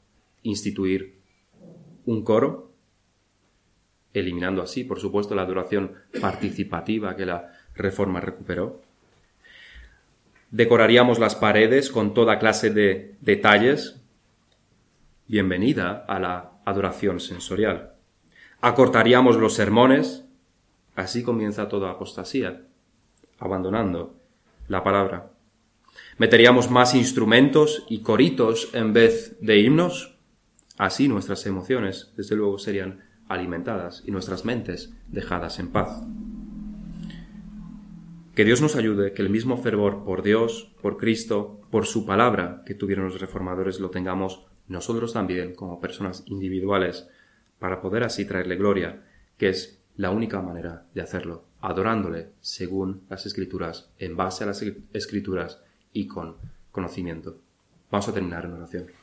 instituir 0.42 1.18
un 2.06 2.24
coro? 2.24 2.72
Eliminando 4.12 4.62
así, 4.62 4.84
por 4.84 4.98
supuesto, 5.00 5.34
la 5.34 5.44
duración 5.44 5.94
participativa 6.20 7.14
que 7.14 7.26
la 7.26 7.52
reforma 7.74 8.20
recuperó. 8.20 8.80
Decoraríamos 10.50 11.18
las 11.18 11.36
paredes 11.36 11.90
con 11.90 12.14
toda 12.14 12.38
clase 12.38 12.70
de 12.70 13.16
detalles. 13.20 14.00
Bienvenida 15.26 16.04
a 16.08 16.18
la 16.18 16.52
adoración 16.64 17.20
sensorial. 17.20 17.92
Acortaríamos 18.60 19.36
los 19.36 19.54
sermones 19.54 20.24
Así 20.98 21.22
comienza 21.22 21.68
toda 21.68 21.92
apostasía, 21.92 22.62
abandonando 23.38 24.17
la 24.68 24.84
palabra. 24.84 25.32
¿Meteríamos 26.18 26.70
más 26.70 26.94
instrumentos 26.94 27.84
y 27.88 28.00
coritos 28.00 28.70
en 28.74 28.92
vez 28.92 29.36
de 29.40 29.60
himnos? 29.60 30.16
Así 30.76 31.08
nuestras 31.08 31.46
emociones, 31.46 32.12
desde 32.16 32.36
luego, 32.36 32.58
serían 32.58 33.04
alimentadas 33.28 34.02
y 34.06 34.10
nuestras 34.10 34.44
mentes 34.44 34.94
dejadas 35.08 35.58
en 35.58 35.68
paz. 35.68 36.02
Que 38.34 38.44
Dios 38.44 38.62
nos 38.62 38.76
ayude, 38.76 39.12
que 39.12 39.22
el 39.22 39.30
mismo 39.30 39.56
fervor 39.58 40.04
por 40.04 40.22
Dios, 40.22 40.72
por 40.80 40.96
Cristo, 40.96 41.60
por 41.70 41.86
su 41.86 42.06
palabra 42.06 42.62
que 42.64 42.74
tuvieron 42.74 43.06
los 43.06 43.20
reformadores 43.20 43.80
lo 43.80 43.90
tengamos 43.90 44.46
nosotros 44.68 45.12
también 45.12 45.54
como 45.54 45.80
personas 45.80 46.22
individuales, 46.26 47.08
para 47.58 47.80
poder 47.80 48.04
así 48.04 48.24
traerle 48.24 48.56
gloria, 48.56 49.02
que 49.36 49.48
es 49.48 49.82
la 49.96 50.10
única 50.10 50.40
manera 50.40 50.86
de 50.94 51.02
hacerlo, 51.02 51.47
adorándole 51.60 52.30
según 52.40 53.02
las 53.08 53.26
escrituras, 53.26 53.90
en 53.98 54.16
base 54.16 54.44
a 54.44 54.48
las 54.48 54.62
escrituras 54.92 55.60
y 55.92 56.06
con 56.06 56.36
conocimiento. 56.72 57.38
Vamos 57.90 58.08
a 58.08 58.12
terminar 58.12 58.44
en 58.44 58.52
oración. 58.52 58.97